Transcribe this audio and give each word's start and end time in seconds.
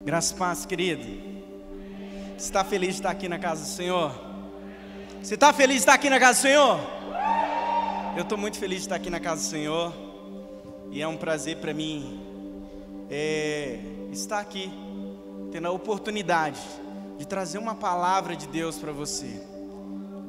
Graças 0.00 0.30
e 0.30 0.34
paz, 0.34 0.64
querido. 0.64 1.02
Você 1.02 2.44
está 2.46 2.64
feliz 2.64 2.90
de 2.90 2.94
estar 3.00 3.10
aqui 3.10 3.28
na 3.28 3.36
casa 3.36 3.62
do 3.62 3.68
Senhor? 3.68 4.12
Você 5.20 5.34
está 5.34 5.52
feliz 5.52 5.78
de 5.78 5.80
estar 5.80 5.94
aqui 5.94 6.08
na 6.08 6.20
casa 6.20 6.38
do 6.38 6.42
Senhor? 6.42 6.80
Eu 8.16 8.22
estou 8.22 8.38
muito 8.38 8.60
feliz 8.60 8.78
de 8.78 8.84
estar 8.84 8.94
aqui 8.94 9.10
na 9.10 9.18
casa 9.18 9.42
do 9.42 9.48
Senhor. 9.48 9.92
E 10.92 11.02
é 11.02 11.08
um 11.08 11.16
prazer 11.16 11.56
para 11.56 11.74
mim 11.74 12.20
é, 13.10 13.80
estar 14.12 14.38
aqui, 14.38 14.70
tendo 15.50 15.66
a 15.66 15.72
oportunidade 15.72 16.60
de 17.18 17.26
trazer 17.26 17.58
uma 17.58 17.74
palavra 17.74 18.36
de 18.36 18.46
Deus 18.46 18.78
para 18.78 18.92
você. 18.92 19.42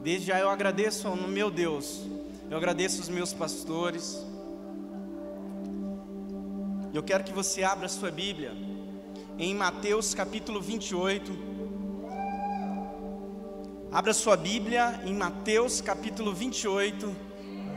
Desde 0.01 0.25
já 0.25 0.39
eu 0.39 0.49
agradeço 0.49 1.07
ao 1.07 1.15
meu 1.15 1.51
Deus, 1.51 2.07
eu 2.49 2.57
agradeço 2.57 2.99
os 2.99 3.07
meus 3.07 3.33
pastores. 3.33 4.17
Eu 6.91 7.03
quero 7.03 7.23
que 7.23 7.31
você 7.31 7.61
abra 7.63 7.85
a 7.85 7.89
sua 7.89 8.09
Bíblia 8.09 8.68
em 9.39 9.55
Mateus 9.55 10.13
capítulo 10.13 10.59
28. 10.59 11.31
Abra 13.89 14.13
sua 14.13 14.35
Bíblia 14.35 14.99
em 15.05 15.13
Mateus 15.13 15.79
capítulo 15.79 16.33
28, 16.33 17.15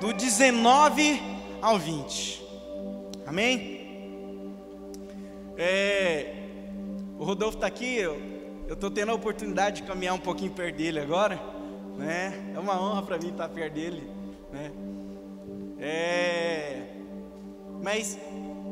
do 0.01 0.13
19 0.13 1.23
ao 1.63 1.79
20. 1.79 2.43
Amém? 3.25 4.53
É, 5.57 6.35
o 7.17 7.25
Rodolfo 7.25 7.59
está 7.59 7.69
aqui, 7.69 7.95
eu 7.95 8.21
estou 8.69 8.91
tendo 8.91 9.13
a 9.13 9.15
oportunidade 9.15 9.83
de 9.83 9.87
caminhar 9.87 10.15
um 10.15 10.19
pouquinho 10.19 10.51
perto 10.51 10.77
dele 10.77 10.99
agora. 10.99 11.41
Né? 11.97 12.53
É 12.57 12.59
uma 12.59 12.83
honra 12.83 13.03
para 13.03 13.19
mim 13.19 13.29
estar 13.29 13.49
perto 13.49 13.75
dele. 13.75 14.03
Né? 14.53 14.73
É, 15.79 16.83
mas 17.81 18.19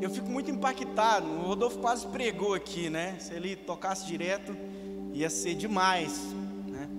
eu 0.01 0.09
fico 0.09 0.29
muito 0.29 0.49
impactado. 0.49 1.27
O 1.27 1.41
Rodolfo 1.43 1.77
quase 1.77 2.07
pregou 2.07 2.55
aqui, 2.55 2.89
né? 2.89 3.17
Se 3.19 3.33
ele 3.33 3.55
tocasse 3.55 4.05
direto, 4.07 4.57
ia 5.13 5.29
ser 5.29 5.53
demais, 5.53 6.19
né? 6.67 6.89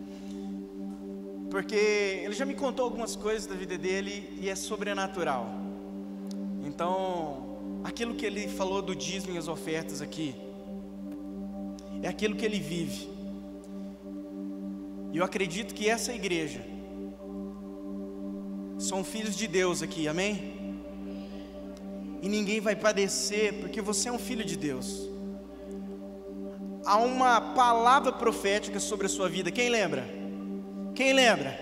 Porque 1.50 1.74
ele 1.74 2.32
já 2.32 2.46
me 2.46 2.54
contou 2.54 2.84
algumas 2.84 3.16
coisas 3.16 3.46
da 3.46 3.56
vida 3.56 3.76
dele 3.76 4.32
e 4.40 4.48
é 4.48 4.54
sobrenatural. 4.54 5.46
Então, 6.64 7.58
aquilo 7.82 8.14
que 8.14 8.24
ele 8.24 8.46
falou 8.46 8.80
do 8.80 8.94
dízimo 8.94 9.34
e 9.34 9.38
as 9.38 9.48
ofertas 9.48 10.00
aqui, 10.00 10.34
é 12.02 12.08
aquilo 12.08 12.36
que 12.36 12.44
ele 12.44 12.60
vive. 12.60 13.10
E 15.12 15.18
eu 15.18 15.24
acredito 15.24 15.74
que 15.74 15.88
essa 15.88 16.12
igreja 16.14 16.64
são 18.78 19.04
filhos 19.04 19.36
de 19.36 19.46
Deus 19.46 19.82
aqui, 19.82 20.08
amém? 20.08 20.51
E 22.22 22.28
ninguém 22.28 22.60
vai 22.60 22.76
padecer, 22.76 23.54
porque 23.54 23.82
você 23.82 24.08
é 24.08 24.12
um 24.12 24.18
filho 24.18 24.44
de 24.44 24.56
Deus. 24.56 25.10
Há 26.86 26.96
uma 26.98 27.40
palavra 27.40 28.12
profética 28.12 28.78
sobre 28.78 29.06
a 29.06 29.08
sua 29.08 29.28
vida, 29.28 29.50
quem 29.50 29.68
lembra? 29.68 30.08
Quem 30.94 31.12
lembra? 31.12 31.58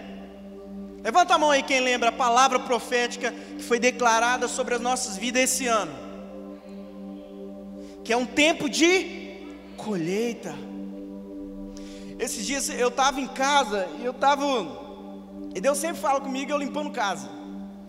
Levanta 1.03 1.35
a 1.35 1.39
mão 1.39 1.51
aí 1.51 1.63
quem 1.63 1.81
lembra 1.81 2.11
a 2.11 2.13
palavra 2.13 2.59
profética 2.59 3.33
que 3.33 3.63
foi 3.63 3.79
declarada 3.79 4.47
sobre 4.47 4.75
as 4.75 4.81
nossas 4.83 5.17
vidas 5.17 5.45
esse 5.45 5.67
ano. 5.67 5.93
Que 8.05 8.13
é 8.13 8.17
um 8.17 8.27
tempo 8.27 8.69
de 8.69 9.47
colheita. 9.79 10.55
Esses 12.19 12.45
dias 12.45 12.69
eu 12.69 12.89
estava 12.89 13.19
em 13.19 13.27
casa 13.27 13.89
e 13.99 14.05
eu 14.05 14.13
estava. 14.13 14.45
E 15.55 15.61
Deus 15.61 15.79
sempre 15.79 16.03
fala 16.03 16.21
comigo 16.21 16.53
eu 16.53 16.59
limpando 16.59 16.91
casa. 16.91 17.31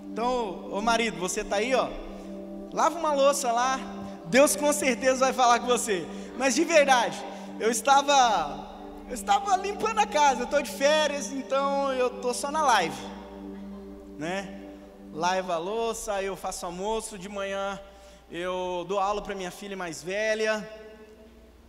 Então, 0.10 0.70
ô 0.72 0.82
marido, 0.82 1.18
você 1.18 1.42
está 1.42 1.58
aí, 1.58 1.76
ó. 1.76 1.90
Lava 2.72 2.98
uma 2.98 3.14
louça 3.14 3.52
lá, 3.52 3.80
Deus 4.26 4.56
com 4.56 4.72
certeza 4.72 5.26
vai 5.26 5.34
falar 5.34 5.60
com 5.60 5.68
você. 5.68 6.06
Mas 6.38 6.56
de 6.56 6.64
verdade, 6.64 7.18
eu 7.60 7.70
estava 7.70 8.70
eu 9.08 9.16
estava 9.16 9.58
limpando 9.58 10.00
a 10.00 10.08
casa, 10.08 10.42
eu 10.42 10.46
estou 10.46 10.62
de 10.62 10.72
férias, 10.72 11.32
então 11.34 11.92
eu 11.94 12.08
estou 12.08 12.34
só 12.34 12.50
na 12.50 12.64
live, 12.64 12.96
né? 14.18 14.62
Lava 15.14 15.56
a 15.56 15.58
louça, 15.58 16.24
eu 16.24 16.38
faço 16.38 16.66
almoço 16.66 17.18
de 17.18 17.28
manhã, 17.28 17.78
eu 18.32 18.86
dou 18.88 19.00
aula 19.00 19.22
para 19.22 19.36
minha 19.36 19.52
filha 19.52 19.76
mais 19.76 20.02
velha, 20.02 20.66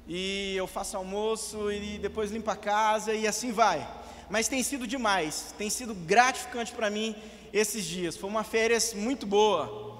e 0.06 0.54
eu 0.56 0.69
faço 0.69 0.96
almoço 0.96 1.72
e 1.72 1.98
depois 1.98 2.30
limpo 2.30 2.50
a 2.50 2.56
casa 2.56 3.12
e 3.12 3.26
assim 3.26 3.50
vai. 3.50 3.88
Mas 4.30 4.46
tem 4.46 4.62
sido 4.62 4.86
demais, 4.86 5.54
tem 5.58 5.69
sido 5.69 5.94
gratificante 5.94 6.72
para 6.72 6.90
mim 6.90 7.16
esses 7.52 7.84
dias. 7.84 8.16
Foi 8.16 8.30
uma 8.30 8.44
férias 8.44 8.94
muito 8.94 9.26
boa. 9.26 9.91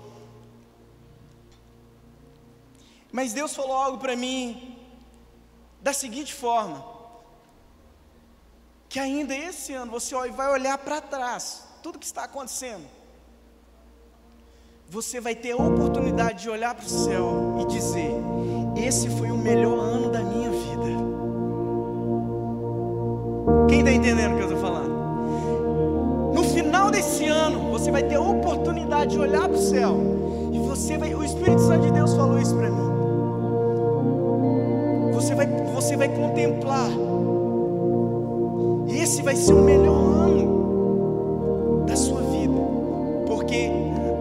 Mas 3.13 3.35
Deus 3.35 3.55
falou 3.55 3.77
algo 3.77 3.99
para 3.99 4.17
mim 4.17 4.75
da 5.83 5.93
seguinte 5.93 6.33
forma: 6.33 6.83
que 8.89 8.99
ainda 8.99 9.37
esse 9.37 9.75
ano 9.75 9.93
você 9.93 10.15
vai 10.31 10.51
olhar 10.51 10.79
para 10.79 11.01
trás, 11.03 11.65
tudo 11.83 11.99
que 11.99 12.07
está 12.07 12.25
acontecendo, 12.25 12.87
você 14.89 15.21
vai 15.21 15.35
ter 15.35 15.53
a 15.53 15.57
oportunidade 15.57 16.43
de 16.43 16.49
olhar 16.49 16.75
para 16.75 16.87
o 16.87 16.89
céu 16.89 17.59
e 17.61 17.67
dizer: 17.67 18.13
esse 18.77 19.11
foi 19.11 19.31
o 19.31 19.37
melhor 19.37 19.79
ano 19.79 20.11
da 20.11 20.21
minha 20.21 20.51
vida. 20.51 20.63
Quem 23.69 23.81
está 23.81 23.93
entendendo 23.93 24.33
o 24.33 24.37
que 24.37 24.43
eu 24.43 24.49
estou 24.49 24.61
falando? 24.61 26.33
No 26.35 26.45
final 26.45 26.91
desse 26.91 27.27
ano, 27.27 27.71
você 27.71 27.91
vai 27.91 28.03
ter 28.03 28.15
a 28.15 28.21
oportunidade 28.23 29.13
de 29.13 29.19
olhar 29.19 29.49
para 29.49 29.59
o 29.59 29.63
céu 29.63 29.99
e 30.53 30.59
você 30.59 30.97
vai. 30.97 31.15
O 31.15 31.23
Espírito 31.23 31.61
Santo 31.61 31.87
de 31.87 31.93
Deus 31.93 32.15
falou 32.15 32.39
isso 32.39 32.55
para 32.55 32.71
mim 32.71 33.02
você 35.23 35.35
vai, 35.35 35.47
você 35.47 35.97
vai 35.97 36.09
contemplar. 36.09 36.91
Esse 38.89 39.23
vai 39.23 39.37
ser 39.37 39.55
o 39.55 39.63
melhor 39.63 39.97
ano 39.97 41.85
da 41.87 41.95
sua 41.95 42.21
vida, 42.23 42.61
porque 43.27 43.71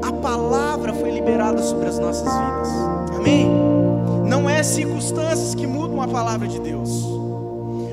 a 0.01 0.13
palavra 0.13 0.93
foi 0.93 1.09
liberada 1.09 1.61
sobre 1.63 1.87
as 1.87 1.97
nossas 1.97 2.31
vidas. 2.31 2.69
Amém? 3.17 3.49
Não 4.27 4.49
é 4.49 4.61
circunstâncias 4.61 5.55
que 5.55 5.65
mudam 5.65 6.01
a 6.01 6.07
palavra 6.07 6.47
de 6.47 6.59
Deus. 6.59 7.03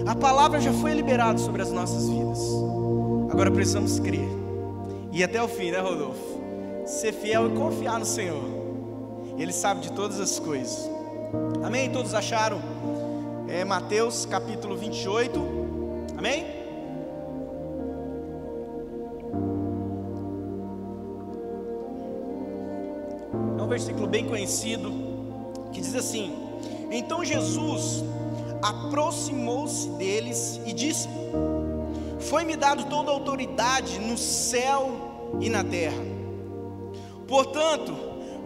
A 0.06 0.14
palavra 0.14 0.60
já 0.60 0.72
foi 0.72 0.92
liberada 0.92 1.38
sobre 1.38 1.62
as 1.62 1.72
nossas 1.72 2.08
vidas. 2.08 2.38
Agora 3.30 3.50
precisamos 3.50 3.98
crer. 3.98 4.28
E 5.12 5.24
até 5.24 5.42
o 5.42 5.48
fim, 5.48 5.70
né, 5.70 5.78
Rodolfo? 5.78 6.38
Ser 6.86 7.12
fiel 7.12 7.48
e 7.48 7.56
confiar 7.56 7.98
no 7.98 8.04
Senhor. 8.04 8.42
Ele 9.38 9.52
sabe 9.52 9.80
de 9.80 9.92
todas 9.92 10.20
as 10.20 10.38
coisas. 10.38 10.97
Amém? 11.64 11.90
Todos 11.90 12.14
acharam? 12.14 12.78
é 13.48 13.64
Mateus 13.64 14.26
capítulo 14.26 14.76
28, 14.76 15.40
amém? 16.18 16.44
É 23.58 23.62
um 23.62 23.66
versículo 23.66 24.06
bem 24.06 24.26
conhecido 24.26 24.92
que 25.72 25.80
diz 25.80 25.94
assim: 25.94 26.30
Então 26.90 27.24
Jesus 27.24 28.04
aproximou-se 28.62 29.88
deles 29.92 30.60
e 30.66 30.74
disse: 30.74 31.08
Foi-me 32.20 32.54
dado 32.54 32.84
toda 32.84 33.10
a 33.10 33.14
autoridade 33.14 33.98
no 33.98 34.18
céu 34.18 34.90
e 35.40 35.48
na 35.48 35.64
terra. 35.64 36.04
Portanto, 37.26 37.94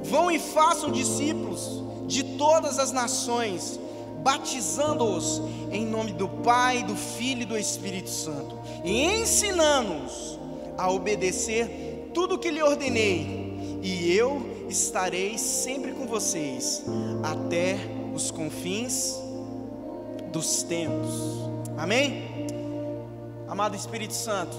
vão 0.05 0.31
e 0.31 0.39
façam 0.39 0.93
discípulos 0.93 1.82
de 2.13 2.23
todas 2.37 2.79
as 2.79 2.93
nações, 2.93 3.81
batizando-os 4.23 5.41
em 5.71 5.87
nome 5.87 6.13
do 6.13 6.29
Pai, 6.29 6.83
do 6.85 6.95
Filho 6.95 7.43
e 7.43 7.47
do 7.47 7.59
Espírito 7.59 8.11
Santo, 8.11 8.59
e 8.85 9.03
ensinando-os 9.03 10.39
a 10.77 10.91
obedecer 10.91 12.11
tudo 12.13 12.35
o 12.35 12.39
que 12.39 12.51
lhe 12.51 12.63
ordenei, 12.63 13.81
e 13.83 14.13
eu 14.15 14.67
estarei 14.69 15.39
sempre 15.39 15.93
com 15.93 16.07
vocês 16.07 16.85
até 17.23 17.79
os 18.15 18.31
confins 18.31 19.17
dos 20.31 20.63
tempos. 20.63 21.11
Amém? 21.79 22.25
Amado 23.49 23.75
Espírito 23.75 24.15
Santo, 24.15 24.57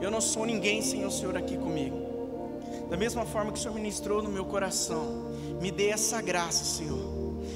eu 0.00 0.10
não 0.10 0.20
sou 0.20 0.46
ninguém 0.46 0.80
sem 0.80 1.04
o 1.04 1.10
Senhor 1.10 1.36
aqui 1.36 1.56
comigo. 1.56 2.04
Da 2.88 2.96
mesma 2.96 3.24
forma 3.24 3.50
que 3.50 3.58
o 3.58 3.62
Senhor 3.62 3.74
ministrou 3.74 4.22
no 4.22 4.30
meu 4.30 4.44
coração, 4.44 5.33
me 5.60 5.70
dê 5.70 5.88
essa 5.88 6.20
graça, 6.20 6.64
Senhor 6.64 7.14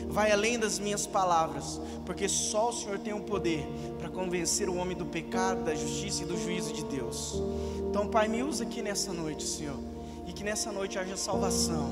vai 0.08 0.32
além 0.32 0.58
das 0.58 0.78
minhas 0.78 1.06
palavras, 1.06 1.80
porque 2.04 2.28
só 2.28 2.70
o 2.70 2.72
Senhor 2.72 2.98
tem 2.98 3.12
o 3.12 3.20
poder 3.20 3.64
para 3.98 4.08
convencer 4.08 4.68
o 4.68 4.76
homem 4.76 4.96
do 4.96 5.06
pecado, 5.06 5.64
da 5.64 5.74
justiça 5.74 6.22
e 6.22 6.26
do 6.26 6.36
juízo 6.36 6.72
de 6.72 6.84
Deus. 6.84 7.40
Então, 7.88 8.08
Pai, 8.08 8.26
me 8.26 8.42
usa 8.42 8.64
aqui 8.64 8.82
nessa 8.82 9.12
noite, 9.12 9.44
Senhor, 9.44 9.78
e 10.26 10.32
que 10.32 10.42
nessa 10.42 10.72
noite 10.72 10.98
haja 10.98 11.16
salvação, 11.16 11.90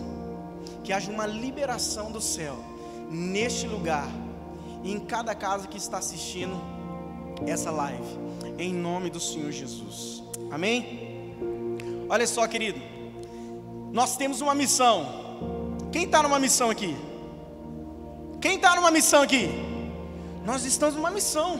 que 0.82 0.92
haja 0.92 1.10
uma 1.10 1.26
liberação 1.26 2.10
do 2.10 2.20
céu 2.20 2.56
neste 3.10 3.66
lugar 3.66 4.08
e 4.82 4.92
em 4.92 4.98
cada 4.98 5.34
casa 5.34 5.68
que 5.68 5.76
está 5.76 5.98
assistindo 5.98 6.60
essa 7.46 7.70
live, 7.70 8.18
em 8.58 8.72
nome 8.72 9.10
do 9.10 9.20
Senhor 9.20 9.52
Jesus. 9.52 10.22
Amém? 10.50 11.36
Olha 12.08 12.26
só, 12.26 12.46
querido, 12.46 12.80
nós 13.92 14.16
temos 14.16 14.40
uma 14.40 14.54
missão. 14.54 15.25
Quem 15.96 16.04
está 16.04 16.22
numa 16.22 16.38
missão 16.38 16.68
aqui? 16.68 16.94
Quem 18.38 18.56
está 18.56 18.76
numa 18.76 18.90
missão 18.90 19.22
aqui? 19.22 19.48
Nós 20.44 20.62
estamos 20.66 20.94
numa 20.94 21.10
missão. 21.10 21.58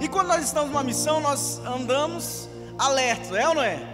E 0.00 0.08
quando 0.08 0.28
nós 0.28 0.42
estamos 0.42 0.70
numa 0.70 0.82
missão, 0.82 1.20
nós 1.20 1.58
andamos 1.58 2.48
alertos, 2.78 3.30
é 3.32 3.46
ou 3.46 3.54
não 3.54 3.62
é? 3.62 3.86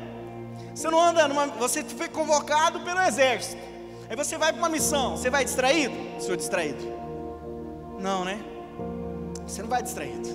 Você 0.73 0.89
não 0.89 1.01
anda 1.01 1.27
numa. 1.27 1.49
Você 1.49 1.83
foi 1.83 2.09
convocado 2.09 2.79
pelo 2.83 3.01
exército. 3.01 3.61
Aí 4.09 4.15
você 4.15 4.39
vai 4.39 4.53
para 4.53 4.61
uma 4.61 4.69
missão. 4.69 5.17
Você 5.17 5.29
vai 5.29 5.45
distraído? 5.45 5.97
Senhor 6.21 6.37
distraído. 6.37 6.85
Não, 7.99 8.25
né? 8.25 8.39
Você 9.49 9.63
não 9.63 9.69
vai 9.69 9.83
distraído. 9.83 10.29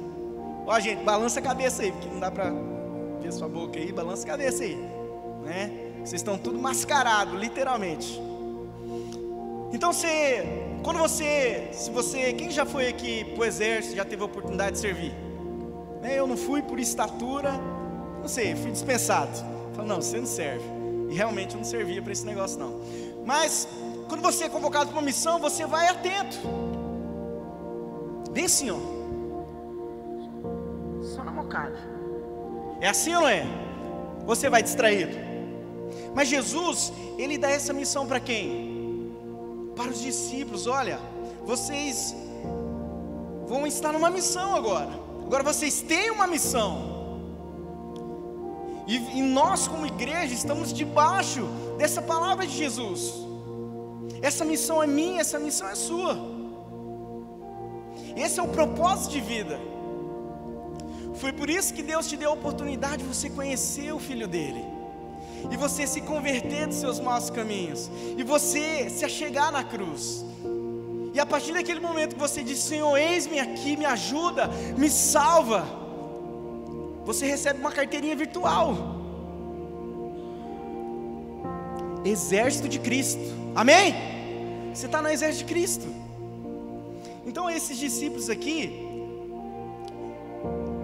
Ó, 0.68 0.78
gente, 0.78 1.06
balança 1.06 1.40
a 1.40 1.42
cabeça 1.42 1.84
aí, 1.84 1.94
porque 1.94 2.10
não 2.10 2.20
dá 2.20 2.30
para 2.30 2.52
ver 3.22 3.32
sua 3.32 3.48
boca 3.48 3.80
aí. 3.80 3.94
Balança 3.94 4.26
a 4.26 4.28
cabeça 4.28 4.62
aí, 4.62 4.76
né? 5.46 5.72
Vocês 6.00 6.16
estão 6.16 6.38
tudo 6.38 6.60
mascarado, 6.60 7.38
literalmente. 7.38 8.28
Então 9.80 9.94
você, 9.94 10.44
quando 10.84 11.00
você, 11.00 11.70
se 11.72 11.90
você, 11.90 12.34
quem 12.34 12.52
já 12.52 12.66
foi 12.66 12.90
aqui 12.90 13.24
para 13.24 13.44
o 13.44 13.46
exército, 13.46 13.96
já 13.96 14.04
teve 14.04 14.22
a 14.22 14.26
oportunidade 14.26 14.74
de 14.74 14.80
servir? 14.80 15.14
Né, 16.02 16.20
eu 16.20 16.28
não 16.28 16.36
fui 16.36 16.62
por 16.62 16.78
estatura, 16.82 17.54
não 18.20 18.28
sei, 18.28 18.58
fui 18.58 18.72
dispensado. 18.72 19.32
Falei, 19.74 19.88
não, 19.88 20.02
você 20.02 20.18
não 20.18 20.26
serve. 20.26 20.66
E 21.10 21.14
realmente 21.14 21.54
eu 21.54 21.60
não 21.60 21.64
servia 21.64 22.02
para 22.02 22.12
esse 22.12 22.26
negócio 22.26 22.60
não. 22.60 22.82
Mas 23.26 23.70
quando 24.10 24.22
você 24.22 24.44
é 24.44 24.50
convocado 24.50 24.88
para 24.88 25.00
uma 25.00 25.06
missão, 25.06 25.40
você 25.40 25.66
vai 25.66 25.88
atento. 25.88 26.38
Bem 28.32 28.48
assim, 28.48 28.70
ó. 28.72 28.80
Só 31.02 31.24
na 31.24 31.32
mocada. 31.32 31.80
É 32.82 32.90
assim 32.90 33.16
ou 33.16 33.22
não 33.22 33.30
é? 33.30 33.46
Você 34.26 34.50
vai 34.50 34.62
distraído. 34.62 35.16
Mas 36.14 36.28
Jesus, 36.28 36.92
ele 37.18 37.38
dá 37.38 37.50
essa 37.50 37.72
missão 37.72 38.06
para 38.06 38.20
quem? 38.20 38.69
Para 39.80 39.92
os 39.96 40.02
discípulos. 40.10 40.64
Olha, 40.68 41.00
vocês 41.52 42.16
vão 43.52 43.66
estar 43.74 43.92
numa 43.98 44.10
missão 44.18 44.56
agora. 44.56 44.94
Agora 45.26 45.44
vocês 45.52 45.76
têm 45.92 46.12
uma 46.18 46.28
missão. 46.36 46.72
E, 48.92 48.96
e 49.20 49.22
nós, 49.22 49.68
como 49.68 49.86
igreja, 49.96 50.34
estamos 50.34 50.74
debaixo 50.82 51.44
dessa 51.78 52.02
palavra 52.02 52.46
de 52.46 52.56
Jesus. 52.64 53.02
Essa 54.30 54.44
missão 54.44 54.82
é 54.84 54.88
minha, 54.88 55.22
essa 55.22 55.40
missão 55.48 55.70
é 55.70 55.76
sua. 55.76 56.14
Esse 58.24 58.40
é 58.40 58.44
o 58.44 58.50
propósito 58.60 59.12
de 59.12 59.22
vida. 59.22 59.58
Foi 61.22 61.32
por 61.40 61.50
isso 61.50 61.74
que 61.74 61.84
Deus 61.92 62.08
te 62.10 62.18
deu 62.18 62.32
a 62.32 62.34
oportunidade 62.34 62.98
de 63.04 63.10
você 63.14 63.30
conhecer 63.30 63.94
o 63.94 64.00
Filho 64.00 64.28
dele, 64.28 64.64
e 65.52 65.58
você 65.58 65.86
se 65.88 66.02
converter 66.02 66.68
dos 66.68 66.78
seus 66.78 67.00
maus 67.00 67.30
caminhos, 67.30 67.90
e 68.18 68.24
você 68.24 68.90
se 68.90 69.06
achegar 69.06 69.52
na 69.52 69.64
cruz. 69.64 70.26
E 71.14 71.20
a 71.20 71.26
partir 71.26 71.54
daquele 71.54 71.80
momento 71.80 72.16
que 72.16 72.22
você 72.22 72.44
diz: 72.44 72.60
Senhor, 72.60 72.96
eis-me 72.98 73.40
aqui, 73.40 73.76
me 73.76 73.86
ajuda, 73.86 74.50
me 74.78 74.90
salva 74.90 75.80
você 77.10 77.26
recebe 77.26 77.60
uma 77.60 77.72
carteirinha 77.72 78.16
virtual. 78.16 78.78
Exército 82.06 82.70
de 82.70 82.78
Cristo, 82.78 83.20
amém? 83.56 83.96
Você 84.72 84.86
está 84.86 85.02
no 85.02 85.10
exército 85.10 85.46
de 85.46 85.52
Cristo. 85.52 85.88
Então, 87.26 87.50
esses 87.50 87.80
discípulos 87.80 88.30
aqui, 88.30 88.88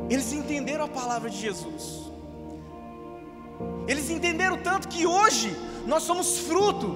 eles 0.09 0.33
entenderam 0.33 0.85
a 0.85 0.87
palavra 0.87 1.29
de 1.29 1.37
Jesus, 1.37 2.04
eles 3.87 4.09
entenderam 4.09 4.57
tanto 4.57 4.87
que 4.87 5.05
hoje 5.05 5.55
nós 5.85 6.03
somos 6.03 6.39
fruto 6.39 6.95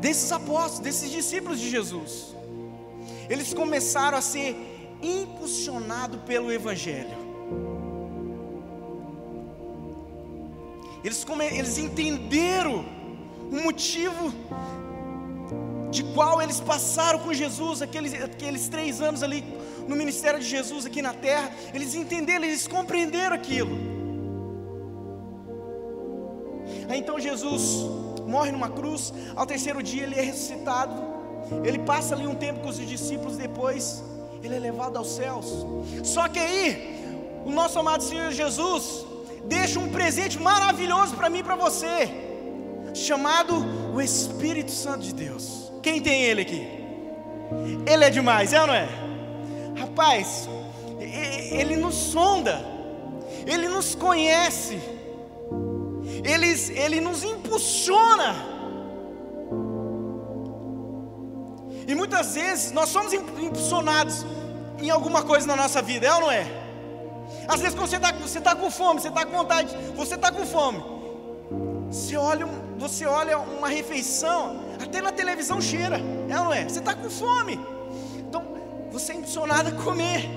desses 0.00 0.30
apóstolos, 0.32 0.80
desses 0.80 1.10
discípulos 1.10 1.60
de 1.60 1.68
Jesus. 1.70 2.34
Eles 3.28 3.52
começaram 3.52 4.16
a 4.16 4.20
ser 4.20 4.56
impulsionados 5.02 6.20
pelo 6.22 6.52
Evangelho. 6.52 7.26
Eles, 11.04 11.24
eles 11.52 11.78
entenderam 11.78 12.84
o 13.50 13.62
motivo 13.62 14.32
de 15.90 16.02
qual 16.14 16.42
eles 16.42 16.60
passaram 16.60 17.18
com 17.20 17.32
Jesus, 17.32 17.80
aqueles, 17.80 18.12
aqueles 18.14 18.68
três 18.68 19.00
anos 19.00 19.22
ali 19.22 19.44
no 19.86 19.94
ministério 19.94 20.40
de 20.40 20.46
Jesus 20.46 20.84
aqui 20.84 21.00
na 21.00 21.12
terra. 21.12 21.50
Eles 21.72 21.94
entenderam, 21.94 22.44
eles 22.44 22.66
compreenderam 22.66 23.36
aquilo. 23.36 24.05
Então 26.94 27.18
Jesus 27.18 27.86
morre 28.26 28.50
numa 28.50 28.68
cruz, 28.68 29.12
ao 29.34 29.46
terceiro 29.46 29.82
dia 29.82 30.04
ele 30.04 30.14
é 30.14 30.22
ressuscitado. 30.22 30.94
Ele 31.64 31.78
passa 31.78 32.14
ali 32.14 32.26
um 32.26 32.34
tempo 32.34 32.60
com 32.60 32.68
os 32.68 32.76
discípulos, 32.76 33.36
depois 33.36 34.02
ele 34.42 34.56
é 34.56 34.58
levado 34.58 34.96
aos 34.96 35.08
céus. 35.08 35.46
Só 36.02 36.28
que 36.28 36.38
aí, 36.38 37.04
o 37.44 37.50
nosso 37.50 37.78
amado 37.78 38.02
Senhor 38.02 38.32
Jesus, 38.32 39.06
deixa 39.44 39.78
um 39.78 39.88
presente 39.88 40.40
maravilhoso 40.40 41.14
para 41.14 41.30
mim 41.30 41.38
e 41.38 41.42
para 41.44 41.54
você, 41.54 42.10
chamado 42.94 43.54
o 43.94 44.00
Espírito 44.00 44.70
Santo 44.70 45.00
de 45.00 45.14
Deus. 45.14 45.72
Quem 45.82 46.00
tem 46.00 46.24
ele 46.24 46.42
aqui? 46.42 46.66
Ele 47.86 48.04
é 48.04 48.10
demais, 48.10 48.52
é 48.52 48.60
ou 48.60 48.66
não 48.66 48.74
é? 48.74 48.88
Rapaz, 49.76 50.48
ele 50.98 51.76
nos 51.76 51.94
sonda, 51.94 52.64
ele 53.46 53.68
nos 53.68 53.94
conhece, 53.94 54.80
ele, 56.26 56.46
ele 56.72 57.00
nos 57.00 57.22
impulsiona. 57.22 58.34
E 61.86 61.94
muitas 61.94 62.34
vezes 62.34 62.72
nós 62.72 62.88
somos 62.88 63.12
impulsionados 63.12 64.26
em 64.78 64.90
alguma 64.90 65.22
coisa 65.22 65.46
na 65.46 65.54
nossa 65.54 65.80
vida, 65.80 66.06
é 66.06 66.12
ou 66.12 66.20
não 66.20 66.30
é? 66.30 66.44
Às 67.46 67.60
vezes 67.60 67.74
quando 67.76 67.88
você 67.88 67.96
está 67.96 68.12
você 68.12 68.40
tá 68.40 68.54
com 68.56 68.70
fome, 68.70 69.00
você 69.00 69.08
está 69.08 69.24
com 69.24 69.36
vontade, 69.36 69.76
você 69.94 70.16
está 70.16 70.32
com 70.32 70.44
fome. 70.44 70.82
Você 71.90 72.16
olha, 72.16 72.44
você 72.76 73.06
olha 73.06 73.38
uma 73.38 73.68
refeição, 73.68 74.64
até 74.82 75.00
na 75.00 75.12
televisão 75.12 75.60
cheira, 75.60 76.00
é 76.28 76.38
ou 76.38 76.46
não 76.46 76.52
é? 76.52 76.64
Você 76.64 76.80
está 76.80 76.94
com 76.94 77.08
fome. 77.08 77.60
Então, 78.18 78.42
você 78.90 79.12
é 79.12 79.14
impulsionado 79.14 79.68
a 79.68 79.72
comer. 79.72 80.28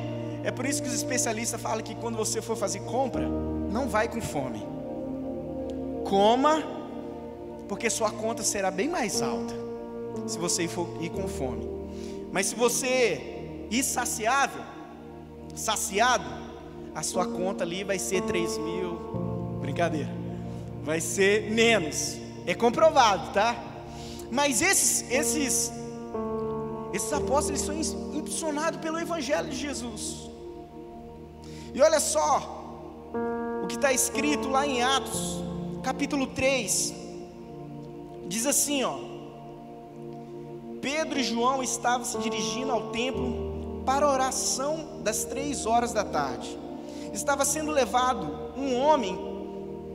É 0.44 0.52
por 0.52 0.66
isso 0.66 0.82
que 0.82 0.88
os 0.88 0.94
especialistas 0.94 1.60
falam 1.60 1.82
que 1.82 1.96
quando 1.96 2.16
você 2.16 2.42
for 2.42 2.56
fazer 2.56 2.80
compra, 2.82 3.28
não 3.28 3.90
vai 3.90 4.08
com 4.08 4.22
fome. 4.22 4.79
Coma, 6.10 6.64
porque 7.68 7.90
sua 7.90 8.10
conta 8.10 8.42
será 8.42 8.72
bem 8.72 8.90
mais 8.90 9.22
alta 9.22 9.54
se 10.26 10.38
você 10.38 10.68
for 10.68 10.88
ir 11.00 11.10
com 11.10 11.28
fome. 11.28 11.68
Mas 12.32 12.48
se 12.48 12.56
você 12.56 13.66
ir 13.70 13.84
saciável, 13.84 14.64
saciado, 15.56 16.26
a 16.96 17.04
sua 17.04 17.28
conta 17.28 17.64
ali 17.64 17.84
vai 17.84 18.00
ser 18.00 18.24
3 18.24 18.58
mil. 18.58 18.94
Brincadeira. 19.62 20.10
Vai 20.84 21.00
ser 21.00 21.52
menos. 21.52 22.18
É 22.46 22.56
comprovado, 22.56 23.32
tá? 23.32 23.56
Mas 24.32 24.62
esses, 24.62 25.10
esses, 25.12 25.72
esses 26.94 27.14
apóstolos 27.14 27.62
são 27.62 27.76
impulsionados 28.16 28.80
pelo 28.80 29.00
Evangelho 29.00 29.50
de 29.50 29.56
Jesus. 29.56 30.30
E 31.74 31.82
olha 31.82 32.00
só 32.00 33.12
o 33.64 33.68
que 33.68 33.76
está 33.76 33.94
escrito 33.94 34.50
lá 34.50 34.66
em 34.66 34.82
Atos, 34.82 35.44
capítulo 35.90 36.28
3. 36.28 36.94
Diz 38.28 38.46
assim, 38.46 38.84
ó. 38.84 39.00
Pedro 40.80 41.18
e 41.18 41.24
João 41.24 41.64
estavam 41.64 42.06
se 42.06 42.16
dirigindo 42.20 42.72
ao 42.72 42.92
templo 42.92 43.82
para 43.88 44.06
a 44.06 44.12
oração 44.12 45.02
das 45.02 45.26
três 45.26 45.66
horas 45.66 45.92
da 45.92 46.04
tarde 46.04 46.60
estava 47.12 47.44
sendo 47.44 47.72
levado 47.72 48.54
um 48.56 48.80
homem 48.80 49.18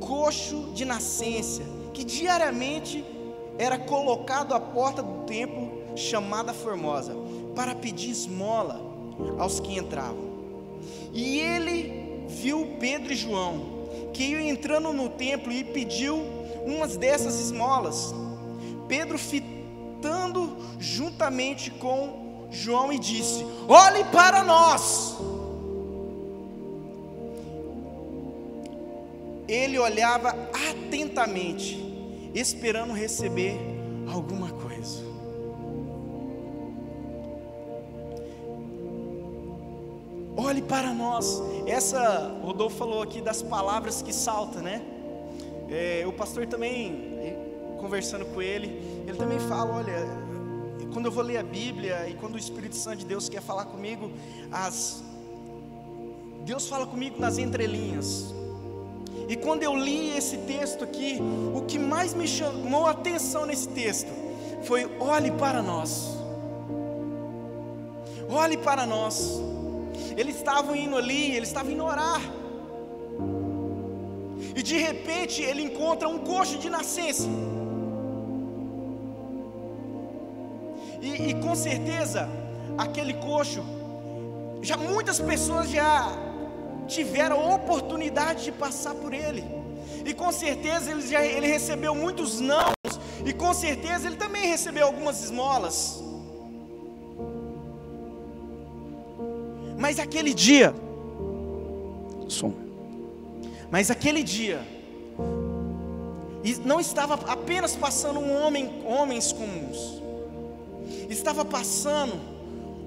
coxo 0.00 0.72
de 0.74 0.84
nascença, 0.84 1.62
que 1.92 2.02
diariamente 2.02 3.04
era 3.56 3.78
colocado 3.78 4.52
à 4.52 4.58
porta 4.58 5.00
do 5.00 5.22
templo 5.26 5.70
chamada 5.94 6.52
Formosa, 6.52 7.14
para 7.54 7.72
pedir 7.72 8.10
esmola 8.10 8.80
aos 9.38 9.60
que 9.60 9.78
entravam. 9.78 10.24
E 11.12 11.38
ele 11.38 12.26
viu 12.26 12.76
Pedro 12.80 13.12
e 13.12 13.16
João, 13.16 13.73
que 14.14 14.34
entrando 14.34 14.92
no 14.92 15.10
templo 15.10 15.52
e 15.52 15.62
pediu 15.62 16.22
umas 16.64 16.96
dessas 16.96 17.38
esmolas. 17.38 18.14
Pedro 18.88 19.18
fitando 19.18 20.56
juntamente 20.78 21.70
com 21.70 22.46
João 22.50 22.90
e 22.90 22.98
disse: 22.98 23.44
Olhe 23.68 24.04
para 24.04 24.42
nós. 24.42 25.16
ele 29.48 29.78
olhava 29.78 30.30
atentamente, 30.70 31.78
esperando 32.34 32.92
receber 32.92 33.58
alguma 34.12 34.50
coisa. 34.50 34.73
Olhe 40.44 40.60
para 40.60 40.92
nós. 40.92 41.42
Essa, 41.66 42.36
Rodolfo 42.42 42.76
falou 42.76 43.00
aqui 43.00 43.22
das 43.22 43.40
palavras 43.40 44.02
que 44.02 44.12
saltam, 44.12 44.60
né? 44.60 44.82
É, 45.70 46.04
o 46.06 46.12
pastor 46.12 46.46
também, 46.46 47.38
conversando 47.80 48.26
com 48.26 48.42
ele, 48.42 48.66
ele 49.06 49.16
também 49.16 49.40
fala: 49.40 49.76
olha, 49.76 50.06
quando 50.92 51.06
eu 51.06 51.10
vou 51.10 51.24
ler 51.24 51.38
a 51.38 51.42
Bíblia 51.42 52.06
e 52.10 52.12
quando 52.12 52.34
o 52.34 52.38
Espírito 52.38 52.76
Santo 52.76 52.98
de 52.98 53.06
Deus 53.06 53.26
quer 53.26 53.40
falar 53.40 53.64
comigo, 53.64 54.10
as 54.52 55.02
Deus 56.44 56.68
fala 56.68 56.86
comigo 56.86 57.18
nas 57.18 57.38
entrelinhas. 57.38 58.34
E 59.26 59.36
quando 59.36 59.62
eu 59.62 59.74
li 59.74 60.14
esse 60.14 60.36
texto 60.36 60.84
aqui, 60.84 61.18
o 61.54 61.62
que 61.62 61.78
mais 61.78 62.12
me 62.12 62.28
chamou 62.28 62.84
a 62.84 62.90
atenção 62.90 63.46
nesse 63.46 63.68
texto 63.68 64.12
foi: 64.62 64.94
olhe 65.00 65.30
para 65.30 65.62
nós. 65.62 66.06
Olhe 68.28 68.58
para 68.58 68.84
nós. 68.84 69.53
Eles 70.16 70.36
estavam 70.36 70.74
indo 70.76 70.96
ali, 70.96 71.34
eles 71.36 71.48
estavam 71.48 71.72
indo 71.72 71.84
orar. 71.84 72.20
E 74.54 74.62
de 74.62 74.76
repente 74.76 75.42
ele 75.42 75.62
encontra 75.62 76.08
um 76.08 76.18
coxo 76.18 76.58
de 76.58 76.70
nascença. 76.70 77.28
E, 81.00 81.30
e 81.30 81.34
com 81.34 81.54
certeza, 81.54 82.28
aquele 82.78 83.14
coxo, 83.14 83.62
já 84.62 84.76
muitas 84.76 85.20
pessoas 85.20 85.68
já 85.68 86.12
tiveram 86.86 87.54
oportunidade 87.54 88.44
de 88.44 88.52
passar 88.52 88.94
por 88.94 89.12
ele. 89.12 89.44
E 90.04 90.12
com 90.12 90.30
certeza 90.30 90.90
ele, 90.90 91.06
já, 91.06 91.24
ele 91.24 91.46
recebeu 91.46 91.94
muitos 91.94 92.40
não, 92.40 92.72
e 93.24 93.32
com 93.32 93.52
certeza 93.54 94.06
ele 94.06 94.16
também 94.16 94.46
recebeu 94.46 94.86
algumas 94.86 95.22
esmolas. 95.24 96.03
Mas 99.84 99.98
aquele 99.98 100.32
dia, 100.32 100.74
som. 102.26 102.54
Mas 103.70 103.90
aquele 103.90 104.22
dia, 104.22 104.66
não 106.64 106.80
estava 106.80 107.16
apenas 107.30 107.76
passando 107.76 108.18
um 108.18 108.34
homem, 108.34 108.82
homens 108.86 109.30
comuns, 109.30 110.02
estava 111.10 111.44
passando 111.44 112.14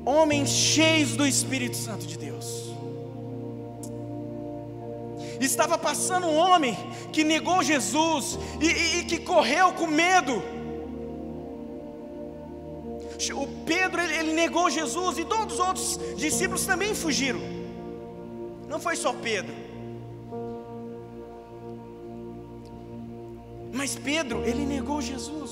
homens 0.03 0.49
cheios 0.49 1.15
do 1.15 1.27
Espírito 1.27 1.77
Santo 1.77 2.07
de 2.07 2.17
Deus. 2.17 2.73
Estava 5.39 5.77
passando 5.77 6.25
um 6.25 6.35
homem 6.35 6.75
que 7.13 7.23
negou 7.23 7.61
Jesus 7.61 8.39
e, 8.59 8.65
e, 8.65 8.99
e 9.01 9.03
que 9.03 9.19
correu 9.19 9.71
com 9.73 9.85
medo. 9.85 10.41
O 13.35 13.47
Pedro 13.65 14.01
ele, 14.01 14.13
ele 14.13 14.33
negou 14.33 14.69
Jesus 14.69 15.17
e 15.17 15.25
todos 15.25 15.55
os 15.55 15.59
outros 15.59 15.99
discípulos 16.15 16.65
também 16.65 16.93
fugiram. 16.93 17.39
Não 18.67 18.79
foi 18.79 18.95
só 18.95 19.13
Pedro. 19.13 19.53
Mas 23.73 23.95
Pedro, 23.95 24.43
ele 24.43 24.65
negou 24.65 25.01
Jesus. 25.01 25.51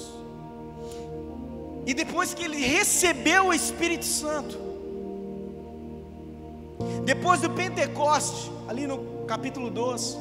E 1.85 1.93
depois 1.93 2.33
que 2.33 2.43
ele 2.43 2.57
recebeu 2.57 3.47
o 3.47 3.53
Espírito 3.53 4.05
Santo, 4.05 4.57
depois 7.05 7.41
do 7.41 7.49
Pentecoste, 7.51 8.51
ali 8.67 8.87
no 8.87 9.25
capítulo 9.27 9.69
12, 9.69 10.17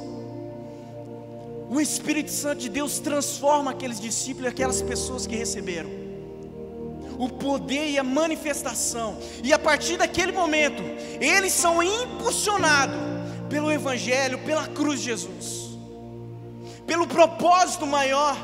o 1.71 1.81
Espírito 1.81 2.31
Santo 2.31 2.61
de 2.61 2.69
Deus 2.69 2.99
transforma 2.99 3.71
aqueles 3.71 3.99
discípulos, 3.99 4.51
aquelas 4.51 4.83
pessoas 4.83 5.27
que 5.27 5.35
receberam, 5.35 5.91
o 7.19 7.29
poder 7.29 7.91
e 7.91 7.99
a 7.99 8.05
manifestação, 8.05 9.19
e 9.43 9.53
a 9.53 9.59
partir 9.59 9.97
daquele 9.97 10.33
momento, 10.33 10.83
eles 11.21 11.53
são 11.53 11.83
impulsionados 11.83 12.97
pelo 13.49 13.71
Evangelho, 13.71 14.39
pela 14.41 14.67
cruz 14.67 15.01
de 15.01 15.07
Jesus, 15.07 15.79
pelo 16.87 17.07
propósito 17.07 17.87
maior. 17.87 18.37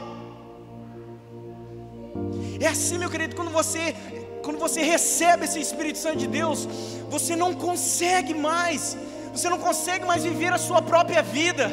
É 2.61 2.67
assim, 2.67 2.99
meu 2.99 3.11
querido, 3.11 3.35
quando 3.35 3.51
você 3.51 3.95
quando 4.43 4.59
você 4.59 4.83
recebe 4.83 5.45
esse 5.45 5.61
Espírito 5.61 5.99
Santo 5.99 6.17
de 6.17 6.27
Deus, 6.27 6.67
você 7.09 7.37
não 7.37 7.55
consegue 7.55 8.33
mais, 8.33 8.97
você 9.33 9.49
não 9.51 9.59
consegue 9.59 10.05
mais 10.05 10.25
viver 10.25 10.53
a 10.53 10.59
sua 10.59 10.81
própria 10.81 11.23
vida. 11.23 11.71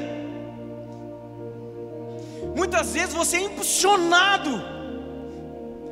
Muitas 2.55 2.91
vezes 2.91 3.13
você 3.13 3.37
é 3.37 3.41
impulsionado 3.41 4.76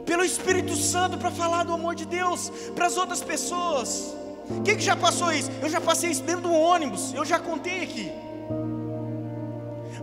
pelo 0.06 0.24
Espírito 0.24 0.76
Santo 0.76 1.18
para 1.18 1.32
falar 1.32 1.64
do 1.64 1.74
amor 1.74 1.96
de 1.96 2.06
Deus 2.06 2.52
para 2.76 2.86
as 2.86 2.98
outras 2.98 3.22
pessoas. 3.22 4.16
Quem 4.64 4.76
que 4.78 4.84
já 4.84 4.96
passou 4.96 5.32
isso? 5.32 5.50
Eu 5.62 5.70
já 5.70 5.82
passei 5.82 6.12
isso 6.12 6.24
dentro 6.24 6.44
do 6.44 6.54
ônibus, 6.54 7.14
eu 7.14 7.26
já 7.26 7.40
contei 7.40 7.84
aqui. 7.84 8.12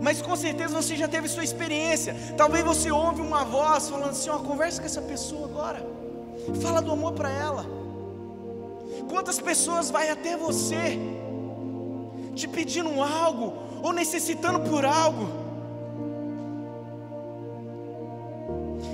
Mas 0.01 0.21
com 0.21 0.35
certeza 0.35 0.75
você 0.75 0.97
já 0.97 1.07
teve 1.07 1.29
sua 1.29 1.45
experiência. 1.45 2.13
Talvez 2.35 2.63
você 2.65 2.91
ouve 2.91 3.21
uma 3.21 3.45
voz 3.45 3.89
falando 3.89 4.09
assim: 4.09 4.29
ó, 4.29 4.37
conversa 4.39 4.81
com 4.81 4.85
essa 4.85 5.01
pessoa 5.01 5.45
agora. 5.45 5.85
Fala 6.61 6.81
do 6.81 6.91
amor 6.91 7.13
para 7.13 7.29
ela. 7.29 7.65
Quantas 9.09 9.39
pessoas 9.39 9.89
vai 9.89 10.09
até 10.09 10.35
você 10.35 10.99
te 12.35 12.47
pedindo 12.47 13.01
algo 13.01 13.53
ou 13.81 13.93
necessitando 13.93 14.59
por 14.69 14.83
algo? 14.83 15.42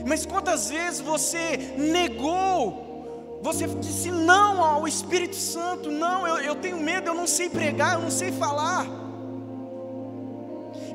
Mas 0.06 0.26
quantas 0.26 0.70
vezes 0.70 1.00
você 1.00 1.58
negou, 1.78 3.40
você 3.42 3.68
disse 3.68 4.12
não 4.12 4.64
ao 4.64 4.88
Espírito 4.88 5.36
Santo, 5.36 5.90
não, 5.92 6.28
eu, 6.28 6.38
eu 6.38 6.56
tenho 6.56 6.78
medo, 6.78 7.08
eu 7.08 7.14
não 7.14 7.28
sei 7.28 7.50
pregar, 7.50 7.96
eu 7.96 8.02
não 8.02 8.12
sei 8.12 8.32
falar. 8.32 8.86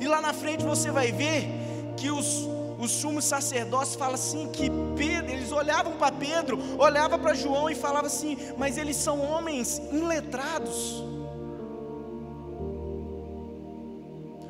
E 0.01 0.07
lá 0.07 0.21
na 0.21 0.33
frente 0.33 0.65
você 0.65 0.91
vai 0.91 1.13
ver 1.13 1.49
que 1.97 2.11
os, 2.11 2.47
os 2.79 2.91
sumos 2.91 3.25
sacerdotes 3.25 3.95
falam 3.95 4.15
assim 4.15 4.49
que 4.49 4.71
Pedro, 4.97 5.33
eles 5.33 5.53
olhavam 5.53 5.93
para 5.93 6.13
Pedro, 6.13 6.59
olhavam 6.79 7.19
para 7.19 7.35
João 7.35 7.71
e 7.71 7.75
falavam 7.75 8.07
assim, 8.07 8.37
mas 8.59 8.77
eles 8.77 8.97
são 8.97 9.21
homens 9.21 9.81
inletrados. 9.91 11.14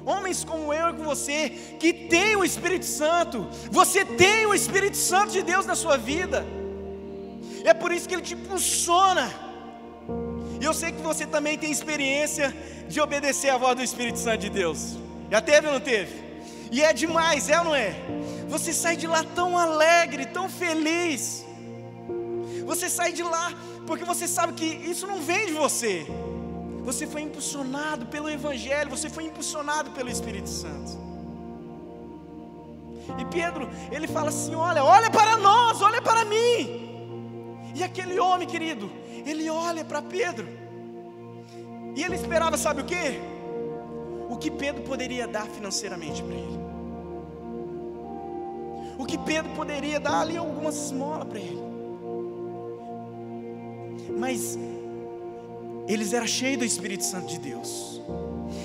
Homens 0.04 0.44
como 0.44 0.72
eu 0.72 0.90
e 0.90 0.92
com 0.92 1.04
você, 1.04 1.50
que 1.78 1.92
tem 1.92 2.36
o 2.36 2.44
Espírito 2.44 2.84
Santo, 2.84 3.48
você 3.70 4.04
tem 4.04 4.46
o 4.46 4.54
Espírito 4.54 4.96
Santo 4.96 5.32
de 5.32 5.42
Deus 5.42 5.64
na 5.64 5.74
sua 5.74 5.96
vida, 5.96 6.44
é 7.64 7.72
por 7.72 7.90
isso 7.90 8.06
que 8.06 8.14
ele 8.14 8.22
te 8.22 8.34
impulsiona. 8.34 9.32
E 10.60 10.64
eu 10.64 10.74
sei 10.74 10.92
que 10.92 11.00
você 11.00 11.26
também 11.26 11.56
tem 11.56 11.70
experiência 11.70 12.54
de 12.88 13.00
obedecer 13.00 13.50
à 13.50 13.56
voz 13.56 13.74
do 13.76 13.82
Espírito 13.82 14.18
Santo 14.18 14.40
de 14.40 14.50
Deus. 14.50 14.98
Já 15.30 15.40
teve 15.40 15.66
ou 15.66 15.72
não 15.72 15.80
teve? 15.80 16.12
E 16.70 16.82
é 16.82 16.92
demais, 16.92 17.48
é 17.48 17.58
ou 17.58 17.64
não 17.64 17.74
é? 17.74 17.94
Você 18.48 18.72
sai 18.72 18.96
de 18.96 19.06
lá 19.06 19.24
tão 19.34 19.56
alegre, 19.56 20.26
tão 20.26 20.48
feliz. 20.48 21.44
Você 22.66 22.90
sai 22.90 23.12
de 23.12 23.22
lá 23.22 23.52
porque 23.86 24.04
você 24.04 24.28
sabe 24.28 24.52
que 24.52 24.66
isso 24.66 25.06
não 25.06 25.20
vem 25.20 25.46
de 25.46 25.52
você. 25.52 26.06
Você 26.84 27.06
foi 27.06 27.22
impulsionado 27.22 28.06
pelo 28.06 28.28
Evangelho, 28.28 28.90
você 28.90 29.08
foi 29.08 29.24
impulsionado 29.24 29.90
pelo 29.92 30.10
Espírito 30.10 30.48
Santo. 30.48 30.92
E 33.18 33.24
Pedro, 33.26 33.68
ele 33.90 34.06
fala 34.06 34.28
assim: 34.28 34.54
Olha, 34.54 34.84
olha 34.84 35.10
para 35.10 35.36
nós, 35.38 35.80
olha 35.80 36.00
para 36.02 36.24
mim. 36.24 36.84
E 37.74 37.82
aquele 37.82 38.18
homem, 38.20 38.46
querido, 38.46 38.90
ele 39.26 39.48
olha 39.50 39.84
para 39.84 40.00
Pedro. 40.00 40.46
E 41.96 42.02
ele 42.02 42.14
esperava, 42.16 42.56
sabe 42.56 42.82
o 42.82 42.84
que? 42.84 43.20
O 44.28 44.36
que 44.36 44.50
Pedro 44.50 44.82
poderia 44.82 45.26
dar 45.26 45.46
financeiramente 45.46 46.22
para 46.22 46.34
ele. 46.34 46.58
O 48.98 49.04
que 49.04 49.18
Pedro 49.18 49.50
poderia 49.52 49.98
dar 49.98 50.20
ali 50.20 50.36
algumas 50.36 50.76
esmolas 50.76 51.26
para 51.26 51.38
ele. 51.38 51.62
Mas 54.16 54.58
eles 55.86 56.12
eram 56.12 56.26
cheios 56.26 56.58
do 56.58 56.64
Espírito 56.64 57.04
Santo 57.04 57.26
de 57.26 57.38
Deus. 57.38 58.00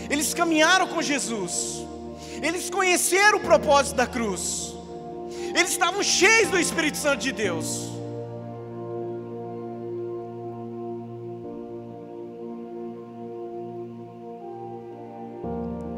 Eles 0.09 0.33
caminharam 0.33 0.87
com 0.87 1.01
Jesus. 1.01 1.85
Eles 2.41 2.69
conheceram 2.69 3.39
o 3.39 3.41
propósito 3.41 3.95
da 3.95 4.07
cruz. 4.07 4.73
Eles 5.55 5.71
estavam 5.71 6.01
cheios 6.01 6.49
do 6.49 6.59
Espírito 6.59 6.97
Santo 6.97 7.21
de 7.21 7.31
Deus. 7.31 7.89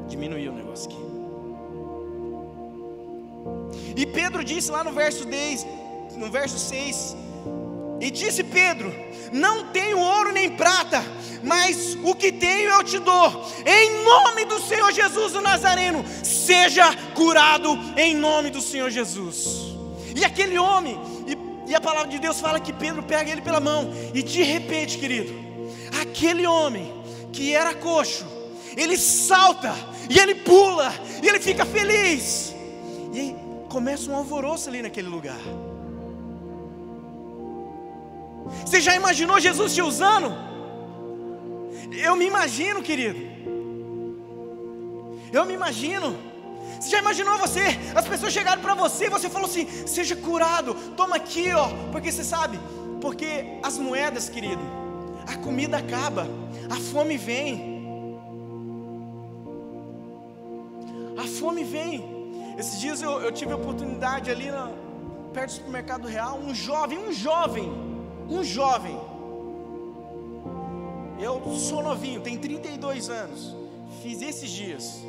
Diminuiu 0.07 0.51
o 0.51 0.55
negócio 0.55 0.89
aqui. 0.89 1.01
E 3.95 4.05
Pedro 4.05 4.43
disse 4.43 4.71
lá 4.71 4.83
no 4.83 4.91
verso 4.91 5.25
10, 5.25 5.67
no 6.17 6.31
verso 6.31 6.57
6, 6.57 7.15
e 8.01 8.09
disse 8.09 8.43
Pedro: 8.43 8.93
Não 9.31 9.67
tenho 9.67 9.99
ouro 9.99 10.31
nem 10.31 10.49
prata, 10.49 11.05
mas 11.43 11.97
o 12.03 12.15
que 12.15 12.31
tenho 12.31 12.71
eu 12.71 12.83
te 12.83 12.97
dou. 12.97 13.47
Em 13.65 14.03
nome 14.03 14.45
do 14.45 14.59
Senhor 14.59 14.91
Jesus 14.91 15.35
o 15.35 15.41
Nazareno, 15.41 16.03
seja 16.23 16.93
curado 17.13 17.77
em 17.95 18.15
nome 18.15 18.49
do 18.49 18.59
Senhor 18.59 18.89
Jesus. 18.89 19.71
E 20.15 20.25
aquele 20.25 20.57
homem, 20.57 20.99
e, 21.27 21.69
e 21.71 21.75
a 21.75 21.79
palavra 21.79 22.09
de 22.09 22.19
Deus 22.19 22.41
fala 22.41 22.59
que 22.59 22.73
Pedro 22.73 23.03
pega 23.03 23.31
ele 23.31 23.41
pela 23.41 23.59
mão, 23.59 23.93
e 24.13 24.23
de 24.23 24.41
repente, 24.41 24.97
querido, 24.97 25.33
aquele 26.01 26.45
homem 26.45 26.91
que 27.31 27.53
era 27.53 27.73
coxo, 27.73 28.25
ele 28.75 28.97
salta, 28.97 29.73
e 30.09 30.19
ele 30.19 30.35
pula, 30.35 30.93
e 31.21 31.27
ele 31.27 31.39
fica 31.39 31.65
feliz, 31.65 32.53
e 33.13 33.35
começa 33.69 34.09
um 34.09 34.15
alvoroço 34.15 34.67
ali 34.67 34.81
naquele 34.81 35.07
lugar. 35.07 35.39
Você 38.65 38.81
já 38.81 38.95
imaginou 38.95 39.39
Jesus 39.39 39.73
te 39.73 39.81
usando? 39.81 40.31
Eu 41.91 42.15
me 42.15 42.25
imagino, 42.25 42.81
querido. 42.81 43.19
Eu 45.31 45.45
me 45.45 45.53
imagino. 45.53 46.15
Você 46.79 46.89
já 46.89 46.99
imaginou 46.99 47.37
você? 47.37 47.61
As 47.93 48.07
pessoas 48.07 48.33
chegaram 48.33 48.61
para 48.61 48.73
você 48.73 49.05
e 49.05 49.09
você 49.09 49.29
falou 49.29 49.47
assim: 49.47 49.67
seja 49.85 50.15
curado, 50.15 50.73
toma 50.95 51.15
aqui, 51.15 51.51
ó. 51.53 51.67
Porque 51.91 52.11
você 52.11 52.23
sabe, 52.23 52.59
porque 52.99 53.59
as 53.61 53.77
moedas, 53.77 54.29
querido, 54.29 54.61
a 55.27 55.35
comida 55.37 55.77
acaba, 55.77 56.27
a 56.69 56.75
fome 56.75 57.17
vem. 57.17 57.71
A 61.17 61.27
fome 61.39 61.63
vem. 61.63 62.21
Esses 62.57 62.79
dias 62.79 63.01
eu, 63.01 63.21
eu 63.21 63.31
tive 63.31 63.53
a 63.53 63.55
oportunidade 63.55 64.29
ali 64.29 64.49
na, 64.49 64.71
perto 65.33 65.51
do 65.51 65.55
supermercado 65.57 66.07
real, 66.07 66.39
um 66.39 66.53
jovem, 66.53 66.97
um 66.97 67.11
jovem, 67.11 67.71
um 68.29 68.43
jovem. 68.43 68.99
Eu 71.19 71.55
sou 71.55 71.83
novinho, 71.83 72.21
tenho 72.21 72.39
32 72.39 73.09
anos. 73.09 73.55
Fiz 74.01 74.21
esses 74.21 74.49
dias. 74.49 75.03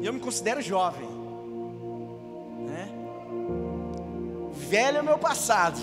E 0.00 0.06
eu 0.06 0.12
me 0.12 0.20
considero 0.20 0.60
jovem. 0.60 1.08
Né? 2.60 2.88
Velho 4.52 4.98
é 4.98 5.02
meu 5.02 5.18
passado. 5.18 5.80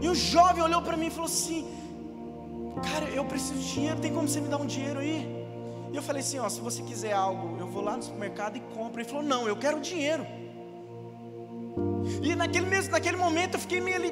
E 0.00 0.08
o 0.08 0.14
jovem 0.14 0.62
olhou 0.62 0.80
para 0.82 0.96
mim 0.96 1.06
e 1.06 1.10
falou 1.10 1.26
assim: 1.26 1.66
Cara, 2.90 3.06
eu 3.10 3.24
preciso 3.24 3.54
de 3.54 3.72
dinheiro, 3.74 4.00
tem 4.00 4.12
como 4.12 4.26
você 4.26 4.40
me 4.40 4.48
dar 4.48 4.56
um 4.56 4.66
dinheiro 4.66 5.00
aí? 5.00 5.46
E 5.92 5.96
eu 5.96 6.02
falei 6.02 6.22
assim: 6.22 6.38
Ó, 6.38 6.48
se 6.48 6.60
você 6.60 6.82
quiser 6.82 7.12
algo, 7.12 7.58
eu 7.60 7.66
vou 7.66 7.82
lá 7.82 7.96
no 7.96 8.02
supermercado 8.02 8.56
e 8.56 8.60
compro. 8.74 9.00
Ele 9.00 9.08
falou: 9.08 9.22
Não, 9.22 9.46
eu 9.46 9.56
quero 9.56 9.80
dinheiro. 9.80 10.26
E 12.22 12.34
naquele 12.34 12.66
mesmo, 12.66 12.92
naquele 12.92 13.16
momento 13.16 13.54
eu 13.54 13.60
fiquei 13.60 13.80
meio 13.80 13.96
ali, 13.96 14.10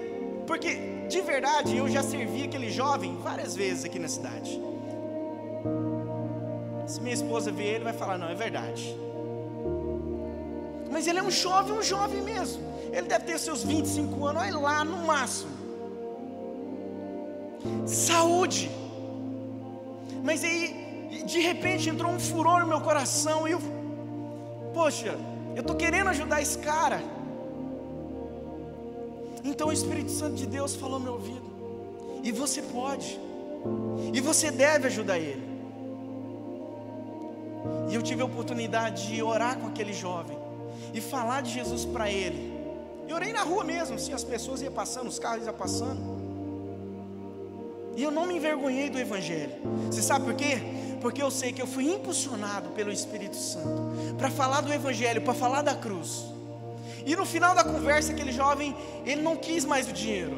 porque 0.50 0.74
de 1.08 1.20
verdade 1.20 1.76
eu 1.76 1.88
já 1.88 2.02
servi 2.02 2.42
aquele 2.42 2.70
jovem 2.70 3.16
várias 3.18 3.54
vezes 3.54 3.84
aqui 3.84 4.00
na 4.00 4.08
cidade. 4.08 4.60
Se 6.88 7.00
minha 7.00 7.14
esposa 7.14 7.52
ver 7.52 7.74
ele, 7.74 7.84
vai 7.84 7.92
falar: 7.92 8.18
Não, 8.18 8.28
é 8.28 8.34
verdade. 8.34 8.84
Mas 10.90 11.06
ele 11.06 11.20
é 11.20 11.22
um 11.22 11.30
jovem, 11.30 11.72
um 11.72 11.82
jovem 11.84 12.20
mesmo. 12.20 12.60
Ele 12.92 13.06
deve 13.06 13.26
ter 13.26 13.38
seus 13.38 13.62
25 13.62 14.26
anos, 14.26 14.42
olha 14.42 14.58
lá 14.58 14.84
no 14.84 14.96
máximo. 15.06 15.52
Saúde. 17.86 18.68
Mas 20.24 20.42
aí, 20.42 21.22
de 21.26 21.38
repente, 21.38 21.88
entrou 21.88 22.10
um 22.10 22.18
furor 22.18 22.58
no 22.62 22.66
meu 22.66 22.80
coração 22.80 23.46
e 23.46 23.52
eu, 23.52 23.60
poxa, 24.74 25.16
eu 25.54 25.60
estou 25.60 25.76
querendo 25.76 26.08
ajudar 26.08 26.42
esse 26.42 26.58
cara. 26.58 27.00
Então 29.44 29.68
o 29.68 29.72
Espírito 29.72 30.10
Santo 30.10 30.34
de 30.34 30.46
Deus 30.46 30.74
falou 30.74 30.98
no 30.98 31.04
meu 31.04 31.14
ouvido. 31.14 31.50
E 32.22 32.32
você 32.32 32.62
pode. 32.62 33.18
E 34.12 34.20
você 34.20 34.50
deve 34.50 34.86
ajudar 34.86 35.18
ele. 35.18 35.48
E 37.90 37.94
eu 37.94 38.02
tive 38.02 38.22
a 38.22 38.24
oportunidade 38.24 39.08
de 39.08 39.22
orar 39.22 39.58
com 39.58 39.66
aquele 39.66 39.92
jovem 39.92 40.38
e 40.94 41.00
falar 41.00 41.42
de 41.42 41.52
Jesus 41.52 41.84
para 41.84 42.10
ele. 42.10 42.58
Eu 43.08 43.16
orei 43.16 43.32
na 43.32 43.42
rua 43.42 43.64
mesmo, 43.64 43.96
assim, 43.96 44.12
as 44.12 44.22
pessoas 44.22 44.62
iam 44.62 44.72
passando, 44.72 45.08
os 45.08 45.18
carros 45.18 45.44
iam 45.44 45.54
passando. 45.54 46.00
E 47.96 48.02
eu 48.02 48.10
não 48.10 48.26
me 48.26 48.36
envergonhei 48.36 48.88
do 48.88 48.98
Evangelho. 48.98 49.52
Você 49.86 50.00
sabe 50.00 50.24
por 50.24 50.34
quê? 50.34 50.58
Porque 51.00 51.22
eu 51.22 51.30
sei 51.30 51.52
que 51.52 51.60
eu 51.60 51.66
fui 51.66 51.92
impulsionado 51.92 52.70
pelo 52.70 52.92
Espírito 52.92 53.36
Santo 53.36 54.16
para 54.16 54.30
falar 54.30 54.60
do 54.60 54.72
Evangelho, 54.72 55.20
para 55.22 55.34
falar 55.34 55.62
da 55.62 55.74
cruz. 55.74 56.24
E 57.04 57.16
no 57.16 57.24
final 57.24 57.54
da 57.54 57.64
conversa, 57.64 58.12
aquele 58.12 58.32
jovem, 58.32 58.76
ele 59.04 59.22
não 59.22 59.36
quis 59.36 59.64
mais 59.64 59.88
o 59.88 59.92
dinheiro. 59.92 60.36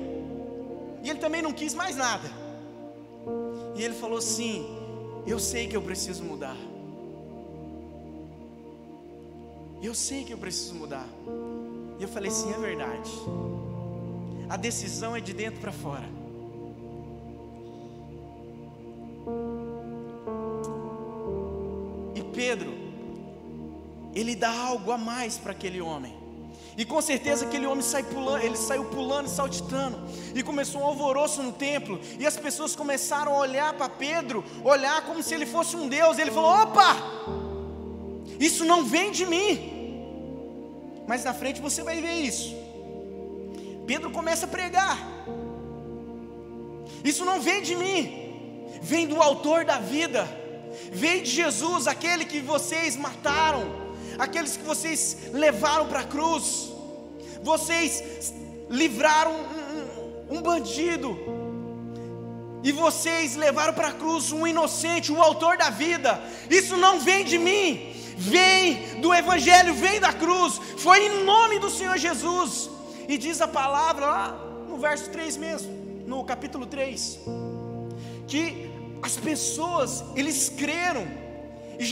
E 1.03 1.11
ele 1.11 1.19
também 1.19 1.43
não 1.43 1.53
quis 1.53 1.75
mais 1.75 1.97
nada. 1.97 2.31
E 3.75 3.83
ele 3.83 3.95
falou 3.95 4.19
assim: 4.19 4.67
Eu 5.27 5.39
sei 5.39 5.67
que 5.67 5.77
eu 5.77 5.83
preciso 5.83 6.23
mudar. 6.23 6.57
Eu 9.83 9.95
sei 9.95 10.25
que 10.25 10.33
eu 10.33 10.39
preciso 10.39 10.75
mudar. 10.75 11.09
E 11.99 12.03
eu 12.03 12.09
falei: 12.09 12.31
Sim, 12.31 12.53
é 12.53 12.59
verdade. 12.59 13.11
A 14.49 14.57
decisão 14.57 15.17
é 15.17 15.21
de 15.21 15.33
dentro 15.33 15.61
para 15.61 15.73
fora. 15.73 16.09
E 22.15 22.23
Pedro, 22.35 22.73
ele 24.15 24.37
dá 24.37 24.57
algo 24.67 24.93
a 24.93 24.99
mais 24.99 25.39
para 25.39 25.53
aquele 25.53 25.81
homem. 25.81 26.22
E 26.77 26.85
com 26.85 27.01
certeza 27.03 27.45
aquele 27.45 27.67
homem 27.67 27.83
sai 27.83 28.03
pulando, 28.03 28.43
ele 28.43 28.57
saiu 28.57 28.85
pulando, 28.87 29.29
saltitando, 29.29 29.99
e 30.35 30.43
começou 30.43 30.81
um 30.81 30.85
alvoroço 30.87 31.43
no 31.43 31.53
templo, 31.53 32.01
e 32.19 32.27
as 32.27 32.37
pessoas 32.37 32.75
começaram 32.75 33.33
a 33.33 33.39
olhar 33.39 33.75
para 33.75 33.91
Pedro, 33.91 34.43
olhar 34.65 35.03
como 35.03 35.23
se 35.23 35.35
ele 35.35 35.45
fosse 35.45 35.77
um 35.77 35.87
Deus. 35.87 36.17
E 36.17 36.23
ele 36.23 36.31
falou: 36.31 36.51
opa, 36.51 36.97
isso 38.41 38.65
não 38.65 38.85
vem 38.85 39.11
de 39.11 39.27
mim. 39.27 39.71
Mas 41.07 41.25
na 41.25 41.35
frente 41.35 41.61
você 41.61 41.83
vai 41.83 42.01
ver 42.01 42.15
isso. 42.15 42.55
Pedro 43.87 44.11
começa 44.11 44.47
a 44.47 44.49
pregar. 44.49 44.97
Isso 47.05 47.25
não 47.25 47.41
vem 47.41 47.61
de 47.63 47.75
mim, 47.75 48.71
vem 48.81 49.07
do 49.09 49.21
autor 49.21 49.65
da 49.65 49.79
vida, 49.79 50.27
vem 50.93 51.23
de 51.23 51.31
Jesus, 51.31 51.89
aquele 51.89 52.25
que 52.25 52.41
vocês 52.41 52.97
mataram 52.97 53.83
aqueles 54.19 54.57
que 54.57 54.65
vocês 54.65 55.17
levaram 55.33 55.87
para 55.89 56.01
a 56.01 56.05
cruz, 56.05 56.71
vocês 57.43 58.33
livraram 58.69 59.33
um, 59.33 60.35
um, 60.35 60.39
um 60.39 60.43
bandido, 60.43 61.19
e 62.65 62.71
vocês 62.71 63.35
levaram 63.35 63.75
para 63.75 63.89
a 63.89 63.93
cruz 63.93 64.31
um 64.31 64.47
inocente, 64.47 65.11
o 65.11 65.21
autor 65.21 65.57
da 65.57 65.69
vida. 65.69 66.21
Isso 66.49 66.77
não 66.77 67.01
vem 67.01 67.25
de 67.25 67.37
mim, 67.37 67.93
vem 68.17 69.01
do 69.01 69.13
Evangelho, 69.13 69.75
vem 69.75 69.99
da 69.99 70.13
cruz, 70.13 70.61
foi 70.79 71.07
em 71.07 71.25
nome 71.25 71.59
do 71.59 71.69
Senhor 71.69 71.99
Jesus. 71.99 72.71
E 73.09 73.19
diz 73.19 73.41
a 73.41 73.49
palavra 73.49 74.07
lá 74.07 74.29
no 74.69 74.79
verso 74.79 75.11
3 75.11 75.37
mesmo, 75.37 75.73
no 76.07 76.25
capítulo 76.25 76.65
3, 76.67 77.19
que 78.29 78.71
as 79.03 79.17
pessoas, 79.17 80.05
eles 80.15 80.49
creram 80.49 81.07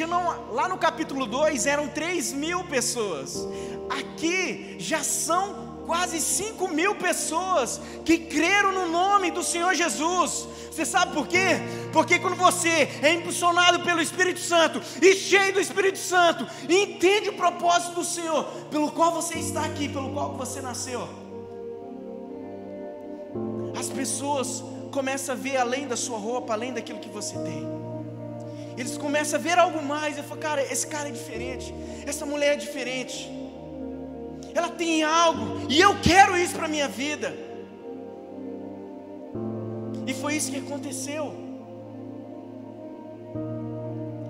não, 0.07 0.53
lá 0.53 0.68
no 0.68 0.79
capítulo 0.79 1.26
2 1.26 1.66
eram 1.66 1.88
3 1.88 2.33
mil 2.33 2.64
pessoas. 2.64 3.46
Aqui 3.88 4.76
já 4.79 5.03
são 5.03 5.70
quase 5.87 6.20
5 6.20 6.68
mil 6.68 6.94
pessoas 6.94 7.81
que 8.05 8.18
creram 8.18 8.70
no 8.70 8.88
nome 8.88 9.31
do 9.31 9.42
Senhor 9.42 9.74
Jesus. 9.74 10.46
Você 10.70 10.87
sabe 10.87 11.12
por 11.12 11.26
quê? 11.26 11.59
Porque 11.92 12.18
quando 12.18 12.37
você 12.37 12.88
é 13.03 13.12
impulsionado 13.12 13.81
pelo 13.81 14.00
Espírito 14.00 14.38
Santo 14.38 14.81
e 15.03 15.14
cheio 15.16 15.53
do 15.53 15.61
Espírito 15.61 15.98
Santo, 15.98 16.46
e 16.68 16.85
entende 16.85 17.31
o 17.31 17.33
propósito 17.33 17.96
do 17.96 18.05
Senhor, 18.05 18.44
pelo 18.70 18.92
qual 18.92 19.12
você 19.12 19.35
está 19.35 19.64
aqui, 19.64 19.88
pelo 19.88 20.12
qual 20.12 20.37
você 20.37 20.61
nasceu, 20.61 21.09
as 23.79 23.88
pessoas 23.88 24.62
começam 24.92 25.35
a 25.35 25.38
ver 25.38 25.57
além 25.57 25.88
da 25.88 25.96
sua 25.96 26.18
roupa, 26.18 26.53
além 26.53 26.72
daquilo 26.72 27.00
que 27.00 27.09
você 27.09 27.37
tem. 27.38 27.89
Eles 28.81 28.97
começam 28.97 29.38
a 29.38 29.43
ver 29.43 29.59
algo 29.59 29.83
mais. 29.83 30.16
Eu 30.16 30.25
falo, 30.25 30.40
cara, 30.40 30.62
esse 30.62 30.87
cara 30.87 31.09
é 31.11 31.12
diferente. 31.12 31.75
Essa 32.07 32.25
mulher 32.25 32.55
é 32.55 32.57
diferente. 32.57 33.31
Ela 34.55 34.71
tem 34.71 35.03
algo. 35.03 35.66
E 35.69 35.79
eu 35.79 36.01
quero 36.01 36.35
isso 36.35 36.55
para 36.55 36.64
a 36.64 36.69
minha 36.69 36.88
vida. 36.88 37.31
E 40.07 40.14
foi 40.14 40.35
isso 40.35 40.51
que 40.51 40.57
aconteceu. 40.57 41.35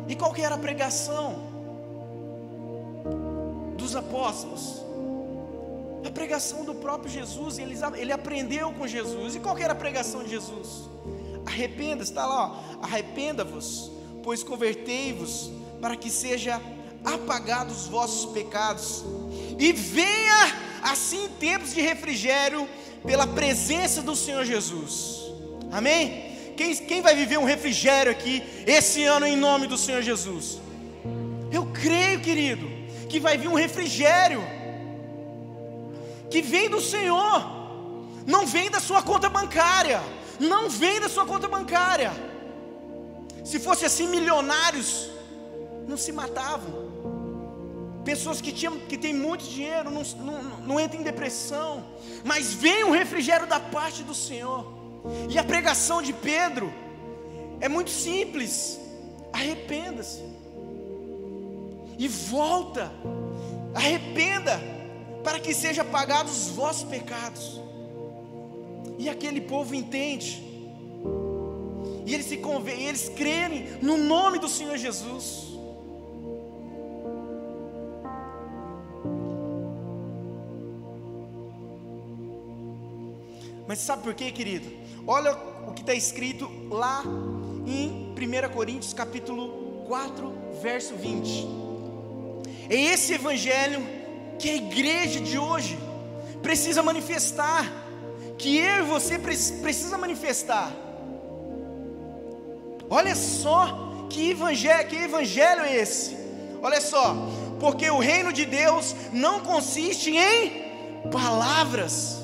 E 0.09 0.17
qual 0.17 0.33
que 0.33 0.43
era 0.43 0.57
a 0.57 0.59
pregação 0.59 1.29
dos 3.77 3.95
apóstolos? 3.95 4.85
A 6.05 6.11
pregação 6.11 6.65
do 6.65 6.75
próprio 6.75 7.09
Jesus, 7.09 7.61
ele, 7.61 7.77
ele 7.97 8.13
aprendeu 8.13 8.73
com 8.73 8.85
Jesus. 8.85 9.37
E 9.37 9.39
qual 9.39 9.55
que 9.55 9.63
era 9.63 9.75
a 9.75 9.77
pregação 9.77 10.25
de 10.25 10.31
Jesus? 10.31 10.91
Arrependa-se, 11.47 12.11
está 12.11 12.27
lá, 12.27 12.61
arrependa-vos 12.83 14.00
pois 14.31 14.45
convertei-vos 14.45 15.51
para 15.81 15.97
que 15.97 16.09
seja 16.09 16.63
apagados 17.05 17.83
os 17.83 17.89
vossos 17.89 18.33
pecados 18.33 19.05
e 19.59 19.73
venha 19.73 20.57
assim 20.83 21.29
tempos 21.41 21.75
de 21.75 21.81
refrigério 21.81 22.69
pela 23.05 23.27
presença 23.27 24.01
do 24.01 24.15
Senhor 24.15 24.45
Jesus. 24.45 25.17
Amém? 25.73 26.55
Quem, 26.57 26.77
quem 26.77 27.03
vai 27.03 27.17
viver 27.17 27.41
um 27.41 27.45
refrigério 27.45 28.13
aqui 28.13 28.41
esse 28.69 29.03
ano 29.03 29.27
em 29.27 29.37
nome 29.37 29.67
do 29.67 29.77
Senhor 29.77 30.01
Jesus? 30.01 30.61
Eu 31.51 31.67
creio, 31.67 32.21
querido, 32.21 32.71
que 33.09 33.19
vai 33.19 33.37
vir 33.37 33.49
um 33.49 33.55
refrigério 33.55 34.41
que 36.31 36.41
vem 36.41 36.71
do 36.71 36.81
Senhor, 36.81 37.51
não 38.25 38.47
vem 38.47 38.71
da 38.71 38.79
sua 38.79 39.03
conta 39.03 39.29
bancária, 39.29 40.01
não 40.39 40.71
vem 40.71 41.01
da 41.01 41.09
sua 41.09 41.27
conta 41.27 41.49
bancária 41.49 42.30
se 43.45 43.59
fosse 43.59 43.85
assim, 43.85 44.09
milionários 44.09 45.11
não 45.87 45.97
se 45.97 46.13
matavam. 46.13 46.91
Pessoas 48.05 48.41
que, 48.41 48.53
tinham, 48.53 48.79
que 48.79 48.97
têm 48.97 49.15
muito 49.15 49.45
dinheiro 49.45 49.91
não, 49.91 50.03
não, 50.03 50.43
não 50.61 50.81
entram 50.81 51.01
em 51.01 51.05
depressão, 51.05 51.85
mas 52.25 52.55
vem 52.55 52.85
o 52.85 52.91
refrigério 52.91 53.47
da 53.47 53.61
parte 53.61 54.03
do 54.03 54.15
Senhor. 54.15 54.67
E 55.29 55.39
a 55.39 55.45
pregação 55.45 56.01
de 56.01 56.13
Pedro 56.13 56.73
é 57.61 57.69
muito 57.69 57.91
simples: 57.91 58.81
arrependa-se 59.33 60.23
e 61.99 62.09
volta, 62.09 62.91
arrependa, 63.75 64.59
para 65.23 65.39
que 65.39 65.53
seja 65.53 65.85
pagados 65.85 66.47
os 66.47 66.49
vossos 66.49 66.85
pecados. 66.85 67.61
E 68.99 69.09
aquele 69.09 69.43
povo 69.43 69.75
entende, 69.75 70.50
e 72.07 72.15
eles 72.15 72.27
se 72.27 72.39
convêm, 72.39 72.87
eles 72.87 73.09
creem 73.09 73.79
no 73.83 73.97
nome 73.97 74.39
do 74.39 74.49
Senhor 74.49 74.77
Jesus. 74.77 75.51
Mas 83.67 83.79
sabe 83.79 84.03
por 84.03 84.15
quê, 84.15 84.33
querido? 84.33 84.69
Olha 85.07 85.33
o 85.69 85.73
que 85.73 85.83
está 85.83 85.95
escrito 85.95 86.51
lá 86.71 87.05
em 87.67 88.13
1 88.13 88.53
Coríntios 88.53 88.93
capítulo 88.93 89.85
4, 89.87 90.33
verso 90.61 90.97
20. 90.97 91.47
É 92.69 92.75
esse 92.75 93.15
evangelho 93.15 93.81
que 94.39 94.51
a 94.51 94.57
igreja 94.57 95.21
de 95.21 95.39
hoje 95.39 95.79
precisa 96.43 96.83
manifestar, 96.83 97.65
que 98.39 98.57
eu 98.57 98.79
e 98.79 98.83
você 98.83 99.19
precisa 99.19 99.97
manifestar. 99.97 100.90
Olha 102.91 103.15
só 103.15 104.07
que 104.11 104.31
evangelho, 104.31 104.89
que 104.89 104.97
evangelho 104.97 105.63
é 105.63 105.77
esse? 105.77 106.17
Olha 106.61 106.81
só, 106.81 107.17
porque 107.59 107.89
o 107.91 107.99
reino 107.99 108.33
de 108.33 108.45
Deus 108.45 108.95
não 109.13 109.41
consiste 109.41 110.11
em 110.11 111.09
palavras 111.11 112.21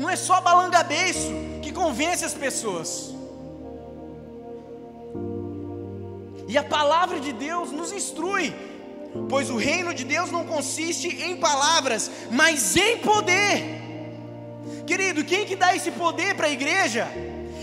não 0.00 0.08
é 0.08 0.16
só 0.16 0.40
balangabeiço 0.40 1.30
que 1.60 1.70
convence 1.70 2.24
as 2.24 2.32
pessoas. 2.32 3.14
E 6.48 6.56
a 6.56 6.64
palavra 6.64 7.20
de 7.20 7.34
Deus 7.34 7.70
nos 7.70 7.92
instrui, 7.92 8.50
pois 9.28 9.50
o 9.50 9.58
reino 9.58 9.92
de 9.92 10.04
Deus 10.04 10.30
não 10.30 10.46
consiste 10.46 11.06
em 11.22 11.36
palavras, 11.36 12.10
mas 12.30 12.76
em 12.76 12.96
poder. 12.96 13.82
Querido, 14.86 15.22
quem 15.22 15.44
que 15.44 15.54
dá 15.54 15.76
esse 15.76 15.90
poder 15.90 16.34
para 16.34 16.46
a 16.46 16.50
igreja? 16.50 17.06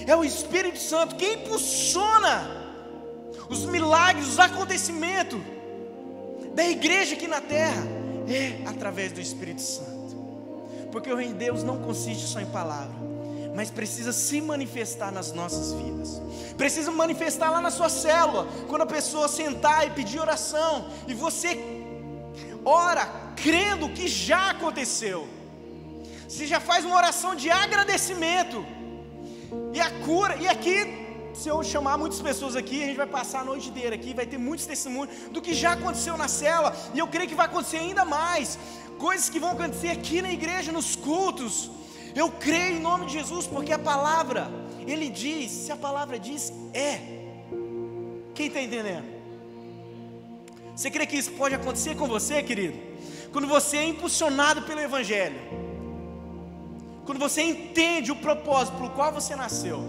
É 0.08 0.15
o 0.15 0.24
Espírito 0.24 0.80
Santo, 0.80 1.15
quem 1.15 1.34
impulsiona 1.34 2.50
os 3.50 3.65
milagres, 3.65 4.30
os 4.30 4.39
acontecimentos 4.39 5.39
da 6.56 6.65
igreja 6.65 7.15
aqui 7.15 7.28
na 7.28 7.41
terra 7.41 7.84
é 8.28 8.65
através 8.65 9.12
do 9.12 9.20
Espírito 9.20 9.62
Santo. 9.62 10.15
Porque 10.93 11.12
o 11.12 11.15
reino 11.17 11.34
de 11.34 11.39
Deus 11.39 11.62
não 11.62 11.80
consiste 11.80 12.26
só 12.26 12.39
em 12.39 12.46
palavra, 12.46 12.96
mas 13.54 13.70
precisa 13.70 14.13
se 14.13 14.39
manifestar 14.39 15.12
nas 15.12 15.34
nossas 15.34 15.74
vidas. 15.74 16.22
Precisa 16.58 16.89
manifestar 16.89 17.50
lá 17.52 17.60
na 17.60 17.70
sua 17.70 17.89
célula, 17.89 18.48
quando 18.70 18.84
a 18.84 18.88
pessoa 18.88 19.28
sentar 19.28 19.86
e 19.86 19.91
pedir 19.91 20.20
oração, 20.22 20.89
e 21.06 21.13
você 21.13 21.60
ora 22.63 23.06
crendo 23.36 23.89
que 23.89 24.08
já 24.08 24.52
aconteceu. 24.52 25.28
Você 26.28 26.48
já 26.48 26.62
faz 26.62 26.86
uma 26.86 26.96
oração 26.96 27.36
de 27.36 27.50
agradecimento. 27.50 28.77
E 29.74 29.80
a 29.80 29.90
cura, 30.06 30.36
e 30.38 30.48
aqui 30.48 31.08
se 31.38 31.50
eu 31.50 31.64
chamar 31.64 31.98
muitas 32.00 32.20
pessoas 32.20 32.56
aqui, 32.56 32.82
a 32.82 32.88
gente 32.88 32.98
vai 32.98 33.06
passar 33.06 33.42
a 33.42 33.44
noite 33.44 33.70
inteira 33.70 33.94
aqui, 33.94 34.12
vai 34.12 34.26
ter 34.26 34.40
muitos 34.40 34.66
testemunhos 34.66 35.14
do 35.30 35.40
que 35.40 35.54
já 35.54 35.74
aconteceu 35.74 36.18
na 36.18 36.28
cela, 36.28 36.76
e 36.96 37.00
eu 37.00 37.08
creio 37.08 37.30
que 37.30 37.36
vai 37.36 37.46
acontecer 37.46 37.78
ainda 37.78 38.04
mais 38.04 38.58
coisas 38.98 39.30
que 39.30 39.40
vão 39.40 39.52
acontecer 39.52 39.90
aqui 39.90 40.20
na 40.22 40.32
igreja, 40.32 40.72
nos 40.72 40.96
cultos. 40.96 41.70
Eu 42.16 42.32
creio 42.32 42.78
em 42.78 42.80
nome 42.80 43.06
de 43.06 43.14
Jesus, 43.14 43.46
porque 43.46 43.72
a 43.72 43.78
palavra, 43.78 44.50
Ele 44.88 45.10
diz, 45.10 45.52
se 45.52 45.72
a 45.72 45.78
palavra 45.78 46.18
diz, 46.18 46.52
é. 46.74 47.00
Quem 48.34 48.48
está 48.48 48.60
entendendo? 48.60 49.06
Você 50.76 50.90
crê 50.90 51.06
que 51.06 51.18
isso 51.18 51.32
pode 51.32 51.54
acontecer 51.54 51.96
com 51.96 52.08
você, 52.08 52.42
querido? 52.42 52.78
Quando 53.32 53.48
você 53.48 53.78
é 53.78 53.86
impulsionado 53.86 54.64
pelo 54.64 54.82
Evangelho, 54.82 55.40
quando 57.08 57.20
você 57.20 57.41
entende 57.41 58.12
o 58.12 58.17
propósito 58.17 58.76
pelo 58.76 58.89
qual 58.89 59.13
você 59.13 59.34
nasceu, 59.34 59.80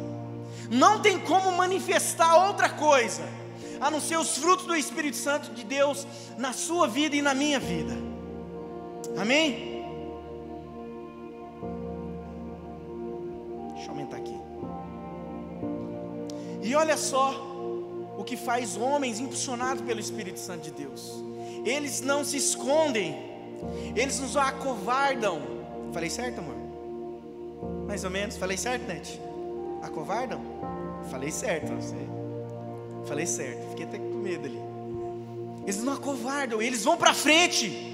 não 0.70 1.00
tem 1.02 1.18
como 1.18 1.50
manifestar 1.50 2.46
outra 2.46 2.70
coisa, 2.70 3.24
a 3.80 3.90
não 3.90 4.00
ser 4.00 4.16
os 4.16 4.38
frutos 4.38 4.66
do 4.66 4.76
Espírito 4.76 5.16
Santo 5.16 5.50
de 5.50 5.64
Deus 5.64 6.06
na 6.36 6.52
sua 6.52 6.86
vida 6.86 7.16
e 7.16 7.20
na 7.20 7.34
minha 7.34 7.58
vida. 7.58 7.92
Amém? 9.20 9.84
Deixa 13.74 13.86
eu 13.86 13.90
aumentar 13.90 14.18
aqui. 14.18 14.38
E 16.62 16.72
olha 16.76 16.96
só 16.96 17.32
o 18.16 18.22
que 18.22 18.36
faz 18.36 18.76
homens 18.76 19.18
impulsionados 19.18 19.82
pelo 19.82 19.98
Espírito 19.98 20.38
Santo 20.38 20.62
de 20.62 20.70
Deus. 20.70 21.12
Eles 21.64 22.00
não 22.00 22.24
se 22.24 22.36
escondem, 22.36 23.18
eles 23.96 24.20
nos 24.20 24.36
acovardam. 24.36 25.42
Falei 25.92 26.10
certo, 26.10 26.38
amor? 26.38 26.57
Mais 27.88 28.04
ou 28.04 28.10
menos, 28.10 28.36
falei 28.36 28.56
certo, 28.56 28.86
Net? 28.86 29.20
Acovardam? 29.82 30.40
Falei 31.10 31.32
certo, 31.32 31.74
você. 31.74 31.96
Falei 33.06 33.26
certo, 33.26 33.70
fiquei 33.70 33.86
até 33.86 33.98
com 33.98 34.14
medo 34.14 34.46
ali. 34.46 34.60
Eles 35.64 35.82
não 35.82 35.94
acovardam, 35.94 36.62
eles 36.62 36.84
vão 36.84 36.96
para 36.96 37.12
frente 37.12 37.88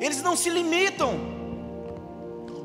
eles 0.00 0.22
não 0.22 0.36
se 0.36 0.50
limitam. 0.50 1.18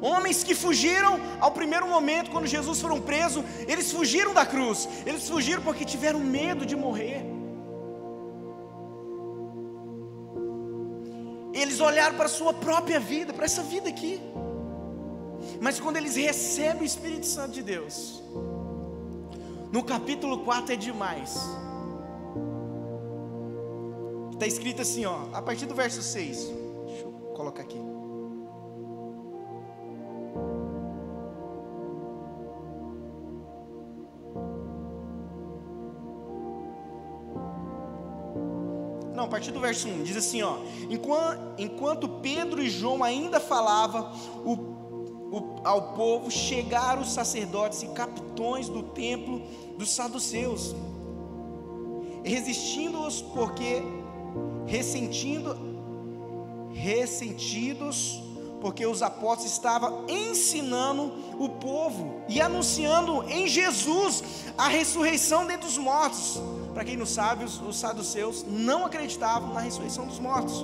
Homens 0.01 0.43
que 0.43 0.55
fugiram 0.55 1.19
ao 1.39 1.51
primeiro 1.51 1.87
momento, 1.87 2.31
quando 2.31 2.47
Jesus 2.47 2.81
foram 2.81 2.99
presos, 2.99 3.43
eles 3.67 3.91
fugiram 3.91 4.33
da 4.33 4.45
cruz, 4.45 4.89
eles 5.05 5.29
fugiram 5.29 5.61
porque 5.61 5.85
tiveram 5.85 6.19
medo 6.19 6.65
de 6.65 6.75
morrer. 6.75 7.21
Eles 11.53 11.79
olharam 11.79 12.15
para 12.15 12.25
a 12.25 12.29
sua 12.29 12.53
própria 12.53 12.99
vida, 12.99 13.31
para 13.31 13.45
essa 13.45 13.61
vida 13.61 13.89
aqui. 13.89 14.19
Mas 15.61 15.79
quando 15.79 15.97
eles 15.97 16.15
recebem 16.15 16.81
o 16.81 16.85
Espírito 16.85 17.27
Santo 17.27 17.51
de 17.51 17.61
Deus, 17.61 18.23
no 19.71 19.83
capítulo 19.83 20.39
4 20.39 20.73
é 20.73 20.75
demais. 20.75 21.35
Está 24.33 24.47
escrito 24.47 24.81
assim, 24.81 25.05
ó, 25.05 25.27
a 25.31 25.41
partir 25.41 25.67
do 25.67 25.75
verso 25.75 26.01
6 26.01 26.51
colocar 27.35 27.61
aqui. 27.61 27.77
Não, 39.15 39.25
a 39.25 39.27
partir 39.27 39.51
do 39.51 39.59
verso 39.59 39.87
1, 39.87 40.01
diz 40.01 40.17
assim, 40.17 40.41
ó: 40.41 40.57
enquanto, 40.89 41.61
enquanto 41.61 42.09
Pedro 42.09 42.59
e 42.59 42.67
João 42.67 43.03
ainda 43.03 43.39
falavam 43.39 44.11
o, 44.43 44.53
o, 44.53 44.70
ao 45.63 45.93
povo, 45.93 46.29
chegaram 46.29 47.01
os 47.01 47.13
sacerdotes 47.13 47.83
e 47.83 47.87
capitões 47.87 48.67
do 48.67 48.83
templo 48.83 49.41
dos 49.77 49.89
saduceus, 49.91 50.75
resistindo-os 52.23 53.21
porque 53.21 53.81
ressentindo 54.65 55.71
ressentidos, 56.73 58.21
porque 58.61 58.85
os 58.85 59.01
apóstolos 59.01 59.51
estavam 59.51 60.05
ensinando 60.07 61.11
o 61.39 61.49
povo 61.49 62.21
e 62.29 62.39
anunciando 62.39 63.23
em 63.29 63.47
Jesus 63.47 64.23
a 64.57 64.67
ressurreição 64.67 65.45
dentre 65.45 65.67
os 65.67 65.77
mortos. 65.77 66.39
Para 66.73 66.85
quem 66.85 66.95
não 66.95 67.05
sabe, 67.05 67.43
os, 67.43 67.59
os 67.59 67.77
saduceus 67.77 68.45
não 68.47 68.85
acreditavam 68.85 69.53
na 69.53 69.61
ressurreição 69.61 70.05
dos 70.05 70.19
mortos. 70.19 70.63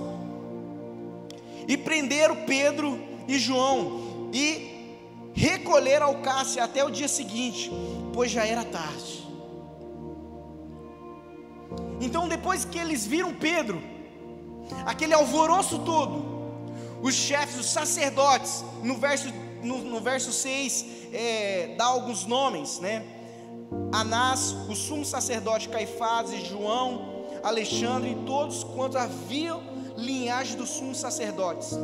E 1.68 1.76
prenderam 1.76 2.46
Pedro 2.46 3.00
e 3.28 3.38
João 3.38 4.07
e 4.34 4.78
recolheram 5.34 6.08
ao 6.08 6.16
cárcere 6.16 6.62
até 6.62 6.84
o 6.84 6.90
dia 6.90 7.08
seguinte, 7.08 7.72
pois 8.13 8.32
já 8.32 8.46
era 8.46 8.63
tarde. 8.63 9.28
Então, 12.00 12.28
depois 12.28 12.66
que 12.66 12.78
eles 12.78 13.06
viram 13.06 13.34
Pedro, 13.34 13.82
aquele 14.86 15.13
alvoroço 15.13 15.80
todo. 15.80 16.38
Os 17.02 17.13
chefes, 17.13 17.60
os 17.60 17.68
sacerdotes, 17.68 18.63
no 18.84 18.98
verso, 18.98 19.32
no, 19.63 19.80
no 19.80 20.00
verso 20.00 20.32
6, 20.32 20.86
é, 21.13 21.76
dá 21.78 21.86
alguns 21.86 22.26
nomes, 22.26 22.80
né? 22.80 23.06
Anás, 23.92 24.56
o 24.70 24.76
sumo 24.76 25.06
sacerdote 25.06 25.70
Caifás 25.70 26.32
e 26.32 26.44
João, 26.46 27.26
Alexandre 27.44 28.12
e 28.12 28.26
todos 28.26 28.63
quantos 28.63 28.96
haviam 28.96 29.62
linhagem 29.96 30.58
dos 30.58 30.70
sumos 30.70 31.00
sacerdotes. 31.00 31.78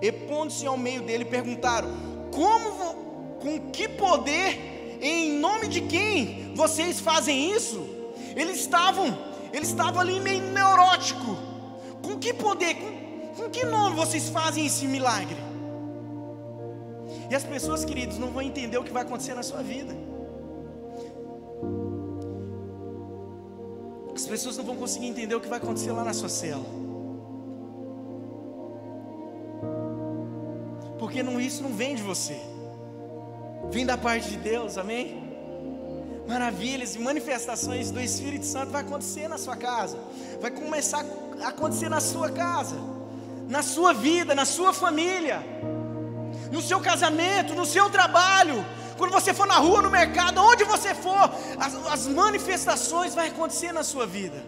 E 0.00 0.12
pondo-se 0.12 0.66
ao 0.66 0.76
meio 0.76 1.02
dele, 1.02 1.24
perguntaram: 1.24 1.88
Como, 2.32 3.38
com 3.40 3.70
que 3.70 3.88
poder, 3.88 4.98
em 5.00 5.32
nome 5.32 5.68
de 5.68 5.82
quem 5.82 6.52
vocês 6.54 7.00
fazem 7.00 7.52
isso? 7.52 7.86
Eles 8.36 8.60
estavam 8.60 9.28
ele 9.52 9.64
estava 9.64 10.00
ali 10.00 10.20
meio 10.20 10.42
neurótico. 10.52 11.36
Com 12.02 12.18
que 12.18 12.32
poder, 12.32 12.74
com, 12.74 13.42
com 13.42 13.50
que 13.50 13.64
nome 13.64 13.96
vocês 13.96 14.28
fazem 14.28 14.66
esse 14.66 14.86
milagre? 14.86 15.36
E 17.30 17.34
as 17.34 17.44
pessoas, 17.44 17.84
queridos, 17.84 18.18
não 18.18 18.30
vão 18.30 18.42
entender 18.42 18.78
o 18.78 18.84
que 18.84 18.92
vai 18.92 19.02
acontecer 19.02 19.34
na 19.34 19.42
sua 19.42 19.62
vida. 19.62 19.94
As 24.14 24.26
pessoas 24.26 24.56
não 24.56 24.64
vão 24.64 24.76
conseguir 24.76 25.06
entender 25.06 25.34
o 25.34 25.40
que 25.40 25.48
vai 25.48 25.58
acontecer 25.58 25.92
lá 25.92 26.04
na 26.04 26.12
sua 26.12 26.28
cela. 26.28 26.64
Porque 31.08 31.22
não, 31.22 31.40
isso 31.40 31.62
não 31.62 31.72
vem 31.72 31.94
de 31.94 32.02
você, 32.02 32.38
vem 33.70 33.86
da 33.86 33.96
parte 33.96 34.28
de 34.28 34.36
Deus, 34.36 34.76
amém? 34.76 35.26
Maravilhas 36.28 36.96
e 36.96 36.98
manifestações 36.98 37.90
do 37.90 37.98
Espírito 37.98 38.44
Santo 38.44 38.72
vai 38.72 38.82
acontecer 38.82 39.26
na 39.26 39.38
sua 39.38 39.56
casa, 39.56 39.98
vai 40.38 40.50
começar 40.50 41.02
a 41.42 41.48
acontecer 41.48 41.88
na 41.88 41.98
sua 41.98 42.30
casa, 42.30 42.76
na 43.48 43.62
sua 43.62 43.94
vida, 43.94 44.34
na 44.34 44.44
sua 44.44 44.74
família, 44.74 45.42
no 46.52 46.60
seu 46.60 46.78
casamento, 46.78 47.54
no 47.54 47.64
seu 47.64 47.88
trabalho, 47.88 48.62
quando 48.98 49.10
você 49.10 49.32
for 49.32 49.46
na 49.46 49.56
rua, 49.56 49.80
no 49.80 49.90
mercado, 49.90 50.42
onde 50.42 50.64
você 50.64 50.94
for, 50.94 51.30
as, 51.58 51.74
as 51.86 52.06
manifestações 52.06 53.14
vai 53.14 53.28
acontecer 53.28 53.72
na 53.72 53.82
sua 53.82 54.06
vida. 54.06 54.44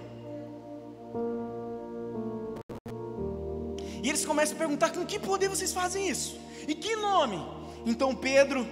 Eles 4.10 4.24
começam 4.24 4.54
a 4.54 4.58
perguntar: 4.58 4.90
com 4.90 5.06
que 5.06 5.18
poder 5.18 5.48
vocês 5.48 5.72
fazem 5.72 6.08
isso? 6.08 6.38
E 6.68 6.74
que 6.74 6.96
nome? 6.96 7.40
Então 7.86 8.14
Pedro, 8.14 8.66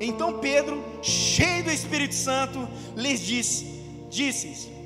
então 0.00 0.38
Pedro, 0.40 0.82
cheio 1.02 1.64
do 1.64 1.70
Espírito 1.70 2.14
Santo, 2.14 2.68
lhes 2.96 3.20
disse: 3.20 3.64
disse 4.08 4.80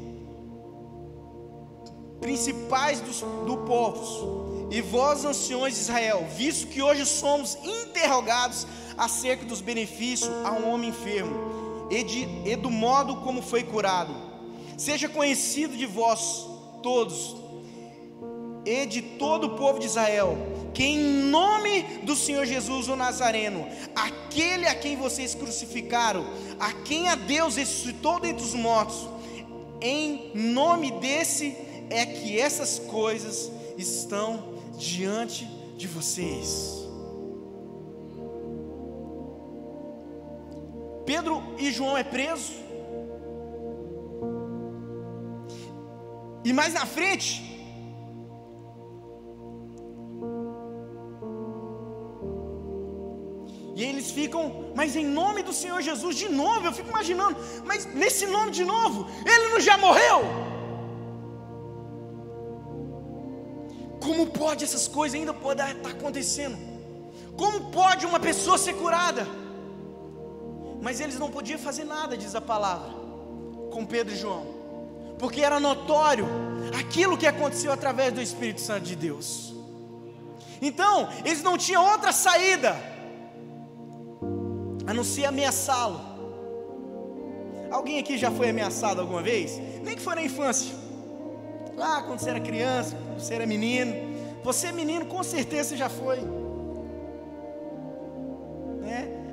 principais 2.24 3.00
dos, 3.00 3.20
do 3.46 3.59
povo, 3.66 4.68
e 4.70 4.81
vós 4.81 5.27
anciões 5.27 5.74
de 5.74 5.81
Israel, 5.81 6.27
visto 6.35 6.68
que 6.68 6.81
hoje 6.81 7.05
somos 7.05 7.59
interrogados 7.62 8.66
acerca 8.96 9.44
dos 9.44 9.61
benefícios 9.61 10.31
a 10.42 10.53
um 10.53 10.72
homem 10.72 10.88
enfermo 10.88 11.87
e, 11.90 12.03
de, 12.03 12.27
e 12.46 12.57
do 12.57 12.70
modo 12.70 13.16
como 13.16 13.42
foi 13.42 13.62
curado. 13.62 14.14
Seja 14.79 15.07
conhecido 15.07 15.77
de 15.77 15.85
vós 15.85 16.46
todos 16.83 17.37
e 18.64 18.87
de 18.87 19.03
todo 19.03 19.48
o 19.48 19.57
povo 19.57 19.79
de 19.79 19.87
Israel, 19.87 20.37
que 20.72 20.85
em 20.85 20.98
nome 20.98 21.83
do 22.03 22.16
Senhor 22.16 22.46
Jesus 22.46 22.88
o 22.88 22.96
Nazareno, 22.96 23.66
aquele 23.94 24.66
a 24.66 24.74
quem 24.74 24.96
vocês 24.96 25.35
crucificaram, 25.35 26.27
a 26.59 26.72
quem 26.72 27.09
a 27.09 27.14
Deus 27.14 27.57
ressuscitou 27.57 28.20
dentre 28.20 28.44
os 28.44 28.55
mortos, 28.55 29.09
em 29.81 30.31
nome 30.35 30.90
desse 30.92 31.57
é 31.90 32.07
que 32.07 32.38
essas 32.38 32.79
coisas 32.79 33.50
estão 33.77 34.55
diante 34.79 35.44
de 35.77 35.87
vocês. 35.87 36.85
Pedro 41.05 41.42
e 41.59 41.70
João 41.70 41.96
é 41.96 42.03
preso. 42.03 42.53
E 46.42 46.53
mais 46.53 46.74
na 46.74 46.87
frente, 46.87 47.53
E 53.74 53.82
eles 53.82 54.10
ficam, 54.10 54.70
mas 54.74 54.94
em 54.94 55.04
nome 55.04 55.42
do 55.42 55.52
Senhor 55.52 55.82
Jesus, 55.82 56.16
de 56.16 56.28
novo, 56.28 56.66
eu 56.66 56.72
fico 56.72 56.88
imaginando, 56.88 57.37
mas 57.64 57.84
nesse 57.87 58.24
nome 58.26 58.52
de 58.52 58.64
novo, 58.64 59.08
ele 59.26 59.48
não 59.48 59.60
já 59.60 59.76
morreu? 59.76 60.22
Como 64.00 64.28
pode 64.28 64.62
essas 64.62 64.87
coisas 64.87 65.18
ainda 65.18 65.34
poder 65.34 65.74
estar 65.76 65.90
acontecendo? 65.90 66.56
Como 67.37 67.72
pode 67.72 68.06
uma 68.06 68.20
pessoa 68.20 68.56
ser 68.56 68.74
curada? 68.74 69.26
Mas 70.80 71.00
eles 71.00 71.18
não 71.18 71.30
podiam 71.30 71.58
fazer 71.58 71.84
nada, 71.84 72.16
diz 72.16 72.34
a 72.37 72.40
palavra, 72.40 72.90
com 73.72 73.84
Pedro 73.84 74.14
e 74.14 74.16
João, 74.16 74.46
porque 75.18 75.40
era 75.40 75.58
notório 75.58 76.28
aquilo 76.78 77.18
que 77.18 77.26
aconteceu 77.26 77.72
através 77.72 78.12
do 78.12 78.20
Espírito 78.20 78.60
Santo 78.60 78.82
de 78.82 78.94
Deus. 78.94 79.52
Então, 80.62 81.08
eles 81.24 81.42
não 81.42 81.58
tinham 81.58 81.84
outra 81.84 82.12
saída 82.12 82.93
a 84.94 84.96
não 84.96 85.04
ser 85.04 85.24
ameaçá-lo. 85.26 86.00
Alguém 87.70 87.98
aqui 87.98 88.16
já 88.16 88.30
foi 88.30 88.50
ameaçado 88.50 89.00
alguma 89.00 89.22
vez? 89.22 89.61
Nem 89.83 89.96
que 89.96 90.02
foi 90.02 90.14
na 90.14 90.22
infância. 90.22 90.74
Lá 91.76 92.02
quando 92.02 92.20
você 92.20 92.30
era 92.30 92.40
criança, 92.40 92.96
quando 92.96 93.20
você 93.20 93.35
era 93.35 93.46
menino. 93.46 94.14
Você 94.44 94.70
menino, 94.70 95.07
com 95.07 95.22
certeza 95.22 95.76
já 95.76 95.88
foi. 95.88 96.20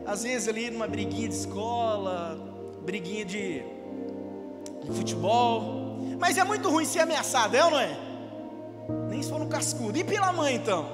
às 0.06 0.24
vezes 0.24 0.48
ali 0.48 0.70
numa 0.70 0.88
briguinha 0.88 1.30
de 1.30 1.36
escola, 1.36 2.38
briguinha 2.84 3.24
de, 3.24 3.64
futebol. 4.94 5.98
Mas 6.20 6.38
é 6.38 6.44
muito 6.44 6.70
ruim 6.70 6.86
ser 6.86 7.00
ameaçado, 7.00 7.56
é 7.56 7.64
ou 7.64 7.72
não 7.72 7.80
é? 7.80 7.98
Nem 9.10 9.24
for 9.24 9.40
no 9.40 9.48
cascudo. 9.48 9.98
E 9.98 10.04
pela 10.04 10.34
mãe 10.34 10.56
então? 10.56 10.86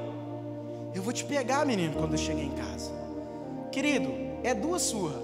Eu 0.94 1.02
vou 1.02 1.12
te 1.12 1.26
pegar, 1.26 1.66
menino, 1.66 1.94
quando 1.94 2.14
eu 2.14 2.18
chegar 2.18 2.42
em 2.42 2.52
casa. 2.52 2.92
Querido, 3.72 4.27
é 4.44 4.54
duas 4.54 4.82
surras. 4.84 5.24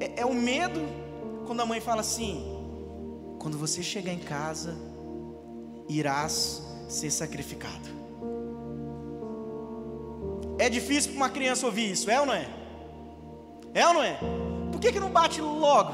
É, 0.00 0.20
é 0.20 0.26
o 0.26 0.34
medo 0.34 0.80
quando 1.46 1.60
a 1.60 1.66
mãe 1.66 1.80
fala 1.80 2.00
assim: 2.00 2.42
quando 3.38 3.58
você 3.58 3.82
chegar 3.82 4.12
em 4.12 4.18
casa, 4.18 4.74
irás 5.88 6.62
ser 6.88 7.10
sacrificado. 7.10 8.04
É 10.58 10.68
difícil 10.68 11.12
para 11.12 11.16
uma 11.16 11.30
criança 11.30 11.66
ouvir 11.66 11.90
isso, 11.90 12.10
é 12.10 12.20
ou 12.20 12.26
não 12.26 12.34
é? 12.34 12.48
É 13.74 13.86
ou 13.86 13.94
não 13.94 14.02
é? 14.02 14.18
Por 14.70 14.80
que, 14.80 14.92
que 14.92 15.00
não 15.00 15.10
bate 15.10 15.40
logo? 15.40 15.92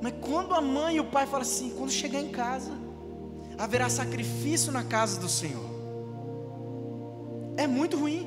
Mas 0.00 0.14
quando 0.20 0.54
a 0.54 0.60
mãe 0.60 0.96
e 0.96 1.00
o 1.00 1.04
pai 1.04 1.26
falam 1.26 1.42
assim, 1.42 1.74
quando 1.76 1.90
chegar 1.90 2.20
em 2.20 2.28
casa, 2.28 2.72
haverá 3.58 3.88
sacrifício 3.88 4.70
na 4.70 4.84
casa 4.84 5.18
do 5.18 5.28
Senhor. 5.28 5.75
É 7.56 7.66
muito 7.66 7.96
ruim. 7.98 8.26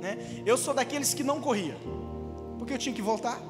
Né? 0.00 0.42
Eu 0.46 0.56
sou 0.56 0.72
daqueles 0.72 1.12
que 1.12 1.22
não 1.22 1.40
corria, 1.40 1.76
porque 2.58 2.72
eu 2.72 2.78
tinha 2.78 2.94
que 2.94 3.02
voltar. 3.02 3.40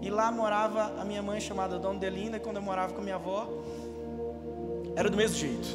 E 0.00 0.10
lá 0.10 0.32
morava 0.32 1.00
a 1.00 1.04
minha 1.04 1.22
mãe 1.22 1.40
chamada 1.40 1.78
Dona 1.78 1.98
Delinda, 1.98 2.40
quando 2.40 2.56
eu 2.56 2.62
morava 2.62 2.92
com 2.92 3.00
a 3.00 3.04
minha 3.04 3.14
avó, 3.16 3.48
era 4.96 5.08
do 5.08 5.16
mesmo 5.16 5.36
jeito. 5.36 5.68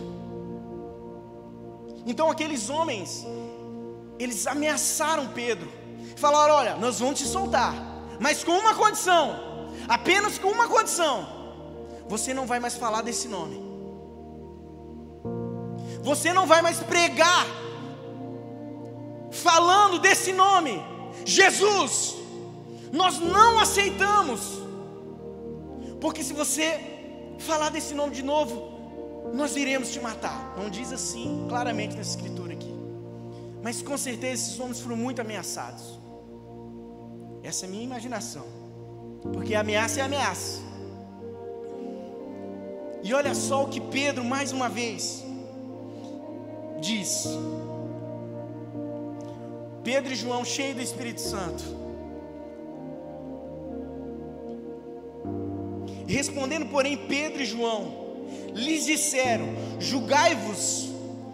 Então 2.05 2.29
aqueles 2.29 2.69
homens, 2.69 3.25
eles 4.19 4.45
ameaçaram 4.47 5.27
Pedro, 5.27 5.71
falaram: 6.15 6.55
Olha, 6.55 6.75
nós 6.75 6.99
vamos 6.99 7.19
te 7.19 7.25
soltar, 7.25 7.73
mas 8.19 8.43
com 8.43 8.51
uma 8.51 8.73
condição, 8.73 9.35
apenas 9.87 10.37
com 10.37 10.49
uma 10.49 10.67
condição: 10.67 11.27
você 12.07 12.33
não 12.33 12.45
vai 12.45 12.59
mais 12.59 12.75
falar 12.75 13.01
desse 13.01 13.27
nome, 13.27 13.66
você 16.07 16.31
não 16.37 16.45
vai 16.51 16.61
mais 16.67 16.79
pregar 16.91 17.45
falando 19.45 19.99
desse 19.99 20.31
nome, 20.31 20.73
Jesus. 21.25 22.15
Nós 23.01 23.19
não 23.19 23.59
aceitamos, 23.59 24.41
porque 25.99 26.23
se 26.23 26.33
você 26.41 26.67
falar 27.49 27.69
desse 27.75 27.93
nome 27.93 28.15
de 28.19 28.23
novo, 28.23 28.53
nós 29.33 29.57
iremos 29.57 29.91
te 29.91 29.99
matar. 29.99 30.39
Não 30.57 30.69
diz 30.69 30.93
assim 30.93 31.45
claramente 31.49 31.97
nessa 31.97 32.11
escritura 32.11 32.53
aqui. 32.53 32.73
Mas 33.61 33.81
com 33.81 33.97
certeza 33.97 34.41
esses 34.43 34.59
homens 34.61 34.79
foram 34.79 34.95
muito 34.95 35.19
ameaçados. 35.19 35.99
Essa 37.43 37.65
é 37.65 37.67
a 37.67 37.71
minha 37.73 37.83
imaginação. 37.83 38.45
Porque 39.33 39.53
ameaça 39.55 39.99
é 39.99 40.03
ameaça. 40.03 40.61
E 43.03 43.13
olha 43.13 43.35
só 43.35 43.57
o 43.65 43.67
que 43.67 43.81
Pedro, 43.81 44.23
mais 44.23 44.51
uma 44.53 44.69
vez, 44.69 45.26
diz. 46.81 47.27
Pedro 49.83 50.11
e 50.11 50.15
João, 50.15 50.43
cheios 50.43 50.75
do 50.75 50.81
Espírito 50.81 51.21
Santo. 51.21 51.63
Respondendo, 56.07 56.67
porém, 56.67 56.97
Pedro 56.97 57.41
e 57.41 57.45
João, 57.45 58.07
lhes 58.53 58.85
disseram: 58.85 59.45
Julgai-vos 59.79 60.89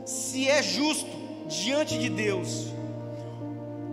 se 0.05 0.47
é 0.49 0.61
justo 0.61 1.09
diante 1.47 1.97
de 1.97 2.09
Deus, 2.09 2.67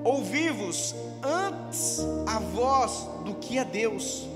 ouvi-vos 0.05 0.95
antes 1.23 2.01
a 2.27 2.39
vós 2.39 3.07
do 3.25 3.35
que 3.35 3.59
a 3.59 3.65
Deus, 3.65 4.27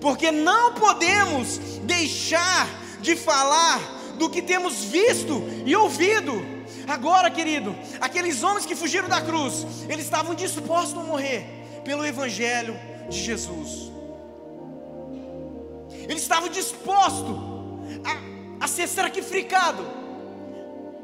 porque 0.00 0.30
não 0.30 0.74
podemos 0.74 1.58
deixar 1.84 2.68
de 3.00 3.16
falar 3.16 3.99
do 4.20 4.28
que 4.28 4.42
temos 4.42 4.84
visto 4.84 5.42
e 5.64 5.74
ouvido. 5.74 6.34
Agora, 6.86 7.30
querido, 7.30 7.74
aqueles 8.00 8.42
homens 8.42 8.66
que 8.66 8.76
fugiram 8.76 9.08
da 9.08 9.20
cruz, 9.22 9.66
eles 9.88 10.04
estavam 10.04 10.34
dispostos 10.34 11.00
a 11.00 11.02
morrer, 11.02 11.46
pelo 11.84 12.04
Evangelho 12.04 12.78
de 13.08 13.18
Jesus. 13.18 13.90
Ele 15.90 16.18
estava 16.18 16.50
disposto 16.50 17.32
a, 18.04 18.64
a 18.64 18.68
ser 18.68 18.86
sacrificado 18.88 19.82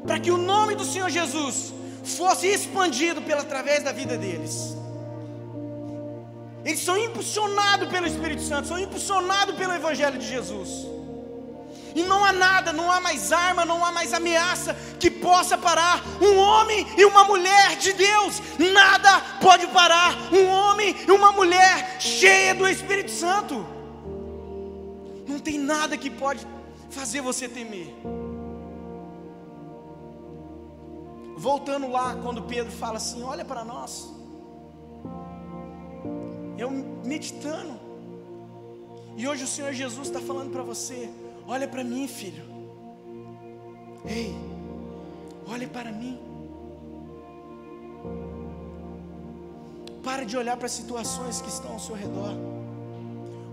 para 0.05 0.19
que 0.19 0.29
o 0.29 0.37
nome 0.37 0.75
do 0.75 0.85
Senhor 0.85 1.09
Jesus 1.09 1.73
fosse 2.03 2.45
expandido 2.47 3.23
pela 3.23 3.41
através 3.41 3.83
da 3.83 3.91
vida 3.91 4.15
deles. 4.15 4.77
Eles 6.63 6.81
são 6.81 6.95
impulsionados 6.97 7.89
pelo 7.89 8.05
Espírito 8.05 8.43
Santo, 8.43 8.67
são 8.67 8.79
impulsionados 8.79 9.55
pelo 9.55 9.73
Evangelho 9.73 10.19
de 10.19 10.27
Jesus. 10.27 10.96
E 11.97 12.03
não 12.03 12.23
há 12.23 12.31
nada, 12.31 12.71
não 12.71 12.91
há 12.91 12.99
mais 13.01 13.31
arma, 13.31 13.65
não 13.65 13.83
há 13.83 13.91
mais 13.91 14.13
ameaça 14.13 14.75
que 14.99 15.09
possa 15.09 15.57
parar 15.57 16.03
um 16.21 16.37
homem 16.37 16.85
e 16.95 17.03
uma 17.03 17.23
mulher 17.23 17.75
de 17.75 17.91
Deus. 17.91 18.39
Nada 18.59 19.19
pode 19.41 19.65
parar 19.65 20.13
um 20.31 20.45
homem 20.45 20.95
e 21.07 21.11
uma 21.11 21.31
mulher 21.31 21.99
cheia 21.99 22.53
do 22.53 22.67
Espírito 22.67 23.09
Santo. 23.09 23.65
Não 25.27 25.39
tem 25.39 25.57
nada 25.57 25.97
que 25.97 26.11
pode 26.11 26.45
fazer 26.91 27.21
você 27.21 27.49
temer. 27.49 27.91
Voltando 31.35 31.89
lá, 31.89 32.15
quando 32.21 32.43
Pedro 32.43 32.71
fala 32.71 32.97
assim: 32.97 33.23
Olha 33.23 33.43
para 33.43 33.63
nós. 33.63 34.07
Eu 36.59 36.69
meditando. 37.03 37.79
E 39.15 39.27
hoje 39.27 39.45
o 39.45 39.47
Senhor 39.47 39.73
Jesus 39.73 40.09
está 40.09 40.19
falando 40.19 40.51
para 40.51 40.61
você: 40.61 41.09
Olha 41.47 41.67
para 41.67 41.83
mim, 41.83 42.07
filho. 42.07 42.43
Ei, 44.05 44.35
olhe 45.47 45.65
para 45.65 45.91
mim. 45.91 46.19
Para 50.03 50.25
de 50.25 50.35
olhar 50.37 50.57
para 50.57 50.65
as 50.65 50.73
situações 50.73 51.41
que 51.41 51.47
estão 51.47 51.71
ao 51.71 51.79
seu 51.79 51.95
redor. 51.95 52.33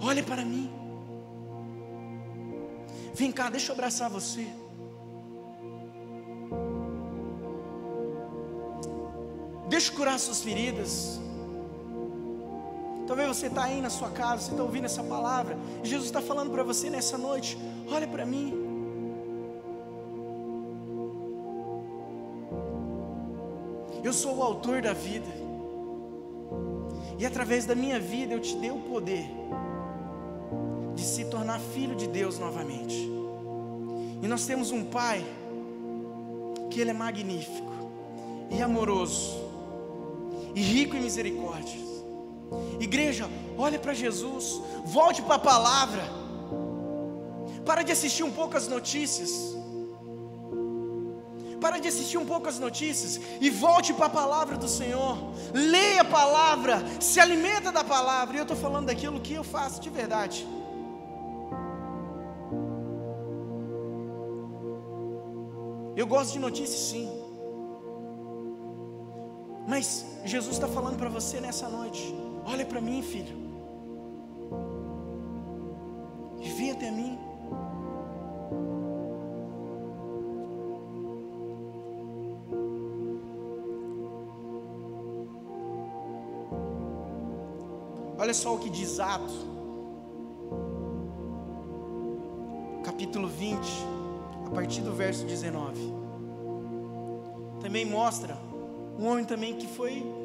Olhe 0.02 0.22
para 0.22 0.44
mim. 0.44 0.70
Vem 3.14 3.30
cá, 3.30 3.48
deixa 3.48 3.70
eu 3.70 3.74
abraçar 3.74 4.10
você. 4.10 4.46
Deixa 9.68 9.92
eu 9.92 9.96
curar 9.96 10.18
suas 10.18 10.42
feridas. 10.42 11.23
Talvez 13.06 13.28
você 13.28 13.46
está 13.46 13.64
aí 13.64 13.80
na 13.80 13.90
sua 13.90 14.10
casa, 14.10 14.42
você 14.42 14.50
está 14.52 14.62
ouvindo 14.62 14.84
essa 14.84 15.02
palavra. 15.02 15.58
E 15.82 15.86
Jesus 15.86 16.06
está 16.06 16.22
falando 16.22 16.50
para 16.50 16.62
você 16.62 16.88
nessa 16.88 17.18
noite: 17.18 17.58
olha 17.90 18.06
para 18.06 18.24
mim. 18.24 18.62
Eu 24.02 24.12
sou 24.12 24.36
o 24.36 24.42
autor 24.42 24.82
da 24.82 24.92
vida. 24.92 25.44
E 27.18 27.24
através 27.24 27.64
da 27.64 27.74
minha 27.74 27.98
vida 28.00 28.34
eu 28.34 28.40
te 28.40 28.56
dei 28.56 28.70
o 28.70 28.78
poder 28.78 29.26
de 30.94 31.02
se 31.02 31.24
tornar 31.26 31.58
filho 31.60 31.94
de 31.94 32.06
Deus 32.06 32.38
novamente. 32.38 32.94
E 34.22 34.26
nós 34.26 34.46
temos 34.46 34.70
um 34.70 34.84
Pai 34.84 35.24
que 36.70 36.80
Ele 36.80 36.90
é 36.90 36.94
magnífico 36.94 37.72
e 38.50 38.60
amoroso 38.62 39.42
e 40.54 40.60
rico 40.60 40.96
em 40.96 41.00
misericórdia. 41.00 41.93
Igreja, 42.80 43.28
olhe 43.56 43.78
para 43.78 43.94
Jesus, 43.94 44.60
volte 44.84 45.22
para 45.22 45.36
a 45.36 45.38
palavra. 45.38 46.02
Para 47.64 47.82
de 47.82 47.92
assistir 47.92 48.22
um 48.22 48.30
pouco 48.30 48.56
as 48.56 48.68
notícias. 48.68 49.54
Para 51.60 51.78
de 51.78 51.88
assistir 51.88 52.18
um 52.18 52.26
pouco 52.26 52.46
as 52.46 52.58
notícias 52.58 53.18
e 53.40 53.48
volte 53.48 53.94
para 53.94 54.06
a 54.06 54.10
palavra 54.10 54.56
do 54.56 54.68
Senhor. 54.68 55.16
Leia 55.54 56.02
a 56.02 56.04
palavra, 56.04 56.82
se 57.00 57.18
alimenta 57.20 57.72
da 57.72 57.82
palavra. 57.82 58.36
E 58.36 58.38
eu 58.38 58.42
estou 58.42 58.56
falando 58.56 58.86
daquilo 58.86 59.20
que 59.20 59.34
eu 59.34 59.44
faço 59.44 59.80
de 59.80 59.88
verdade. 59.88 60.46
Eu 65.96 66.06
gosto 66.06 66.32
de 66.32 66.38
notícias 66.38 66.80
sim. 66.80 67.08
Mas 69.66 70.04
Jesus 70.24 70.56
está 70.56 70.68
falando 70.68 70.98
para 70.98 71.08
você 71.08 71.40
nessa 71.40 71.68
noite. 71.68 72.23
Olha 72.46 72.66
para 72.66 72.80
mim, 72.80 73.02
filho. 73.02 73.36
E 76.40 76.48
vem 76.50 76.70
até 76.72 76.90
mim. 76.90 77.18
Olha 88.18 88.32
só 88.32 88.54
o 88.54 88.58
que 88.58 88.70
diz 88.70 89.00
Atos, 89.00 89.34
capítulo 92.84 93.28
20, 93.28 93.58
a 94.46 94.50
partir 94.50 94.80
do 94.82 94.92
verso 94.92 95.26
19. 95.26 95.92
Também 97.60 97.84
mostra 97.84 98.38
um 98.98 99.06
homem 99.06 99.24
também 99.24 99.56
que 99.56 99.66
foi 99.66 100.23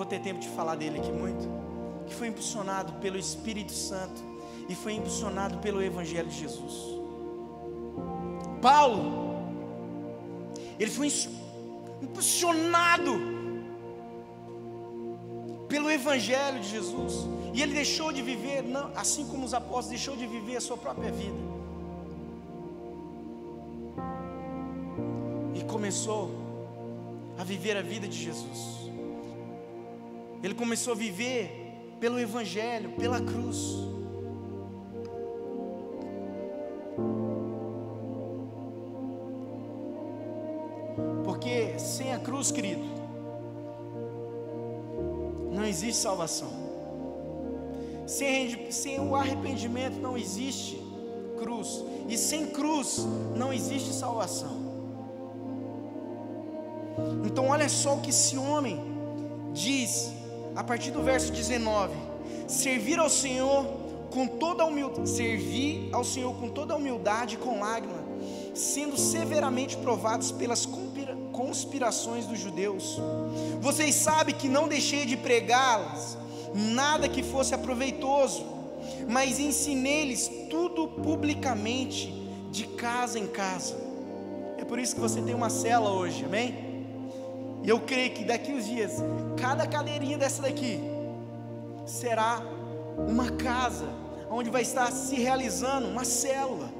vou 0.00 0.06
ter 0.06 0.18
tempo 0.20 0.40
de 0.40 0.48
falar 0.48 0.76
dele 0.76 0.98
aqui 0.98 1.12
muito, 1.12 1.46
que 2.06 2.14
foi 2.14 2.28
impulsionado 2.28 2.94
pelo 3.02 3.18
Espírito 3.18 3.70
Santo 3.70 4.22
e 4.66 4.74
foi 4.74 4.94
impulsionado 4.94 5.58
pelo 5.58 5.82
Evangelho 5.82 6.26
de 6.26 6.38
Jesus. 6.38 6.74
Paulo, 8.62 9.02
ele 10.78 10.90
foi 10.90 11.12
impulsionado 12.00 13.12
pelo 15.68 15.90
Evangelho 15.90 16.60
de 16.60 16.70
Jesus, 16.70 17.28
e 17.52 17.60
ele 17.60 17.74
deixou 17.74 18.10
de 18.10 18.22
viver, 18.22 18.62
não, 18.62 18.90
assim 18.96 19.26
como 19.26 19.44
os 19.44 19.52
apóstolos, 19.52 19.88
deixou 19.88 20.16
de 20.16 20.26
viver 20.26 20.56
a 20.56 20.62
sua 20.62 20.78
própria 20.78 21.12
vida, 21.12 21.36
e 25.54 25.62
começou 25.64 26.30
a 27.38 27.44
viver 27.44 27.76
a 27.76 27.82
vida 27.82 28.08
de 28.08 28.16
Jesus. 28.16 28.89
Ele 30.42 30.54
começou 30.54 30.94
a 30.94 30.96
viver 30.96 31.96
pelo 32.00 32.18
Evangelho, 32.18 32.92
pela 32.92 33.20
cruz. 33.20 33.76
Porque 41.24 41.78
sem 41.78 42.14
a 42.14 42.18
cruz, 42.18 42.50
querido, 42.50 42.82
não 45.52 45.64
existe 45.64 46.00
salvação. 46.00 46.50
Sem, 48.06 48.72
sem 48.72 48.98
o 48.98 49.14
arrependimento 49.14 50.00
não 50.00 50.16
existe 50.16 50.82
cruz. 51.38 51.84
E 52.08 52.16
sem 52.16 52.46
cruz 52.46 53.06
não 53.36 53.52
existe 53.52 53.92
salvação. 53.92 54.58
Então, 57.24 57.48
olha 57.48 57.68
só 57.68 57.96
o 57.96 58.00
que 58.00 58.10
esse 58.10 58.36
homem 58.36 58.80
diz 59.52 60.12
a 60.54 60.64
partir 60.64 60.90
do 60.90 61.02
verso 61.02 61.32
19: 61.32 61.94
servir 62.46 62.98
ao 62.98 63.10
Senhor 63.10 63.66
com 64.10 64.26
toda 64.26 64.64
humildade, 64.64 65.08
servir 65.08 65.88
ao 65.92 66.04
Senhor 66.04 66.34
com 66.34 66.48
toda 66.48 66.76
humildade 66.76 67.36
e 67.36 67.38
com 67.38 67.60
lágrima, 67.60 68.02
sendo 68.54 68.96
severamente 68.98 69.76
provados 69.76 70.32
pelas 70.32 70.68
conspirações 71.32 72.26
dos 72.26 72.38
judeus. 72.38 72.98
Vocês 73.60 73.94
sabem 73.94 74.34
que 74.34 74.48
não 74.48 74.68
deixei 74.68 75.06
de 75.06 75.16
pregá-las 75.16 76.18
nada 76.54 77.08
que 77.08 77.22
fosse 77.22 77.54
aproveitoso, 77.54 78.44
mas 79.08 79.38
ensinei-lhes 79.38 80.30
tudo 80.50 80.88
publicamente, 80.88 82.18
de 82.50 82.66
casa 82.66 83.18
em 83.18 83.28
casa. 83.28 83.76
É 84.58 84.64
por 84.64 84.78
isso 84.78 84.94
que 84.96 85.00
você 85.00 85.22
tem 85.22 85.34
uma 85.34 85.48
cela 85.48 85.92
hoje, 85.92 86.24
amém? 86.24 86.69
E 87.62 87.68
eu 87.68 87.80
creio 87.80 88.10
que 88.12 88.24
daqui 88.24 88.52
uns 88.52 88.66
dias, 88.66 88.92
cada 89.38 89.66
cadeirinha 89.66 90.16
dessa 90.16 90.42
daqui 90.42 90.80
será 91.86 92.40
uma 92.96 93.30
casa 93.30 93.86
onde 94.30 94.48
vai 94.48 94.62
estar 94.62 94.90
se 94.92 95.16
realizando 95.16 95.88
uma 95.88 96.04
célula. 96.04 96.72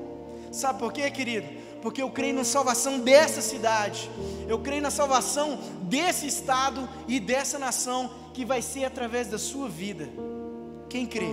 Sabe 0.53 0.78
por 0.78 0.93
quê, 0.93 1.11
querido? 1.11 1.47
Porque 1.83 2.03
eu 2.03 2.11
creio 2.11 2.35
na 2.35 2.45
salvação 2.45 2.99
dessa 2.99 3.41
cidade. 3.41 4.11
Eu 4.49 4.59
creio 4.59 4.83
na 4.83 4.91
salvação 4.91 5.59
desse 5.83 6.26
estado 6.26 6.89
e 7.09 7.18
dessa 7.18 7.59
nação 7.59 8.11
que 8.33 8.45
vai 8.45 8.62
ser 8.62 8.85
através 8.85 9.28
da 9.28 9.39
sua 9.39 9.68
vida. 9.68 10.09
Quem 10.89 11.07
crê? 11.07 11.31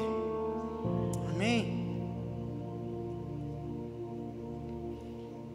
Amém. 1.30 1.77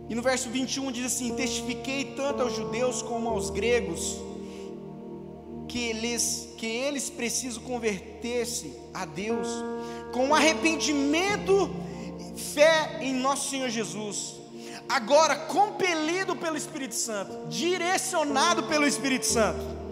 E 0.09 0.15
no 0.15 0.23
verso 0.23 0.51
21 0.51 0.93
diz 0.93 1.07
assim: 1.07 1.35
Testifiquei 1.35 2.15
tanto 2.17 2.43
aos 2.43 2.55
judeus 2.55 3.03
como 3.03 3.29
aos 3.29 3.51
gregos 3.51 4.17
que 5.69 5.79
eles, 5.79 6.49
que 6.59 6.67
eles 6.67 7.09
precisam 7.09 7.63
converter-se 7.63 8.75
a 8.93 9.05
Deus 9.05 9.49
com 10.13 10.35
arrependimento, 10.35 11.71
fé 12.37 12.99
em 13.01 13.15
nosso 13.15 13.51
Senhor 13.51 13.71
Jesus. 13.71 14.41
Agora, 14.89 15.37
compelido 15.37 16.37
pelo 16.37 16.57
Espírito 16.57 16.95
Santo, 16.95 17.49
direcionado 17.49 18.65
pelo 18.65 18.87
Espírito 18.87 19.25
Santo, 19.25 19.83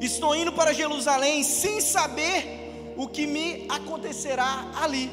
Estou 0.00 0.34
indo 0.36 0.52
para 0.52 0.74
Jerusalém 0.74 1.42
sem 1.42 1.80
saber 1.80 2.94
o 2.96 3.08
que 3.08 3.26
me 3.26 3.66
acontecerá 3.68 4.70
ali. 4.76 5.10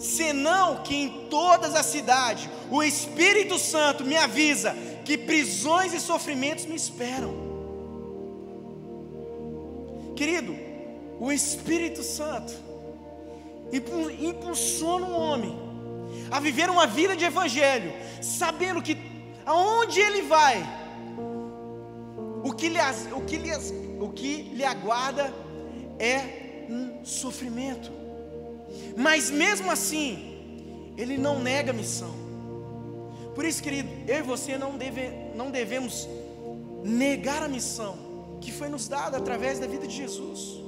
Senão 0.00 0.82
que 0.82 0.96
em 0.96 1.28
todas 1.28 1.74
as 1.74 1.84
cidades 1.84 2.48
o 2.70 2.82
Espírito 2.82 3.58
Santo 3.58 4.02
me 4.02 4.16
avisa 4.16 4.74
que 5.04 5.18
prisões 5.18 5.92
e 5.92 6.00
sofrimentos 6.00 6.64
me 6.64 6.74
esperam. 6.74 7.34
Querido, 10.16 10.56
o 11.20 11.30
Espírito 11.30 12.02
Santo 12.02 12.54
impulsiona 14.18 15.06
um 15.06 15.14
homem 15.14 15.58
a 16.30 16.40
viver 16.40 16.70
uma 16.70 16.86
vida 16.86 17.14
de 17.14 17.26
evangelho, 17.26 17.92
sabendo 18.22 18.80
que 18.80 18.96
aonde 19.44 20.00
ele 20.00 20.22
vai, 20.22 20.64
o 22.42 22.54
que 22.54 22.70
lhe, 22.70 22.78
o 23.14 23.20
que 23.20 23.36
lhe, 23.36 23.50
o 24.00 24.08
que 24.08 24.42
lhe 24.54 24.64
aguarda 24.64 25.32
é 25.98 26.66
um 26.70 27.04
sofrimento. 27.04 27.99
Mas 28.96 29.30
mesmo 29.30 29.70
assim, 29.70 30.92
ele 30.96 31.16
não 31.16 31.38
nega 31.38 31.70
a 31.70 31.74
missão. 31.74 32.14
Por 33.34 33.44
isso, 33.44 33.62
querido, 33.62 33.88
eu 34.08 34.18
e 34.18 34.22
você 34.22 34.58
não, 34.58 34.76
deve, 34.76 35.10
não 35.34 35.50
devemos 35.50 36.08
negar 36.82 37.42
a 37.42 37.48
missão 37.48 37.96
que 38.40 38.50
foi 38.50 38.68
nos 38.68 38.88
dada 38.88 39.16
através 39.16 39.58
da 39.58 39.66
vida 39.66 39.86
de 39.86 39.96
Jesus. 39.96 40.60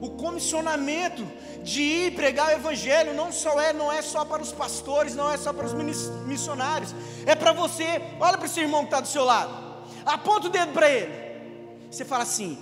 O 0.00 0.10
comissionamento 0.10 1.26
de 1.62 1.82
ir 1.82 2.14
pregar 2.14 2.48
o 2.48 2.52
evangelho 2.52 3.14
não 3.14 3.32
só 3.32 3.60
é, 3.60 3.72
não 3.72 3.90
é 3.90 4.02
só 4.02 4.24
para 4.24 4.42
os 4.42 4.52
pastores, 4.52 5.14
não 5.14 5.30
é 5.30 5.36
só 5.36 5.52
para 5.52 5.66
os 5.66 5.72
missionários, 6.26 6.94
é 7.24 7.34
para 7.34 7.52
você. 7.52 8.02
Olha 8.20 8.36
para 8.36 8.46
esse 8.46 8.60
irmão 8.60 8.80
que 8.80 8.88
está 8.88 9.00
do 9.00 9.08
seu 9.08 9.24
lado, 9.24 9.52
aponta 10.04 10.48
o 10.48 10.50
dedo 10.50 10.72
para 10.72 10.90
ele. 10.90 11.12
Você 11.90 12.04
fala 12.04 12.22
assim: 12.24 12.58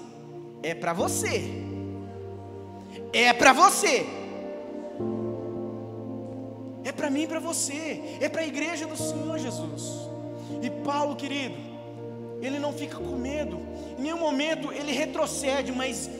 é 0.62 0.74
para 0.74 0.92
você, 0.92 1.50
é 3.12 3.32
para 3.32 3.52
você, 3.52 4.06
é 6.84 6.92
para 6.92 7.08
mim 7.10 7.22
e 7.22 7.26
para 7.26 7.40
você, 7.40 8.18
é 8.20 8.28
para 8.28 8.42
a 8.42 8.46
igreja 8.46 8.86
do 8.86 8.96
Senhor 8.96 9.38
Jesus. 9.38 10.08
E 10.62 10.70
Paulo, 10.70 11.16
querido, 11.16 11.54
ele 12.40 12.58
não 12.58 12.72
fica 12.72 12.96
com 12.96 13.16
medo, 13.16 13.60
em 13.98 14.02
nenhum 14.02 14.18
momento 14.18 14.72
ele 14.72 14.92
retrocede, 14.92 15.70
mas 15.72 16.10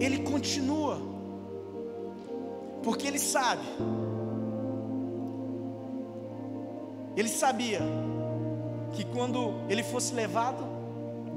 ele 0.00 0.18
continua, 0.18 1.00
porque 2.82 3.06
ele 3.06 3.18
sabe, 3.18 3.62
ele 7.16 7.28
sabia 7.28 7.80
que 8.92 9.04
quando 9.04 9.54
ele 9.68 9.82
fosse 9.82 10.12
levado 10.14 10.64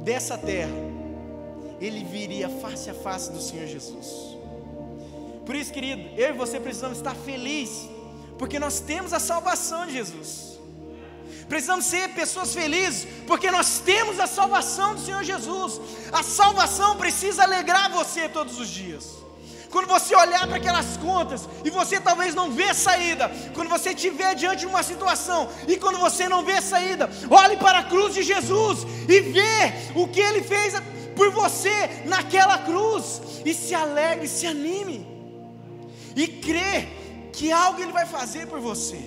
dessa 0.03 0.37
terra, 0.37 0.73
ele 1.79 2.03
viria 2.03 2.49
face 2.49 2.89
a 2.89 2.93
face 2.93 3.31
do 3.31 3.41
Senhor 3.41 3.67
Jesus. 3.67 4.35
Por 5.45 5.55
isso, 5.55 5.71
querido, 5.71 6.01
eu 6.17 6.29
e 6.29 6.33
você 6.33 6.59
precisamos 6.59 6.97
estar 6.97 7.15
felizes, 7.15 7.87
porque 8.37 8.59
nós 8.59 8.79
temos 8.79 9.13
a 9.13 9.19
salvação 9.19 9.85
de 9.85 9.93
Jesus. 9.93 10.55
Precisamos 11.47 11.85
ser 11.85 12.09
pessoas 12.09 12.53
felizes, 12.53 13.07
porque 13.27 13.51
nós 13.51 13.79
temos 13.79 14.19
a 14.19 14.27
salvação 14.27 14.95
do 14.95 15.01
Senhor 15.01 15.23
Jesus. 15.23 15.79
A 16.11 16.23
salvação 16.23 16.97
precisa 16.97 17.43
alegrar 17.43 17.91
você 17.91 18.27
todos 18.27 18.59
os 18.59 18.67
dias. 18.67 19.25
Quando 19.69 19.87
você 19.87 20.15
olhar 20.15 20.47
para 20.47 20.55
aquelas 20.55 20.97
contas 20.97 21.47
e 21.63 21.69
você 21.69 21.99
talvez 21.99 22.33
não 22.33 22.49
vê 22.51 22.73
saída, 22.73 23.29
quando 23.53 23.69
você 23.69 23.89
estiver 23.89 24.33
diante 24.33 24.61
de 24.61 24.65
uma 24.65 24.81
situação 24.81 25.49
e 25.67 25.75
quando 25.77 25.99
você 25.99 26.29
não 26.29 26.43
vê 26.43 26.61
saída, 26.61 27.09
olhe 27.29 27.57
para 27.57 27.79
a 27.79 27.83
cruz 27.83 28.13
de 28.13 28.23
Jesus 28.23 28.85
e 29.07 29.19
vê 29.19 29.73
o 29.93 30.07
que 30.07 30.21
ele 30.21 30.41
fez 30.41 30.73
por 31.15 31.29
você 31.29 32.03
naquela 32.05 32.57
cruz 32.59 33.21
e 33.43 33.53
se 33.53 33.75
alegre, 33.75 34.27
se 34.27 34.47
anime 34.47 35.05
e 36.15 36.27
crê 36.27 36.87
que 37.35 37.51
algo 37.51 37.81
ele 37.81 37.91
vai 37.91 38.05
fazer 38.05 38.47
por 38.47 38.59
você. 38.59 38.99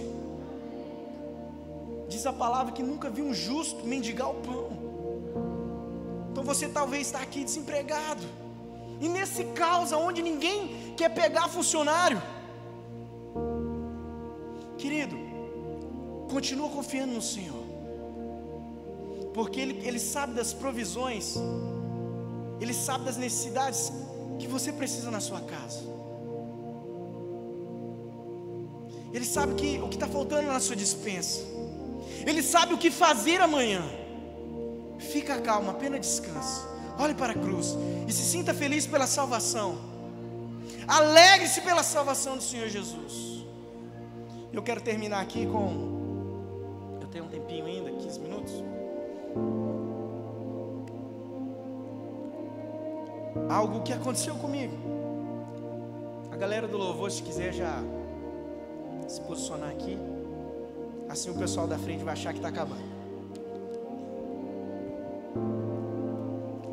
Diz 2.09 2.25
a 2.27 2.33
palavra 2.33 2.73
que 2.73 2.83
nunca 2.83 3.09
viu 3.09 3.25
um 3.25 3.35
justo 3.35 3.87
mendigar 3.87 4.31
o 4.31 4.35
pão. 4.35 4.69
Então 6.31 6.45
você 6.45 6.69
talvez 6.69 7.07
está 7.07 7.21
aqui 7.21 7.43
desempregado. 7.43 8.23
E 9.01 9.09
nesse 9.09 9.45
caos 9.61 9.93
onde 9.93 10.21
ninguém 10.23 10.95
quer 10.97 11.09
pegar 11.09 11.49
funcionário. 11.49 12.21
Querido, 14.77 15.17
continua 16.31 16.69
confiando 16.69 17.15
no 17.15 17.23
Senhor. 17.23 17.65
Porque 19.33 19.61
Ele, 19.61 19.87
Ele 19.87 19.99
sabe 19.99 20.35
das 20.35 20.53
provisões, 20.53 21.35
Ele 22.61 22.75
sabe 22.75 23.05
das 23.05 23.17
necessidades 23.17 23.93
que 24.39 24.47
você 24.47 24.71
precisa 24.71 25.11
na 25.11 25.21
sua 25.21 25.41
casa. 25.41 25.98
Ele 29.13 29.25
sabe 29.25 29.55
que, 29.55 29.79
o 29.79 29.89
que 29.89 29.97
está 29.97 30.07
faltando 30.07 30.49
na 30.49 30.61
sua 30.61 30.77
dispensa. 30.77 31.41
Ele 32.27 32.43
sabe 32.43 32.75
o 32.75 32.79
que 32.79 32.91
fazer 32.91 33.41
amanhã. 33.41 33.83
Fica 34.99 35.41
calmo, 35.41 35.71
apenas 35.71 36.01
descanse. 36.01 36.63
Olhe 36.99 37.15
para 37.15 37.33
a 37.33 37.37
cruz 37.37 37.77
e 38.07 38.13
se 38.13 38.23
sinta 38.23 38.53
feliz 38.53 38.87
pela 38.87 39.07
salvação. 39.07 39.79
Alegre-se 40.87 41.61
pela 41.61 41.83
salvação 41.83 42.37
do 42.37 42.43
Senhor 42.43 42.69
Jesus. 42.69 43.45
Eu 44.53 44.63
quero 44.63 44.81
terminar 44.81 45.21
aqui 45.21 45.47
com. 45.47 46.99
Eu 47.01 47.07
tenho 47.09 47.25
um 47.25 47.29
tempinho 47.29 47.67
ainda, 47.67 47.91
15 47.91 48.21
minutos. 48.21 48.53
Algo 53.49 53.83
que 53.83 53.93
aconteceu 53.93 54.35
comigo. 54.35 54.77
A 56.31 56.37
galera 56.37 56.67
do 56.67 56.77
louvor, 56.77 57.11
se 57.11 57.23
quiser 57.23 57.53
já 57.53 57.83
se 59.09 59.21
posicionar 59.23 59.71
aqui. 59.71 59.99
Assim 61.09 61.31
o 61.31 61.35
pessoal 61.35 61.67
da 61.67 61.79
frente 61.79 62.05
vai 62.05 62.13
achar 62.13 62.33
que 62.33 62.39
está 62.39 62.49
acabando. 62.49 62.99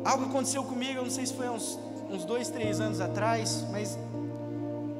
Algo 0.04 0.26
aconteceu 0.26 0.62
comigo, 0.62 0.98
eu 0.98 1.02
não 1.02 1.10
sei 1.10 1.26
se 1.26 1.34
foi 1.34 1.48
uns, 1.48 1.78
uns 2.10 2.24
dois, 2.24 2.48
três 2.48 2.80
anos 2.80 3.00
atrás, 3.00 3.64
mas 3.72 3.98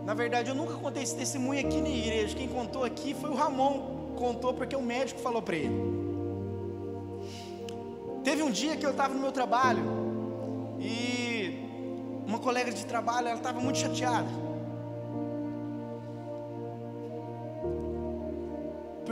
na 0.05 0.15
verdade 0.15 0.49
eu 0.49 0.55
nunca 0.55 0.75
contei 0.75 1.03
esse 1.03 1.15
testemunho 1.15 1.61
aqui 1.61 1.81
na 1.81 1.89
igreja. 1.89 2.35
Quem 2.35 2.49
contou 2.49 2.83
aqui 2.83 3.15
foi 3.15 3.31
o 3.31 3.35
Ramon, 3.35 4.15
contou 4.17 4.55
porque 4.55 4.75
o 4.75 4.83
médico 4.83 5.21
falou 5.21 5.43
para 5.43 5.57
ele. 5.57 5.97
Teve 8.25 8.43
um 8.43 8.51
dia 8.51 8.77
que 8.77 8.85
eu 8.85 8.91
estava 8.91 9.15
no 9.15 9.21
meu 9.21 9.31
trabalho 9.31 9.85
e 10.81 11.61
uma 12.27 12.41
colega 12.41 12.73
de 12.73 12.85
trabalho 12.85 13.29
ela 13.29 13.37
estava 13.37 13.61
muito 13.61 13.79
chateada. 13.79 14.46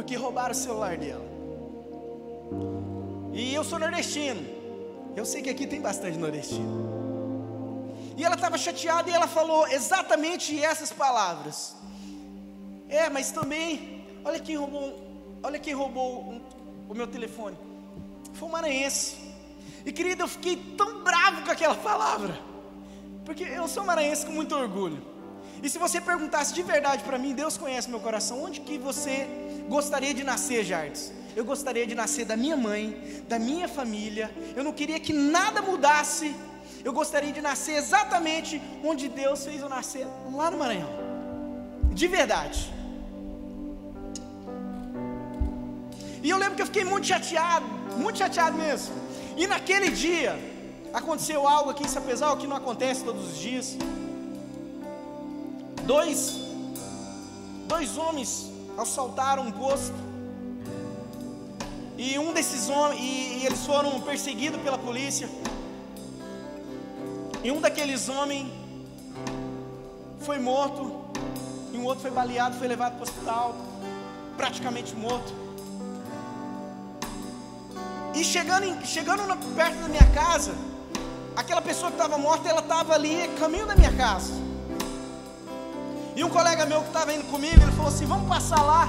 Porque 0.05 0.17
roubaram 0.17 0.53
o 0.53 0.55
celular 0.55 0.99
dela. 0.99 1.25
E 3.33 3.55
eu 3.55 3.65
sou 3.65 3.79
nordestino. 3.79 4.45
Eu 5.17 5.25
sei 5.25 5.41
que 5.41 5.49
aqui 5.49 5.67
tem 5.67 5.81
bastante 5.81 6.19
nordestino. 6.19 6.75
E 8.15 8.23
ela 8.23 8.35
estava 8.35 8.59
chateada 8.59 9.09
e 9.09 9.15
ela 9.15 9.27
falou 9.27 9.67
exatamente 9.67 10.63
essas 10.63 10.93
palavras. 10.93 11.75
É, 12.87 13.09
mas 13.09 13.31
também, 13.31 14.05
olha 14.23 14.39
quem 14.39 14.57
roubou, 14.57 14.93
olha 15.43 15.59
quem 15.59 15.73
roubou 15.73 16.21
um, 16.21 16.41
o 16.87 16.95
meu 16.95 17.07
telefone. 17.07 17.57
Foi 18.35 18.47
um 18.47 18.53
maranhense. 18.53 19.17
E 19.87 19.91
querida, 19.91 20.25
eu 20.25 20.29
fiquei 20.29 20.57
tão 20.77 21.03
bravo 21.03 21.43
com 21.47 21.51
aquela 21.51 21.77
palavra. 21.77 22.39
Porque 23.25 23.43
eu 23.43 23.67
sou 23.67 23.83
maranhense 23.85 24.27
com 24.27 24.33
muito 24.33 24.55
orgulho. 24.55 25.03
E 25.63 25.71
se 25.71 25.79
você 25.79 25.99
perguntasse 25.99 26.53
de 26.53 26.63
verdade 26.63 27.03
para 27.05 27.19
mim, 27.19 27.33
Deus 27.33 27.57
conhece 27.57 27.89
meu 27.89 28.01
coração, 28.01 28.45
onde 28.45 28.61
que 28.61 28.77
você 28.77 29.44
gostaria 29.69 30.15
de 30.15 30.25
nascer, 30.25 30.65
Jardes? 30.65 31.13
Eu 31.37 31.45
gostaria 31.45 31.87
de 31.87 31.95
nascer 31.95 32.25
da 32.25 32.37
minha 32.37 32.57
mãe, 32.57 33.25
da 33.29 33.39
minha 33.39 33.69
família. 33.69 34.31
Eu 34.55 34.63
não 34.63 34.73
queria 34.73 35.01
que 35.01 35.13
nada 35.13 35.61
mudasse. 35.63 36.35
Eu 36.85 36.93
gostaria 36.93 37.33
de 37.33 37.41
nascer 37.41 37.77
exatamente 37.77 38.61
onde 38.85 39.09
Deus 39.09 39.45
fez 39.45 39.61
eu 39.61 39.69
nascer, 39.69 40.07
lá 40.33 40.51
no 40.51 40.59
Maranhão. 40.59 40.91
De 41.93 42.07
verdade. 42.07 42.73
E 46.23 46.31
eu 46.31 46.39
lembro 46.39 46.57
que 46.57 46.63
eu 46.63 46.67
fiquei 46.67 46.85
muito 46.85 47.07
chateado, 47.07 47.67
muito 47.99 48.19
chateado 48.19 48.57
mesmo. 48.57 48.95
E 49.37 49.47
naquele 49.47 49.91
dia, 49.91 50.39
aconteceu 50.93 51.47
algo 51.47 51.71
aqui 51.71 51.85
em 51.85 51.89
Sapezal 51.89 52.37
que 52.37 52.47
não 52.47 52.57
acontece 52.57 53.03
todos 53.03 53.33
os 53.33 53.39
dias. 53.39 53.77
Dois, 55.83 56.39
dois 57.67 57.99
homens 57.99 58.54
assaltaram 58.79 59.43
um 59.45 59.53
posto. 59.53 59.95
E 61.97 62.19
um 62.19 62.33
desses 62.33 62.69
homens, 62.69 63.01
e, 63.01 63.39
e 63.39 63.47
eles 63.47 63.65
foram 63.65 64.01
perseguidos 64.01 64.61
pela 64.61 64.79
polícia. 64.79 65.29
E 67.43 67.51
um 67.51 67.61
daqueles 67.61 68.09
homens 68.09 68.51
foi 70.21 70.39
morto, 70.39 71.05
e 71.73 71.77
um 71.77 71.85
outro 71.85 72.03
foi 72.03 72.11
baleado, 72.11 72.57
foi 72.57 72.67
levado 72.67 72.93
para 72.95 73.01
o 73.01 73.03
hospital, 73.03 73.55
praticamente 74.37 74.95
morto. 74.95 75.33
E 78.15 78.25
chegando, 78.25 78.65
em, 78.65 78.85
chegando 78.85 79.23
perto 79.55 79.77
da 79.79 79.89
minha 79.89 80.11
casa, 80.13 80.55
aquela 81.37 81.61
pessoa 81.61 81.91
que 81.91 81.97
estava 81.97 82.17
morta, 82.17 82.49
ela 82.49 82.61
estava 82.61 82.95
ali, 82.95 83.29
caminho 83.39 83.67
da 83.67 83.75
minha 83.75 83.93
casa. 83.93 84.44
E 86.17 86.23
um 86.23 86.29
colega 86.29 86.65
meu 86.65 86.81
que 86.81 86.89
estava 86.89 87.13
indo 87.13 87.25
comigo, 87.25 87.61
ele 87.61 87.73
falou 87.73 87.89
assim: 87.89 88.07
Vamos 88.07 88.29
passar 88.29 88.63
lá. 88.63 88.89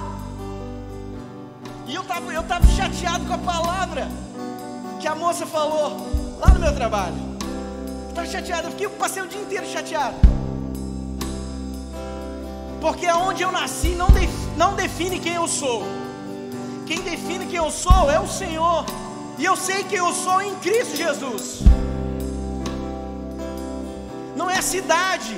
E 1.88 1.96
eu 1.96 2.02
estava 2.02 2.34
eu 2.34 2.44
tava 2.44 2.66
chateado 2.68 3.26
com 3.26 3.34
a 3.34 3.38
palavra 3.38 4.08
que 5.00 5.08
a 5.08 5.16
moça 5.16 5.46
falou 5.46 5.98
lá 6.40 6.50
no 6.50 6.60
meu 6.60 6.74
trabalho. 6.74 7.16
Estava 8.10 8.28
chateado, 8.28 8.68
eu 8.68 8.72
fiquei, 8.72 8.90
passei 8.90 9.22
o 9.24 9.28
dia 9.28 9.42
inteiro 9.42 9.66
chateado. 9.68 10.16
Porque 12.80 13.08
aonde 13.08 13.42
eu 13.42 13.52
nasci 13.52 13.90
não, 13.90 14.08
não 14.56 14.76
define 14.76 15.20
quem 15.20 15.34
eu 15.34 15.48
sou. 15.48 15.84
Quem 16.86 17.02
define 17.02 17.48
quem 17.48 17.58
eu 17.58 17.72
sou 17.72 18.12
é 18.12 18.20
o 18.20 18.28
Senhor. 18.28 18.86
E 19.38 19.44
eu 19.44 19.56
sei 19.56 19.84
quem 19.84 19.98
eu 19.98 20.14
sou 20.14 20.42
em 20.42 20.56
Cristo 20.56 20.96
Jesus. 20.96 21.60
Não 24.36 24.50
é 24.50 24.60
a 24.60 24.62
cidade 24.62 25.36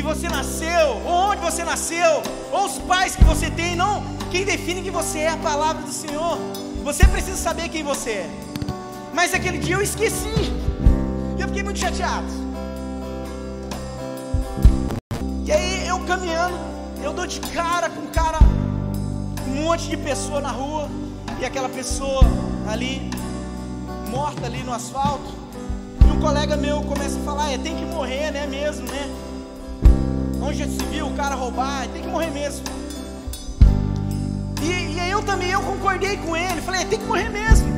que 0.00 0.06
você 0.06 0.30
nasceu, 0.30 0.86
ou 1.04 1.30
onde 1.30 1.42
você 1.42 1.62
nasceu, 1.62 2.22
ou 2.50 2.64
os 2.64 2.78
pais 2.78 3.14
que 3.14 3.22
você 3.22 3.50
tem, 3.50 3.76
não. 3.76 4.02
Quem 4.30 4.46
define 4.46 4.80
que 4.80 4.90
você 4.90 5.18
é 5.18 5.28
a 5.28 5.36
palavra 5.36 5.82
do 5.82 5.92
Senhor. 5.92 6.38
Você 6.82 7.06
precisa 7.06 7.36
saber 7.36 7.68
quem 7.68 7.82
você 7.82 8.10
é. 8.10 8.30
Mas 9.12 9.34
aquele 9.34 9.58
dia 9.58 9.74
eu 9.74 9.82
esqueci. 9.82 10.38
E 11.36 11.40
eu 11.42 11.48
fiquei 11.48 11.62
muito 11.62 11.78
chateado. 11.78 12.26
E 15.44 15.52
aí 15.52 15.86
eu 15.86 15.98
caminhando, 16.06 16.56
eu 17.04 17.12
dou 17.12 17.26
de 17.26 17.38
cara 17.40 17.90
com 17.90 18.06
cara, 18.06 18.38
um 19.48 19.64
monte 19.64 19.86
de 19.90 19.98
pessoa 19.98 20.40
na 20.40 20.50
rua, 20.50 20.88
e 21.38 21.44
aquela 21.44 21.68
pessoa 21.68 22.22
ali, 22.72 23.10
morta 24.08 24.46
ali 24.46 24.62
no 24.62 24.72
asfalto. 24.72 25.30
E 26.06 26.10
um 26.10 26.20
colega 26.20 26.56
meu 26.56 26.80
começa 26.84 27.18
a 27.18 27.22
falar, 27.22 27.52
é, 27.52 27.58
tem 27.58 27.76
que 27.76 27.84
morrer, 27.84 28.30
né 28.30 28.46
mesmo, 28.46 28.86
né? 28.86 29.29
Já 30.52 30.66
se 30.66 30.84
viu 30.90 31.06
o 31.06 31.14
cara 31.14 31.34
roubar, 31.34 31.86
tem 31.88 32.02
que 32.02 32.08
morrer 32.08 32.30
mesmo. 32.30 32.64
E, 34.60 34.94
e 34.94 35.00
aí 35.00 35.10
eu 35.10 35.22
também, 35.22 35.50
eu 35.50 35.60
concordei 35.60 36.16
com 36.16 36.36
ele, 36.36 36.60
falei, 36.60 36.82
é, 36.82 36.84
tem 36.84 36.98
que 36.98 37.04
morrer 37.04 37.28
mesmo. 37.28 37.68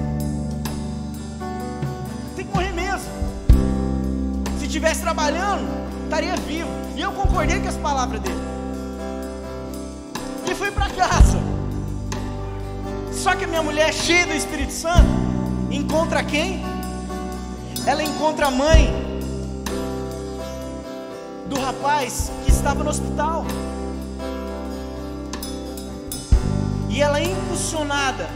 Tem 2.34 2.46
que 2.46 2.54
morrer 2.54 2.72
mesmo. 2.72 3.10
Se 4.58 4.64
estivesse 4.64 5.02
trabalhando, 5.02 5.68
estaria 6.04 6.34
vivo. 6.36 6.70
E 6.96 7.00
eu 7.00 7.12
concordei 7.12 7.60
com 7.60 7.68
as 7.68 7.76
palavras 7.76 8.20
dele. 8.20 8.40
E 10.50 10.54
fui 10.54 10.70
para 10.70 10.88
casa. 10.90 11.38
Só 13.12 13.36
que 13.36 13.44
a 13.44 13.46
minha 13.46 13.62
mulher, 13.62 13.92
cheia 13.92 14.26
do 14.26 14.32
Espírito 14.32 14.72
Santo, 14.72 15.06
encontra 15.70 16.24
quem? 16.24 16.64
Ela 17.86 18.02
encontra 18.02 18.46
a 18.46 18.50
mãe 18.50 19.11
do 21.52 21.60
rapaz 21.60 22.32
que 22.44 22.50
estava 22.50 22.82
no 22.82 22.88
hospital. 22.88 23.44
E 26.88 27.00
ela 27.00 27.18
é 27.20 27.24
impulsionada 27.24 28.28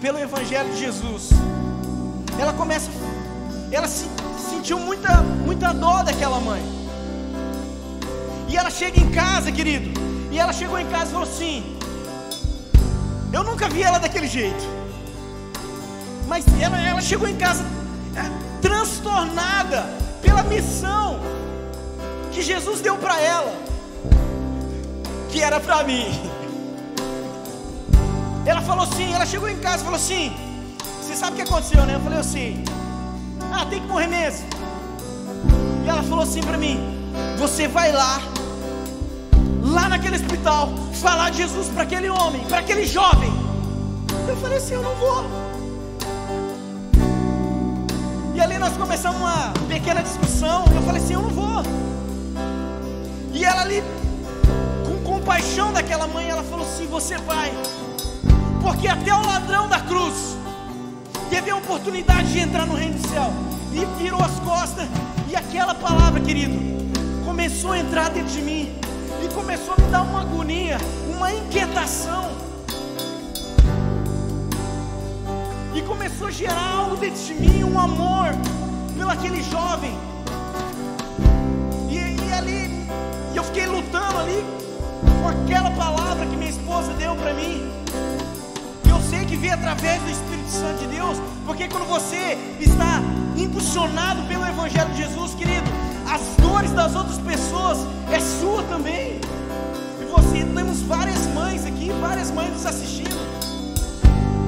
pelo 0.00 0.18
Evangelho 0.18 0.70
de 0.72 0.80
Jesus. 0.80 1.30
Ela 2.38 2.52
começa, 2.52 2.90
ela 3.70 3.86
se, 3.86 4.08
sentiu 4.50 4.78
muita, 4.80 5.22
muita 5.44 5.72
dor 5.72 6.02
daquela 6.04 6.40
mãe. 6.40 6.62
E 8.48 8.56
ela 8.56 8.70
chega 8.70 8.98
em 9.00 9.10
casa, 9.10 9.50
querido. 9.52 9.90
E 10.32 10.38
ela 10.38 10.52
chegou 10.52 10.78
em 10.78 10.86
casa 10.86 11.06
e 11.10 11.12
falou 11.12 11.28
assim: 11.28 11.78
Eu 13.32 13.44
nunca 13.44 13.68
vi 13.68 13.82
ela 13.82 13.98
daquele 13.98 14.26
jeito. 14.26 14.64
Mas 16.26 16.44
ela, 16.60 16.80
ela 16.80 17.00
chegou 17.00 17.28
em 17.28 17.36
casa 17.36 17.64
é, 18.16 18.60
transtornada 18.60 19.84
pela 20.20 20.42
missão 20.42 21.20
que 22.36 22.42
Jesus 22.42 22.82
deu 22.82 22.98
para 22.98 23.18
ela, 23.18 23.50
que 25.30 25.40
era 25.40 25.58
para 25.58 25.82
mim. 25.84 26.04
Ela 28.44 28.60
falou 28.60 28.84
assim, 28.84 29.14
ela 29.14 29.24
chegou 29.24 29.48
em 29.48 29.56
casa 29.56 29.78
e 29.78 29.84
falou 29.84 29.96
assim: 29.96 30.36
Você 31.00 31.16
sabe 31.16 31.32
o 31.32 31.36
que 31.36 31.42
aconteceu, 31.48 31.82
né? 31.86 31.94
Eu 31.94 32.00
falei 32.00 32.18
assim: 32.18 32.62
Ah, 33.50 33.64
tem 33.64 33.80
que 33.80 33.86
morrer 33.86 34.08
mesmo. 34.08 34.46
E 35.82 35.88
ela 35.88 36.02
falou 36.02 36.24
assim 36.24 36.42
para 36.42 36.58
mim: 36.58 36.78
Você 37.38 37.66
vai 37.68 37.90
lá, 37.90 38.20
lá 39.62 39.88
naquele 39.88 40.16
hospital, 40.16 40.74
falar 40.92 41.30
de 41.30 41.38
Jesus 41.38 41.68
para 41.68 41.84
aquele 41.84 42.10
homem, 42.10 42.44
para 42.44 42.58
aquele 42.58 42.86
jovem. 42.86 43.32
Eu 44.28 44.36
falei 44.36 44.58
assim: 44.58 44.74
Eu 44.74 44.82
não 44.82 44.94
vou. 44.96 45.24
E 48.34 48.40
ali 48.42 48.58
nós 48.58 48.76
começamos 48.76 49.18
uma 49.18 49.54
pequena 49.66 50.02
discussão. 50.02 50.66
Eu 50.74 50.82
falei 50.82 51.02
assim: 51.02 51.14
Eu 51.14 51.22
não 51.22 51.30
vou. 51.30 51.86
E 53.36 53.44
ela 53.44 53.60
ali, 53.60 53.82
com 54.86 54.96
compaixão 55.04 55.72
daquela 55.72 56.06
mãe, 56.06 56.28
ela 56.28 56.42
falou 56.42 56.66
assim: 56.66 56.86
Você 56.86 57.16
vai 57.18 57.52
porque 58.66 58.88
até 58.88 59.14
o 59.14 59.24
ladrão 59.24 59.68
da 59.68 59.78
cruz 59.78 60.36
teve 61.30 61.48
a 61.50 61.56
oportunidade 61.56 62.32
de 62.32 62.40
entrar 62.40 62.66
no 62.66 62.74
reino 62.74 62.98
do 62.98 63.08
céu 63.08 63.32
e 63.72 64.02
virou 64.02 64.20
as 64.20 64.40
costas, 64.40 64.88
e 65.28 65.36
aquela 65.36 65.72
palavra, 65.72 66.20
querido, 66.20 66.58
começou 67.24 67.70
a 67.70 67.78
entrar 67.78 68.10
dentro 68.10 68.32
de 68.32 68.42
mim 68.42 68.74
e 69.24 69.32
começou 69.32 69.74
a 69.74 69.80
me 69.80 69.88
dar 69.88 70.02
uma 70.02 70.22
agonia, 70.22 70.78
uma 71.14 71.32
inquietação. 71.32 72.28
E 75.72 75.82
começou 75.82 76.26
a 76.26 76.30
gerar 76.32 76.76
algo 76.78 76.96
dentro 76.96 77.22
de 77.22 77.34
mim, 77.34 77.62
um 77.62 77.78
amor 77.78 78.34
pelo 78.98 79.10
aquele 79.10 79.44
jovem. 79.44 79.96
Fiquei 83.46 83.66
lutando 83.66 84.18
ali 84.18 84.44
com 85.22 85.28
aquela 85.28 85.70
palavra 85.70 86.26
que 86.26 86.36
minha 86.36 86.50
esposa 86.50 86.92
deu 86.94 87.14
para 87.16 87.32
mim 87.34 87.76
sei 89.08 89.24
que 89.24 89.36
vê 89.36 89.50
através 89.50 90.02
do 90.02 90.10
Espírito 90.10 90.50
Santo 90.50 90.78
de 90.80 90.88
Deus, 90.88 91.18
porque 91.44 91.68
quando 91.68 91.86
você 91.86 92.36
está 92.60 93.00
impulsionado 93.36 94.22
pelo 94.24 94.44
Evangelho 94.44 94.90
de 94.90 95.02
Jesus, 95.02 95.34
querido, 95.34 95.70
as 96.10 96.20
dores 96.42 96.72
das 96.72 96.94
outras 96.94 97.18
pessoas 97.18 97.78
é 98.10 98.18
sua 98.18 98.62
também. 98.64 99.20
E 100.00 100.04
você, 100.06 100.44
temos 100.44 100.82
várias 100.82 101.26
mães 101.28 101.64
aqui, 101.64 101.90
várias 102.00 102.30
mães 102.30 102.50
nos 102.50 102.66
assistindo. 102.66 103.16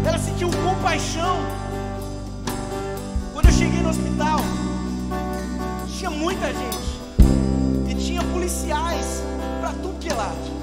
Ela 0.05 0.19
sentiu 0.19 0.51
compaixão. 0.51 1.37
Quando 3.33 3.47
eu 3.47 3.53
cheguei 3.53 3.81
no 3.81 3.91
hospital, 3.91 4.41
tinha 5.87 6.11
muita 6.11 6.47
gente. 6.47 6.88
E 8.19 8.21
tinha 8.21 8.33
policiais 8.33 9.23
para 9.61 9.71
tudo 9.75 9.99
que 10.01 10.09
é 10.09 10.15
lado. 10.15 10.59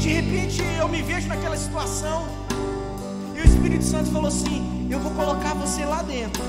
de 0.00 0.08
repente 0.08 0.62
eu 0.78 0.88
me 0.88 1.02
vejo 1.02 1.28
naquela 1.28 1.56
situação. 1.58 2.26
E 3.36 3.40
o 3.40 3.44
Espírito 3.44 3.84
Santo 3.84 4.10
falou 4.10 4.28
assim: 4.28 4.88
Eu 4.90 4.98
vou 4.98 5.12
colocar 5.12 5.52
você 5.54 5.84
lá 5.84 6.00
dentro. 6.00 6.42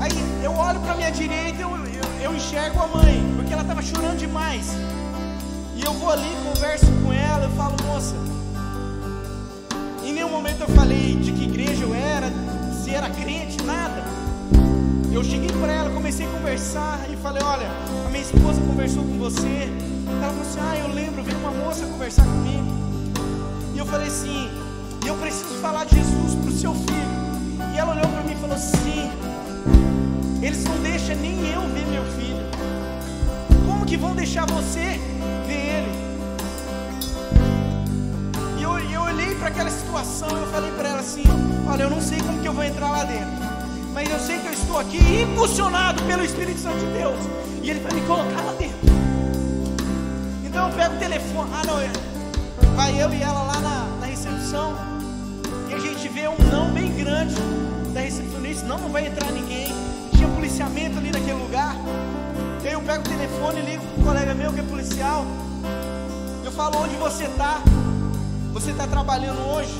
Aí 0.00 0.10
eu 0.42 0.52
olho 0.52 0.80
para 0.80 0.96
minha 0.96 1.10
direita, 1.10 1.62
eu, 1.62 1.70
eu, 1.70 2.04
eu 2.24 2.34
enxergo 2.34 2.80
a 2.80 2.88
mãe, 2.88 3.24
porque 3.36 3.52
ela 3.52 3.62
estava 3.62 3.80
chorando 3.82 4.18
demais. 4.18 4.66
E 5.76 5.84
eu 5.84 5.92
vou 5.92 6.10
ali, 6.10 6.28
converso 6.42 6.86
com 7.04 7.12
ela, 7.12 7.44
eu 7.44 7.50
falo, 7.50 7.76
moça. 7.86 8.16
Em 10.04 10.12
nenhum 10.12 10.30
momento 10.30 10.62
eu 10.62 10.68
falei 10.74 11.14
de 11.14 11.30
que 11.30 11.44
igreja 11.44 11.84
eu 11.84 11.94
era, 11.94 12.32
se 12.82 12.90
era 12.90 13.08
crente, 13.10 13.62
nada. 13.62 14.25
Cheguei 15.36 15.54
para 15.60 15.70
ela, 15.70 15.90
comecei 15.90 16.24
a 16.24 16.30
conversar 16.30 16.98
e 17.12 17.16
falei: 17.16 17.42
Olha, 17.42 17.66
a 18.06 18.08
minha 18.08 18.22
esposa 18.22 18.58
conversou 18.62 19.04
com 19.04 19.18
você. 19.18 19.70
Ela 20.08 20.30
falou 20.30 20.40
assim: 20.40 20.60
Ah, 20.62 20.78
eu 20.78 20.94
lembro, 20.94 21.22
veio 21.22 21.36
uma 21.40 21.50
moça 21.50 21.84
conversar 21.84 22.22
comigo. 22.22 22.64
E 23.74 23.78
eu 23.78 23.84
falei 23.84 24.06
assim: 24.06 24.48
Eu 25.06 25.14
preciso 25.16 25.54
falar 25.56 25.84
de 25.84 25.96
Jesus 25.96 26.36
para 26.36 26.48
o 26.48 26.52
seu 26.52 26.72
filho. 26.72 27.74
E 27.74 27.78
ela 27.78 27.92
olhou 27.92 28.08
para 28.08 28.22
mim 28.22 28.32
e 28.32 28.36
falou 28.36 28.56
assim: 28.56 29.10
Eles 30.40 30.64
não 30.64 30.78
deixam 30.78 31.14
nem 31.16 31.36
eu 31.52 31.60
ver 31.68 31.84
meu 31.84 32.04
filho. 32.12 32.46
Como 33.66 33.84
que 33.84 33.98
vão 33.98 34.14
deixar 34.14 34.46
você 34.46 34.98
ver 35.46 35.52
ele? 35.52 35.92
E 38.58 38.62
eu, 38.62 38.78
eu 38.78 39.02
olhei 39.02 39.34
para 39.34 39.48
aquela 39.48 39.70
situação 39.70 40.28
e 40.28 40.50
falei 40.50 40.70
para 40.70 40.88
ela 40.88 41.00
assim: 41.00 41.24
Olha, 41.70 41.82
eu 41.82 41.90
não 41.90 42.00
sei 42.00 42.22
como 42.22 42.40
que 42.40 42.48
eu 42.48 42.54
vou 42.54 42.64
entrar 42.64 42.90
lá 42.90 43.04
dentro. 43.04 43.45
Mas 43.96 44.10
eu 44.10 44.18
sei 44.18 44.38
que 44.38 44.46
eu 44.48 44.52
estou 44.52 44.78
aqui 44.78 44.98
impulsionado 45.22 46.02
pelo 46.02 46.22
Espírito 46.22 46.60
Santo 46.60 46.76
de 46.80 46.98
Deus. 46.98 47.16
E 47.62 47.70
Ele 47.70 47.80
vai 47.80 47.94
me 47.94 48.06
colocar 48.06 48.42
lá 48.42 48.52
dentro. 48.52 48.76
Então 50.44 50.68
eu 50.68 50.76
pego 50.76 50.96
o 50.96 50.98
telefone. 50.98 51.50
Ah, 51.54 51.62
não, 51.66 51.80
é. 51.80 51.90
vai 52.76 53.02
eu 53.02 53.10
e 53.14 53.22
ela 53.22 53.42
lá 53.44 53.58
na, 53.58 53.86
na 53.98 54.04
recepção. 54.04 54.74
E 55.70 55.72
a 55.72 55.78
gente 55.78 56.06
vê 56.08 56.28
um 56.28 56.36
não 56.50 56.70
bem 56.74 56.94
grande 56.94 57.36
da 57.94 58.00
recepcionista. 58.00 58.66
Não, 58.66 58.76
não 58.76 58.90
vai 58.90 59.06
entrar 59.06 59.32
ninguém. 59.32 59.68
Tinha 60.14 60.28
policiamento 60.28 60.98
ali 60.98 61.10
naquele 61.10 61.42
lugar. 61.42 61.74
E 62.62 62.68
aí 62.68 62.74
eu 62.74 62.82
pego 62.82 63.00
o 63.00 63.08
telefone 63.08 63.60
e 63.60 63.62
ligo 63.62 63.82
para 63.82 64.02
um 64.02 64.04
colega 64.04 64.34
meu 64.34 64.52
que 64.52 64.60
é 64.60 64.64
policial. 64.64 65.24
Eu 66.44 66.52
falo 66.52 66.82
onde 66.82 66.96
você 66.96 67.24
está. 67.24 67.62
Você 68.52 68.72
está 68.72 68.86
trabalhando 68.86 69.40
hoje? 69.54 69.72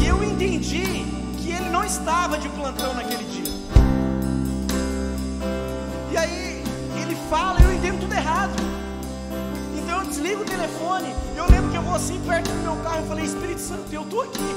E 0.00 0.06
eu 0.06 0.22
entendi 0.22 1.15
ele 1.56 1.70
não 1.70 1.84
estava 1.84 2.38
de 2.38 2.48
plantão 2.50 2.94
naquele 2.94 3.24
dia. 3.24 3.52
E 6.10 6.16
aí 6.16 6.64
ele 7.00 7.16
fala, 7.28 7.60
eu 7.60 7.72
entendo 7.72 8.00
tudo 8.00 8.14
errado. 8.14 8.52
Então 9.76 10.00
eu 10.00 10.06
desligo 10.06 10.42
o 10.42 10.44
telefone. 10.44 11.14
Eu 11.36 11.46
lembro 11.50 11.70
que 11.70 11.76
eu 11.76 11.82
vou 11.82 11.94
assim 11.94 12.20
perto 12.26 12.48
do 12.50 12.62
meu 12.62 12.76
carro 12.82 13.04
e 13.04 13.08
falei: 13.08 13.24
Espírito 13.24 13.60
Santo, 13.60 13.92
eu 13.92 14.02
estou 14.02 14.22
aqui. 14.22 14.56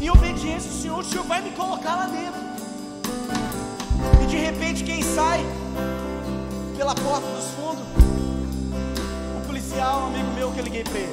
Em 0.00 0.08
obediência 0.08 0.70
ao 0.70 0.76
Senhor, 0.76 0.98
o 1.00 1.04
Senhor 1.04 1.24
vai 1.24 1.42
me 1.42 1.50
colocar 1.50 1.94
lá 1.94 2.06
dentro. 2.06 2.40
E 4.22 4.26
de 4.26 4.36
repente 4.36 4.82
quem 4.82 5.02
sai 5.02 5.44
pela 6.76 6.94
porta 6.94 7.26
dos 7.26 7.50
fundos? 7.50 7.84
O 9.36 9.46
policial, 9.46 10.02
um 10.02 10.06
amigo 10.06 10.30
meu 10.32 10.50
que 10.52 10.60
eu 10.60 10.64
liguei 10.64 10.84
para 10.84 10.98
ele. 10.98 11.12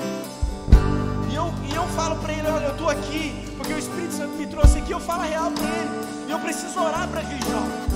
E 1.30 1.36
eu, 1.36 1.54
e 1.70 1.76
eu 1.76 1.86
falo 1.90 2.16
para 2.18 2.32
ele, 2.32 2.48
olha, 2.48 2.66
eu 2.66 2.72
estou 2.72 2.90
aqui, 2.90 3.47
porque 3.58 3.74
o 3.74 3.78
Espírito 3.78 4.14
Santo 4.14 4.38
me 4.38 4.46
trouxe 4.46 4.78
aqui, 4.78 4.92
eu 4.92 5.00
falo 5.00 5.24
a 5.24 5.26
real 5.26 5.52
para 5.52 5.66
ele. 5.66 5.90
E 6.28 6.32
eu 6.32 6.40
preciso 6.40 6.80
orar 6.80 7.08
para 7.08 7.22
aquele 7.22 7.42
jovem. 7.42 7.88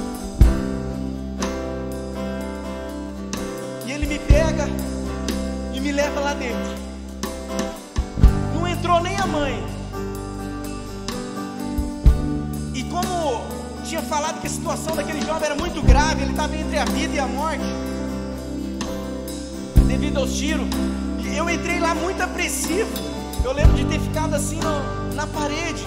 E 3.86 3.92
ele 3.92 4.06
me 4.08 4.20
pega 4.20 4.68
e 5.74 5.80
me 5.80 5.92
leva 5.92 6.20
lá 6.20 6.34
dentro. 6.34 6.82
Não 8.56 8.68
entrou 8.68 9.00
nem 9.02 9.16
a 9.18 9.28
mãe. 9.28 9.64
E 12.74 12.84
como 12.84 13.46
tinha 13.86 14.02
falado 14.02 14.42
que 14.42 14.48
a 14.48 14.50
situação 14.50 14.96
daquele 14.96 15.22
jovem 15.22 15.46
era 15.46 15.56
muito 15.56 15.82
grave, 15.82 16.24
ele 16.24 16.32
estava 16.32 16.56
entre 16.56 16.78
a 16.80 16.86
vida 16.86 17.14
e 17.14 17.20
a 17.20 17.28
morte, 17.28 17.64
devido 19.88 20.18
aos 20.18 20.34
tiros. 20.34 20.68
Eu 21.36 21.50
entrei 21.50 21.80
lá 21.80 21.94
muito 21.94 22.22
apreensivo. 22.22 22.90
Eu 23.44 23.54
lembro 23.54 23.76
de 23.76 23.86
ter 23.86 24.00
ficado 24.00 24.36
assim 24.36 24.58
no, 24.58 25.01
na 25.14 25.28
parede. 25.28 25.86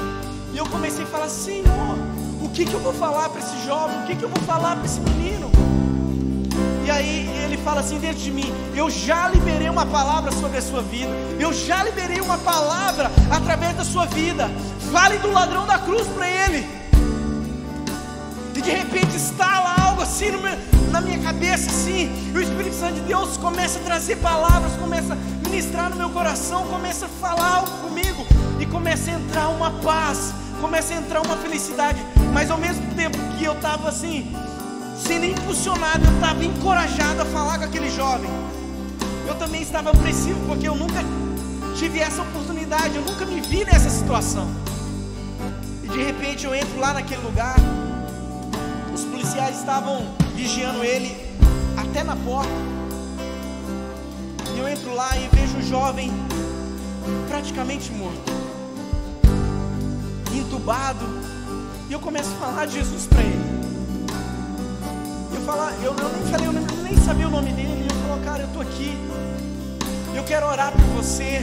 E 0.52 0.58
eu 0.58 0.66
comecei 0.66 1.04
a 1.04 1.06
falar: 1.06 1.28
Senhor, 1.28 1.98
o 2.42 2.48
que, 2.50 2.64
que 2.64 2.74
eu 2.74 2.80
vou 2.80 2.92
falar 2.92 3.28
para 3.28 3.40
esse 3.40 3.64
jovem? 3.66 3.98
O 4.00 4.06
que, 4.06 4.16
que 4.16 4.22
eu 4.22 4.28
vou 4.28 4.42
falar 4.44 4.76
para 4.76 4.84
esse 4.84 5.00
menino? 5.00 5.50
E 6.84 6.90
aí 6.90 7.28
ele 7.42 7.56
fala 7.56 7.80
assim 7.80 7.98
dentro 7.98 8.18
de 8.18 8.30
mim: 8.30 8.52
Eu 8.74 8.90
já 8.90 9.28
liberei 9.28 9.68
uma 9.68 9.86
palavra 9.86 10.30
sobre 10.32 10.58
a 10.58 10.62
sua 10.62 10.82
vida. 10.82 11.10
Eu 11.40 11.52
já 11.52 11.82
liberei 11.82 12.20
uma 12.20 12.38
palavra 12.38 13.10
através 13.30 13.76
da 13.76 13.84
sua 13.84 14.06
vida. 14.06 14.50
Fale 14.92 15.18
do 15.18 15.32
ladrão 15.32 15.66
da 15.66 15.78
cruz 15.78 16.06
para 16.08 16.28
ele. 16.28 16.66
E 18.54 18.60
de 18.60 18.70
repente 18.70 19.16
estala 19.16 19.74
algo 19.86 20.02
assim 20.02 20.30
meu, 20.30 20.56
na 20.90 21.00
minha 21.00 21.18
cabeça, 21.18 21.70
assim. 21.70 22.12
E 22.32 22.38
o 22.38 22.42
Espírito 22.42 22.76
Santo 22.76 22.94
de 22.94 23.00
Deus 23.00 23.36
começa 23.36 23.78
a 23.78 23.82
trazer 23.82 24.16
palavras, 24.16 24.72
começa 24.76 25.14
a 25.14 25.48
ministrar 25.48 25.90
no 25.90 25.96
meu 25.96 26.10
coração, 26.10 26.64
começa 26.66 27.06
a 27.06 27.08
falar 27.08 27.56
algo. 27.56 27.84
E 28.60 28.66
começa 28.66 29.10
a 29.10 29.14
entrar 29.14 29.48
uma 29.48 29.70
paz, 29.70 30.32
começa 30.60 30.94
a 30.94 30.96
entrar 30.96 31.20
uma 31.20 31.36
felicidade. 31.36 31.98
Mas 32.32 32.50
ao 32.50 32.58
mesmo 32.58 32.94
tempo 32.94 33.18
que 33.38 33.44
eu 33.44 33.52
estava 33.52 33.88
assim, 33.88 34.34
sendo 34.96 35.26
impulsionado, 35.26 36.04
eu 36.04 36.14
estava 36.14 36.44
encorajado 36.44 37.22
a 37.22 37.24
falar 37.26 37.58
com 37.58 37.64
aquele 37.64 37.90
jovem. 37.90 38.30
Eu 39.26 39.34
também 39.36 39.62
estava 39.62 39.90
apreensivo, 39.90 40.40
porque 40.46 40.68
eu 40.68 40.76
nunca 40.76 41.00
tive 41.76 41.98
essa 42.00 42.22
oportunidade, 42.22 42.96
eu 42.96 43.02
nunca 43.02 43.26
me 43.26 43.40
vi 43.40 43.64
nessa 43.64 43.90
situação. 43.90 44.48
E 45.82 45.88
de 45.88 46.02
repente 46.02 46.46
eu 46.46 46.54
entro 46.54 46.78
lá 46.78 46.94
naquele 46.94 47.22
lugar, 47.22 47.56
os 48.94 49.04
policiais 49.04 49.58
estavam 49.58 50.06
vigiando 50.34 50.84
ele 50.84 51.16
até 51.76 52.02
na 52.04 52.16
porta. 52.16 52.50
E 54.54 54.58
eu 54.58 54.68
entro 54.68 54.94
lá 54.94 55.16
e 55.16 55.28
vejo 55.36 55.58
o 55.58 55.62
jovem 55.62 56.12
praticamente 57.28 57.90
morto, 57.92 58.32
entubado. 60.38 61.04
E 61.88 61.92
eu 61.92 62.00
começo 62.00 62.30
a 62.30 62.46
falar 62.46 62.66
Jesus 62.66 63.06
para 63.06 63.20
ele. 63.20 63.44
Eu 65.34 65.40
falar, 65.42 65.72
eu, 65.82 65.94
eu 65.94 66.08
nem 66.08 66.26
falei, 66.30 66.46
eu 66.46 66.52
nem, 66.52 66.64
nem 66.82 66.96
sabia 67.04 67.28
o 67.28 67.30
nome 67.30 67.52
dele. 67.52 67.86
Eu 67.90 68.08
falo, 68.08 68.24
cara, 68.24 68.42
eu 68.42 68.48
tô 68.48 68.60
aqui. 68.60 68.96
Eu 70.14 70.24
quero 70.24 70.46
orar 70.46 70.72
por 70.72 71.02
você. 71.02 71.42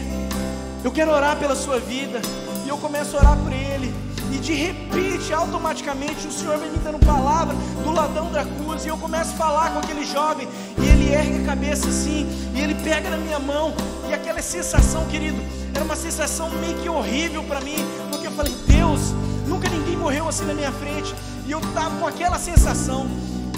Eu 0.84 0.92
quero 0.92 1.12
orar 1.12 1.38
pela 1.38 1.56
sua 1.56 1.80
vida. 1.80 2.22
E 2.66 2.70
eu 2.70 2.78
começo 2.78 3.16
a 3.16 3.20
orar 3.20 3.38
por 3.38 3.52
ele. 3.52 3.94
E 4.32 4.38
de 4.38 4.54
repente, 4.54 5.34
automaticamente, 5.34 6.26
o 6.26 6.32
Senhor 6.32 6.58
vem 6.58 6.72
me 6.72 6.78
dando 6.78 7.06
palavra 7.06 7.54
do 7.84 7.92
ladrão 7.92 8.32
da 8.32 8.46
cruz. 8.46 8.86
E 8.86 8.88
eu 8.88 8.98
começo 8.98 9.32
a 9.34 9.36
falar 9.36 9.72
com 9.72 9.80
aquele 9.80 10.06
jovem. 10.06 10.48
E 10.78 10.88
ele 10.88 11.14
ergue 11.14 11.44
a 11.44 11.46
cabeça 11.46 11.90
assim. 11.90 12.26
E 12.56 12.62
ele 12.62 12.76
pega 12.76 13.10
na 13.10 13.18
minha 13.18 13.40
mão. 13.40 13.74
E 14.10 14.14
aquela 14.14 14.42
sensação, 14.42 15.06
querido, 15.06 15.38
era 15.74 15.84
uma 15.84 15.96
sensação 15.96 16.50
meio 16.50 16.78
que 16.78 16.90
horrível 16.90 17.44
para 17.44 17.60
mim. 17.62 17.78
Porque 18.10 18.28
eu 18.28 18.32
falei, 18.32 18.56
Deus, 18.82 19.14
nunca 19.48 19.70
ninguém 19.70 19.96
morreu 19.96 20.28
assim 20.28 20.44
na 20.44 20.56
minha 20.56 20.72
frente. 20.72 21.14
E 21.46 21.52
eu 21.52 21.60
estava 21.60 21.96
com 22.00 22.08
aquela 22.08 22.40
sensação. 22.40 23.06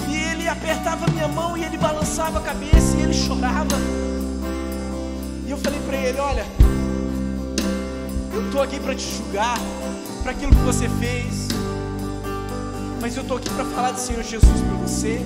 E 0.10 0.16
ele 0.16 0.50
apertava 0.50 1.10
minha 1.12 1.30
mão 1.30 1.58
e 1.58 1.64
ele 1.64 1.78
balançava 1.78 2.40
a 2.40 2.42
cabeça 2.42 2.98
e 2.98 3.04
ele 3.04 3.14
chorava. 3.14 3.78
E 5.48 5.50
eu 5.50 5.58
falei 5.58 5.80
para 5.88 5.98
ele: 5.98 6.20
Olha, 6.20 6.46
eu 8.34 8.46
estou 8.46 8.62
aqui 8.62 8.78
para 8.82 8.94
te 8.94 9.08
julgar, 9.16 9.58
para 10.24 10.34
aquilo 10.34 10.52
que 10.52 10.62
você 10.62 10.90
fez, 11.00 11.48
mas 13.02 13.16
eu 13.16 13.22
estou 13.22 13.38
aqui 13.38 13.50
para 13.52 13.64
falar 13.64 13.92
do 13.92 14.00
Senhor 14.02 14.24
Jesus 14.24 14.60
para 14.60 14.78
você. 14.86 15.22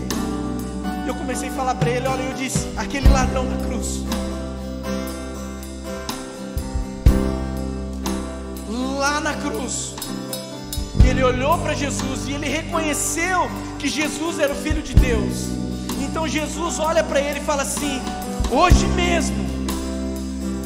E 1.06 1.08
eu 1.08 1.16
comecei 1.16 1.50
a 1.50 1.54
falar 1.54 1.74
para 1.74 1.90
ele: 1.90 2.08
Olha, 2.08 2.22
eu 2.22 2.34
disse, 2.34 2.68
aquele 2.78 3.10
ladrão 3.10 3.48
da 3.48 3.66
cruz. 3.66 4.04
Lá 9.08 9.22
na 9.22 9.34
cruz, 9.36 9.96
ele 11.10 11.24
olhou 11.24 11.58
para 11.60 11.74
Jesus 11.74 12.28
e 12.28 12.34
ele 12.34 12.46
reconheceu 12.46 13.50
que 13.80 13.88
Jesus 13.88 14.38
era 14.38 14.52
o 14.52 14.56
Filho 14.56 14.82
de 14.82 14.94
Deus. 14.94 15.48
Então 16.02 16.28
Jesus 16.28 16.78
olha 16.78 17.02
para 17.02 17.22
ele 17.22 17.40
e 17.40 17.42
fala 17.42 17.62
assim: 17.62 18.02
Hoje 18.52 18.86
mesmo 18.88 19.38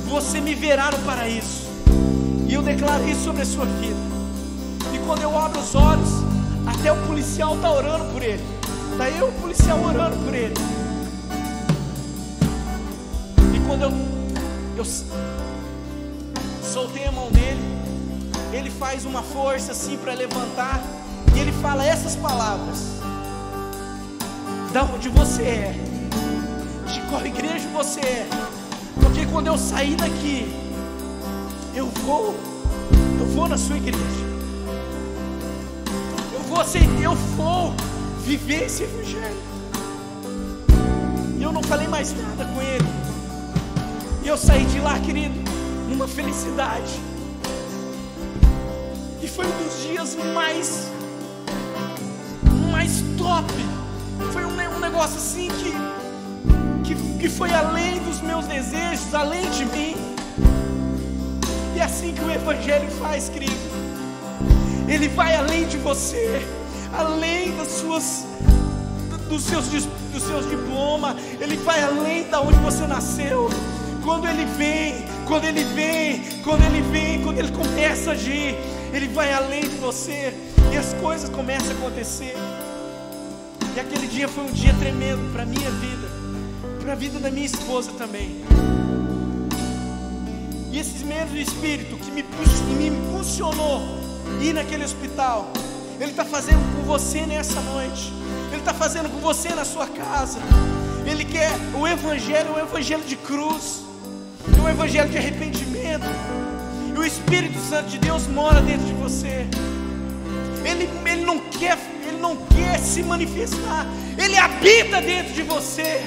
você 0.09 0.41
me 0.41 0.55
verá 0.55 0.89
no 0.89 0.97
paraíso. 1.05 1.67
E 2.47 2.53
eu 2.55 2.63
declaro 2.63 3.07
isso 3.07 3.25
sobre 3.25 3.43
a 3.43 3.45
sua 3.45 3.65
vida. 3.65 4.01
E 4.91 4.97
quando 5.05 5.21
eu 5.21 5.37
abro 5.37 5.59
os 5.59 5.75
olhos, 5.75 6.09
até 6.65 6.91
o 6.91 6.97
policial 7.05 7.55
está 7.55 7.71
orando 7.71 8.05
por 8.05 8.23
ele. 8.23 8.43
Está 8.93 9.07
eu, 9.07 9.27
o 9.27 9.33
policial, 9.33 9.79
orando 9.83 10.17
por 10.25 10.33
ele. 10.33 10.55
E 13.55 13.59
quando 13.67 13.83
eu, 13.83 13.91
eu 14.77 14.85
soltei 16.63 17.05
a 17.05 17.11
mão 17.11 17.29
dele, 17.29 17.70
ele 18.61 18.69
faz 18.69 19.05
uma 19.05 19.23
força 19.23 19.71
assim 19.71 19.97
para 19.97 20.13
levantar. 20.13 20.81
E 21.35 21.39
ele 21.39 21.51
fala 21.51 21.83
essas 21.83 22.15
palavras: 22.15 22.99
Da 24.71 24.83
onde 24.83 25.09
você 25.09 25.41
é, 25.43 25.75
de 26.85 27.01
qual 27.09 27.25
igreja 27.25 27.67
você 27.73 27.99
é. 28.01 28.27
Porque 29.01 29.25
quando 29.25 29.47
eu 29.47 29.57
sair 29.57 29.95
daqui, 29.95 30.53
eu 31.73 31.87
vou, 32.05 32.35
eu 33.19 33.25
vou 33.27 33.47
na 33.47 33.57
sua 33.57 33.77
igreja. 33.77 34.25
Eu 36.31 36.41
vou 36.41 36.61
aceitar, 36.61 37.01
eu 37.01 37.15
vou 37.35 37.73
viver 38.23 38.65
esse 38.65 38.83
evangelho. 38.83 39.41
E 41.39 41.43
eu 41.43 41.51
não 41.51 41.63
falei 41.63 41.87
mais 41.87 42.13
nada 42.13 42.45
com 42.45 42.61
ele. 42.61 42.87
E 44.23 44.27
eu 44.27 44.37
saí 44.37 44.65
de 44.65 44.79
lá, 44.79 44.99
querido, 44.99 45.33
numa 45.89 46.07
felicidade. 46.07 47.10
Foi 49.41 49.49
um 49.49 49.63
dos 49.63 49.81
dias 49.81 50.17
mais 50.35 50.91
mais 52.71 53.03
top. 53.17 53.51
Foi 54.31 54.45
um, 54.45 54.75
um 54.75 54.79
negócio 54.79 55.17
assim 55.17 55.47
que, 55.47 55.73
que, 56.83 57.17
que 57.17 57.27
foi 57.27 57.51
além 57.51 57.99
dos 58.03 58.21
meus 58.21 58.45
desejos, 58.45 59.15
além 59.15 59.49
de 59.49 59.65
mim. 59.65 59.95
E 61.75 61.79
é 61.79 61.83
assim 61.83 62.13
que 62.13 62.21
o 62.21 62.29
Evangelho 62.29 62.87
faz, 62.91 63.29
querido. 63.29 63.55
Ele 64.87 65.07
vai 65.07 65.33
além 65.33 65.65
de 65.67 65.77
você, 65.77 66.45
além 66.93 67.57
das 67.57 67.69
suas, 67.69 68.27
dos 69.27 69.41
seus, 69.41 69.65
dos 69.69 70.21
seus 70.21 70.47
diplomas. 70.47 71.15
Ele 71.39 71.57
vai 71.57 71.81
além 71.81 72.29
da 72.29 72.41
onde 72.41 72.59
você 72.59 72.85
nasceu. 72.85 73.49
Quando 74.03 74.27
ele 74.27 74.45
vem, 74.45 75.03
quando 75.25 75.45
ele 75.45 75.63
vem, 75.63 76.25
quando 76.43 76.63
ele 76.63 76.81
vem, 76.91 77.23
quando 77.23 77.39
ele 77.39 77.51
começa 77.51 78.11
a 78.11 78.13
agir, 78.13 78.55
ele 78.93 79.07
vai 79.07 79.33
além 79.33 79.61
de 79.61 79.75
você 79.77 80.33
e 80.71 80.77
as 80.77 80.93
coisas 80.95 81.29
começam 81.29 81.69
a 81.69 81.73
acontecer. 81.73 82.35
E 83.75 83.79
aquele 83.79 84.07
dia 84.07 84.27
foi 84.27 84.43
um 84.43 84.51
dia 84.51 84.73
tremendo 84.73 85.31
para 85.31 85.43
a 85.43 85.45
minha 85.45 85.71
vida, 85.71 86.07
para 86.81 86.91
a 86.91 86.95
vida 86.95 87.19
da 87.19 87.31
minha 87.31 87.45
esposa 87.45 87.91
também. 87.97 88.43
E 90.71 90.79
esse 90.79 91.03
mesmo 91.05 91.37
Espírito 91.37 91.95
que 91.97 92.11
me, 92.11 92.23
me 92.77 92.87
impulsionou 92.87 93.81
ir 94.41 94.53
naquele 94.53 94.83
hospital, 94.83 95.51
Ele 95.99 96.11
está 96.11 96.25
fazendo 96.25 96.61
com 96.75 96.83
você 96.83 97.25
nessa 97.25 97.59
noite, 97.61 98.11
Ele 98.51 98.59
está 98.59 98.73
fazendo 98.73 99.09
com 99.09 99.19
você 99.19 99.49
na 99.49 99.65
sua 99.65 99.87
casa. 99.87 100.39
Ele 101.05 101.25
quer 101.25 101.51
o 101.77 101.87
Evangelho, 101.87 102.53
o 102.55 102.59
Evangelho 102.59 103.03
de 103.03 103.15
cruz, 103.15 103.83
o 104.63 104.69
Evangelho 104.69 105.09
de 105.09 105.17
arrependimento. 105.17 106.05
O 107.01 107.03
Espírito 107.03 107.57
Santo 107.67 107.89
de 107.89 107.97
Deus 107.97 108.27
mora 108.27 108.61
dentro 108.61 108.85
de 108.85 108.93
você. 108.93 109.47
Ele, 110.63 110.87
ele, 111.03 111.25
não 111.25 111.39
quer, 111.39 111.75
ele 112.07 112.17
não 112.17 112.37
quer 112.45 112.77
se 112.77 113.01
manifestar, 113.01 113.87
ele 114.15 114.37
habita 114.37 115.01
dentro 115.01 115.33
de 115.33 115.41
você. 115.41 116.05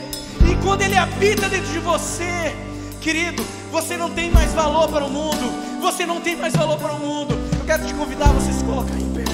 E 0.48 0.54
quando 0.62 0.82
ele 0.82 0.96
habita 0.96 1.48
dentro 1.48 1.72
de 1.72 1.80
você, 1.80 2.54
querido, 3.00 3.44
você 3.72 3.96
não 3.96 4.08
tem 4.08 4.30
mais 4.30 4.52
valor 4.52 4.88
para 4.88 5.04
o 5.04 5.10
mundo. 5.10 5.80
Você 5.80 6.06
não 6.06 6.20
tem 6.20 6.36
mais 6.36 6.54
valor 6.54 6.78
para 6.78 6.92
o 6.92 7.00
mundo. 7.00 7.34
Eu 7.58 7.64
quero 7.66 7.84
te 7.84 7.92
convidar 7.92 8.26
a 8.26 8.32
você 8.32 8.52
se 8.52 8.62
colocar 8.62 8.94
em 8.94 9.12
pé. 9.12 9.24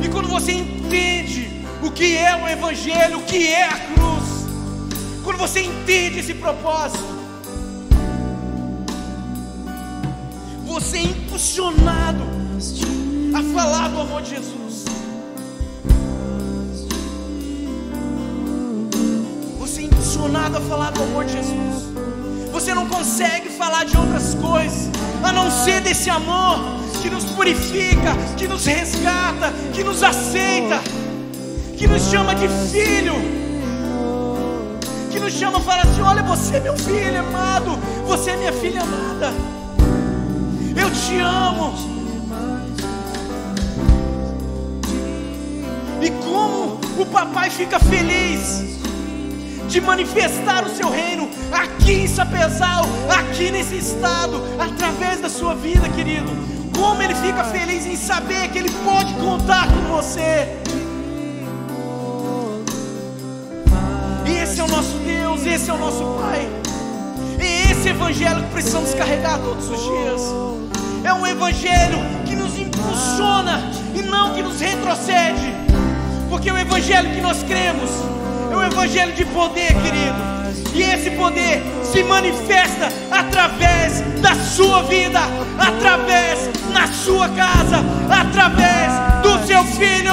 E 0.00 0.08
quando 0.10 0.28
você 0.28 0.52
entende 0.52 1.66
o 1.82 1.90
que 1.90 2.16
é 2.16 2.36
o 2.36 2.48
Evangelho, 2.48 3.18
o 3.18 3.22
que 3.22 3.48
é 3.48 3.64
a 3.64 3.80
cruz, 3.80 4.46
quando 5.24 5.38
você 5.38 5.60
entende 5.60 6.20
esse 6.20 6.34
propósito, 6.34 7.13
você 10.84 10.98
é 10.98 11.02
impulsionado 11.02 12.22
a 13.34 13.42
falar 13.54 13.88
do 13.88 14.00
amor 14.02 14.20
de 14.20 14.30
Jesus. 14.30 14.84
Você 19.58 19.80
é 19.80 19.84
impulsionado 19.84 20.58
a 20.58 20.60
falar 20.60 20.90
do 20.90 21.02
amor 21.02 21.24
de 21.24 21.32
Jesus. 21.32 21.84
Você 22.52 22.74
não 22.74 22.86
consegue 22.86 23.48
falar 23.48 23.84
de 23.84 23.96
outras 23.96 24.34
coisas 24.34 24.90
a 25.22 25.32
não 25.32 25.50
ser 25.50 25.80
desse 25.80 26.10
amor 26.10 26.58
que 27.00 27.08
nos 27.08 27.24
purifica, 27.24 28.14
que 28.36 28.46
nos 28.46 28.66
resgata, 28.66 29.54
que 29.72 29.82
nos 29.82 30.02
aceita, 30.02 30.82
que 31.78 31.86
nos 31.86 32.10
chama 32.10 32.34
de 32.34 32.46
filho, 32.70 33.14
que 35.10 35.18
nos 35.18 35.32
chama 35.32 35.60
e 35.60 35.62
fala 35.62 35.80
assim: 35.80 36.02
Olha, 36.02 36.22
você 36.22 36.56
é 36.56 36.60
meu 36.60 36.76
filho 36.76 37.20
amado, 37.20 37.78
você 38.06 38.32
é 38.32 38.36
minha 38.36 38.52
filha 38.52 38.82
amada. 38.82 39.53
Papai 47.14 47.48
fica 47.48 47.78
feliz 47.78 48.80
de 49.68 49.80
manifestar 49.80 50.64
o 50.64 50.68
seu 50.68 50.90
reino 50.90 51.30
aqui 51.52 51.92
em 51.92 52.08
Sapezal, 52.08 52.84
aqui 53.08 53.52
nesse 53.52 53.76
estado, 53.76 54.42
através 54.58 55.20
da 55.20 55.28
sua 55.28 55.54
vida, 55.54 55.88
querido. 55.90 56.28
Como 56.76 57.00
ele 57.00 57.14
fica 57.14 57.44
feliz 57.44 57.86
em 57.86 57.96
saber 57.96 58.48
que 58.48 58.58
ele 58.58 58.70
pode 58.84 59.14
contar 59.14 59.68
com 59.68 59.94
você. 59.94 60.58
E 64.26 64.32
esse 64.42 64.58
é 64.60 64.64
o 64.64 64.68
nosso 64.68 64.98
Deus, 64.98 65.46
esse 65.46 65.70
é 65.70 65.72
o 65.72 65.78
nosso 65.78 66.04
Pai. 66.20 66.48
E 67.40 67.70
esse 67.70 67.90
evangelho 67.90 68.42
que 68.42 68.50
precisamos 68.50 68.92
carregar 68.92 69.38
todos 69.38 69.70
os 69.70 69.80
dias. 69.80 70.20
É 71.04 71.12
um 71.14 71.24
evangelho 71.24 71.98
que 72.26 72.34
nos 72.34 72.58
impulsiona 72.58 73.70
e 73.94 74.02
não 74.02 74.34
que 74.34 74.42
nos 74.42 74.60
retrocede. 74.60 75.63
Porque 76.34 76.50
o 76.50 76.58
evangelho 76.58 77.14
que 77.14 77.20
nós 77.20 77.44
cremos 77.44 77.88
é 78.50 78.56
um 78.56 78.62
evangelho 78.64 79.12
de 79.12 79.24
poder, 79.26 79.68
querido. 79.68 80.16
E 80.74 80.82
esse 80.82 81.12
poder 81.12 81.62
se 81.84 82.02
manifesta 82.02 82.88
através 83.08 84.00
da 84.20 84.34
sua 84.34 84.82
vida, 84.82 85.20
através 85.56 86.50
na 86.72 86.88
sua 86.88 87.28
casa, 87.28 87.84
através 88.10 88.90
do 89.22 89.46
seu 89.46 89.62
filho, 89.62 90.12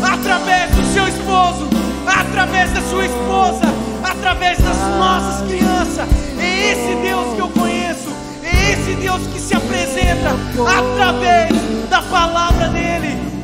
através 0.00 0.70
do 0.70 0.94
seu 0.94 1.08
esposo, 1.08 1.68
através 2.06 2.72
da 2.72 2.82
sua 2.82 3.06
esposa, 3.06 3.64
através 4.04 4.56
das 4.58 4.78
nossas 4.98 5.48
crianças. 5.48 6.08
É 6.38 6.70
esse 6.70 6.94
Deus 7.02 7.34
que 7.34 7.40
eu 7.40 7.48
conheço 7.48 8.08
esse 8.44 8.94
Deus 8.94 9.20
que 9.32 9.40
se 9.40 9.54
apresenta 9.54 10.30
através 10.78 11.50
da 11.88 12.02
palavra 12.02 12.68
dele. 12.68 13.39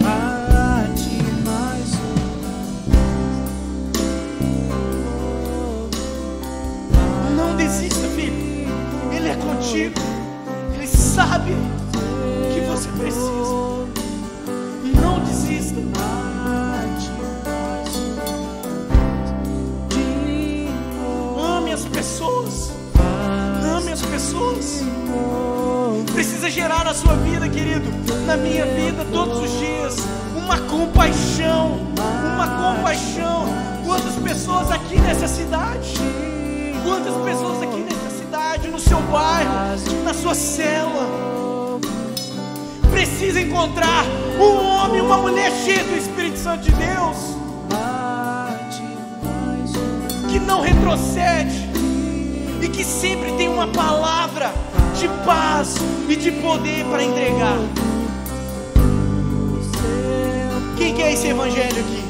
Desista, 7.97 8.09
filho. 8.09 8.35
Ele 9.11 9.29
é 9.29 9.37
contigo. 9.37 9.95
Ele 10.75 10.87
sabe 10.87 11.53
o 11.53 12.55
que 12.55 12.61
você 12.61 12.89
precisa. 12.91 13.57
Não 15.01 15.21
desista. 15.21 15.81
Ame 21.39 21.73
as 21.73 21.85
pessoas. 21.87 22.73
Ame 23.77 23.93
as 23.93 24.03
pessoas. 24.03 24.83
Precisa 26.13 26.51
gerar 26.51 26.85
na 26.85 26.95
sua 26.95 27.15
vida, 27.17 27.49
querido, 27.49 27.91
na 28.27 28.37
minha 28.37 28.67
vida, 28.67 29.05
todos 29.13 29.39
os 29.39 29.59
dias, 29.59 29.97
uma 30.37 30.59
compaixão. 30.59 31.81
Uma 32.35 32.75
compaixão. 32.75 33.47
Quantas 33.87 34.15
pessoas 34.17 34.71
aqui 34.71 34.99
nessa 34.99 35.27
cidade? 35.27 35.95
Quantas 36.85 37.15
pessoas 37.25 37.63
aqui 37.63 37.86
no 38.67 38.79
seu 38.79 39.01
bairro, 39.03 39.53
na 40.05 40.15
sua 40.15 40.35
cela? 40.35 41.07
Precisa 42.91 43.41
encontrar 43.41 44.05
um 44.39 44.65
homem, 44.65 45.01
uma 45.01 45.19
mulher 45.19 45.51
cheia 45.65 45.85
do 45.85 45.97
Espírito 45.97 46.39
Santo 46.39 46.63
de 46.63 46.73
Deus. 46.73 47.37
Que 50.31 50.39
não 50.39 50.61
retrocede 50.61 51.69
e 52.63 52.69
que 52.69 52.85
sempre 52.85 53.33
tem 53.33 53.49
uma 53.49 53.69
palavra 53.69 54.53
de 54.99 55.09
paz 55.25 55.77
e 56.09 56.17
de 56.17 56.31
poder 56.33 56.85
para 56.87 57.03
entregar. 57.03 57.59
Quem 60.77 60.95
quer 60.95 61.13
esse 61.13 61.29
evangelho 61.29 61.81
aqui? 61.81 62.05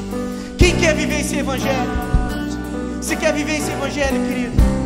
Quem 0.57 0.75
quer 0.77 0.95
viver 0.95 1.19
esse 1.21 1.37
evangelho? 1.37 1.89
Você 3.01 3.15
quer 3.15 3.33
viver 3.33 3.57
esse 3.57 3.71
evangelho, 3.71 4.27
querido? 4.27 4.76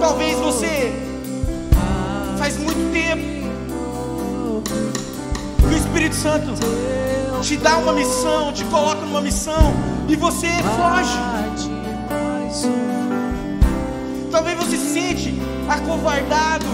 Talvez 0.00 0.38
você 0.38 0.92
faz 2.38 2.56
muito 2.58 2.92
tempo 2.92 3.22
que 5.58 5.74
o 5.74 5.78
Espírito 5.78 6.14
Santo 6.14 6.52
te 7.40 7.56
dá 7.56 7.78
uma 7.78 7.92
missão, 7.92 8.52
te 8.52 8.64
coloca 8.64 9.00
numa 9.02 9.20
missão 9.20 9.74
e 10.08 10.16
você 10.16 10.48
foge. 10.76 11.18
Talvez 14.30 14.58
você 14.58 14.76
se 14.76 14.92
sente 14.92 15.40
acovardado, 15.68 16.66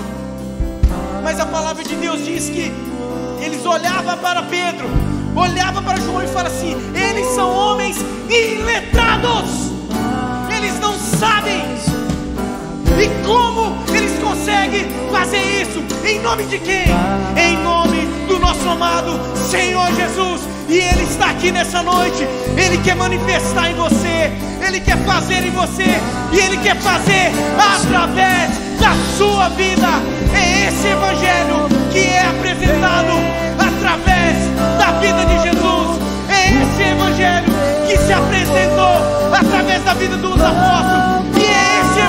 mas 1.23 1.39
a 1.39 1.47
palavra 1.47 1.85
de 1.85 1.95
Deus 1.95 2.25
diz 2.25 2.49
que 2.49 2.73
eles 3.41 3.65
olhavam 3.65 4.17
para 4.19 4.43
Pedro, 4.43 4.89
olhavam 5.35 5.83
para 5.83 6.01
João 6.01 6.23
e 6.23 6.27
falavam 6.27 6.57
assim: 6.57 6.77
eles 6.95 7.27
são 7.35 7.51
homens 7.51 7.97
iletrados, 8.29 9.73
eles 10.57 10.79
não 10.81 10.99
sabem. 10.99 11.71
E 12.99 13.27
como 13.27 13.77
eles 13.95 14.19
conseguem 14.19 14.87
fazer 15.13 15.63
isso? 15.63 15.83
Em 16.05 16.21
nome 16.21 16.45
de 16.45 16.59
quem? 16.59 16.85
Em 17.37 17.57
nome 17.59 18.07
do 18.27 18.39
nosso 18.39 18.69
amado 18.69 19.19
Senhor 19.37 19.87
Jesus. 19.95 20.43
E 20.69 20.79
Ele 20.79 21.03
está 21.03 21.31
aqui 21.31 21.51
nessa 21.51 21.83
noite. 21.83 22.27
Ele 22.57 22.79
quer 22.79 22.95
manifestar 22.95 23.71
em 23.71 23.75
você. 23.75 24.33
Ele 24.67 24.81
quer 24.81 24.97
fazer 24.99 25.45
em 25.45 25.51
você. 25.51 26.01
E 26.33 26.39
Ele 26.39 26.57
quer 26.59 26.77
fazer 26.77 27.33
através 27.59 28.51
da 28.81 28.95
sua 29.19 29.49
vida. 29.51 29.89
É 30.35 30.69
esse 30.69 30.87
Evangelho 30.87 31.69
que 31.91 31.99
é 31.99 32.27
apresentado 32.27 33.13
através 33.59 34.37
da 34.79 34.93
vida 35.01 35.25
de 35.27 35.43
Jesus. 35.43 35.99
É 36.29 36.51
esse 36.63 36.83
Evangelho 36.83 37.53
que 37.87 37.97
se 37.99 38.13
apresentou 38.13 39.35
através 39.35 39.85
da 39.85 39.95
vida 39.95 40.17
dos 40.17 40.41
apóstolos. 40.41 41.30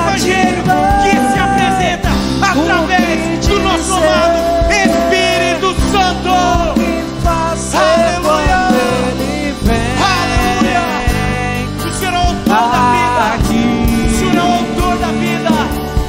Evangelho 0.01 0.63
que 1.03 1.11
se 1.31 1.39
apresenta 1.39 2.09
através 2.41 3.45
do 3.47 3.59
nosso 3.59 3.93
amado 3.93 4.39
Espírito 4.71 5.75
Santo. 5.91 6.29
Aleluia! 7.77 8.61
Aleluia! 10.11 10.83
O 11.85 11.91
Senhor 11.93 12.13
é 12.13 12.17
o 12.17 12.19
autor 12.19 12.63
da 12.71 12.81
vida. 12.91 13.25
O 14.05 14.09
Senhor 14.17 14.35
é 14.35 14.39
o 14.39 14.45
autor 14.53 14.97
da 14.97 15.07
vida. 15.07 15.51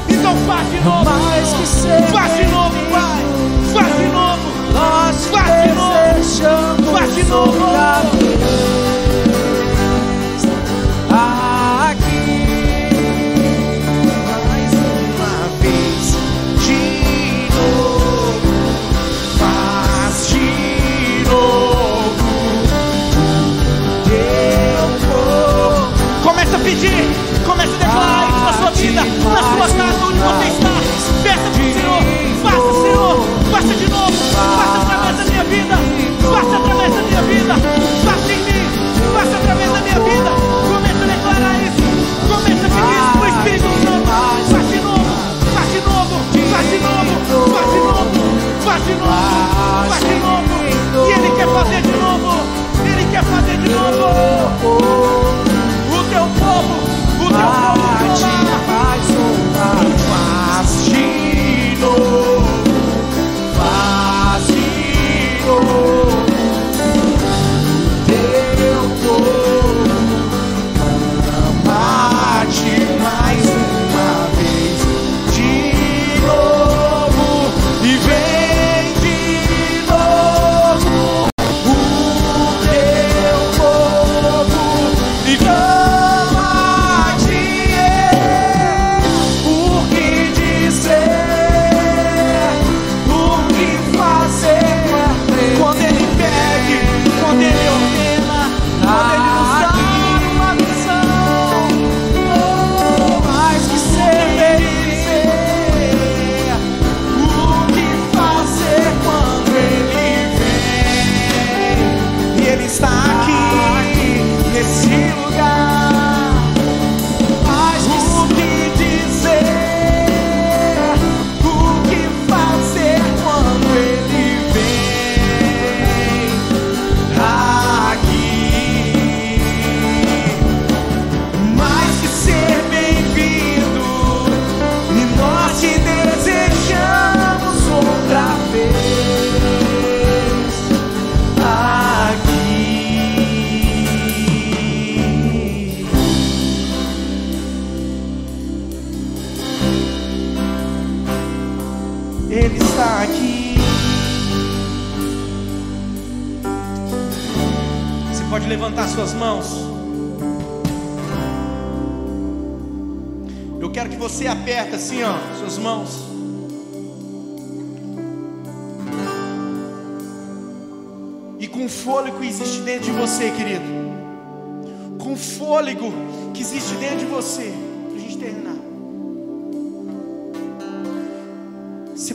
Então 0.09 0.33
faz 0.47 0.65
de 0.71 0.79
novo. 0.81 1.05
Faz 1.05 2.31
de 2.35 2.41
novo, 2.41 2.42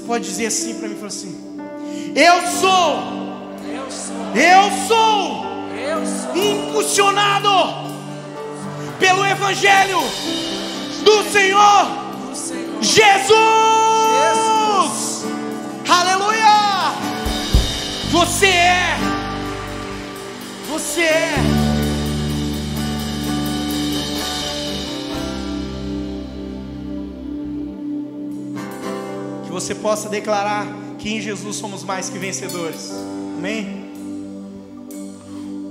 pode 0.09 0.25
dizer 0.25 0.47
assim 0.47 0.75
para 0.79 0.89
mim, 0.89 0.95
falar 0.95 1.09
assim: 1.09 1.39
Eu 2.17 2.41
sou, 2.47 3.53
eu 3.69 3.91
sou, 3.91 4.17
eu 4.35 4.71
sou, 4.89 5.47
eu 5.77 6.07
sou 6.07 6.37
impulsionado 6.37 7.51
pelo 8.99 9.25
evangelho 9.27 9.99
do 11.05 11.23
Senhor, 11.31 11.85
do 12.31 12.35
Senhor. 12.35 12.83
Jesus. 12.83 13.39
Jesus. 14.25 15.27
Aleluia! 15.87 16.95
Você 18.11 18.47
é, 18.47 18.97
você 20.71 21.03
é 21.03 21.58
você 29.61 29.75
possa 29.75 30.09
declarar 30.09 30.69
que 31.01 31.13
em 31.13 31.21
Jesus 31.21 31.57
somos 31.57 31.83
mais 31.83 32.09
que 32.09 32.17
vencedores. 32.17 32.93
Amém? 33.37 33.91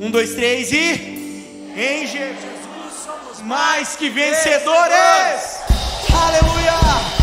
Um, 0.01 0.11
dois, 0.11 0.33
três 0.35 0.73
e 0.73 1.71
em 1.73 2.05
Jesus 2.05 2.37
somos 3.05 3.41
mais 3.41 3.95
que 3.95 4.09
vencedores. 4.09 5.59
Aleluia! 6.13 7.16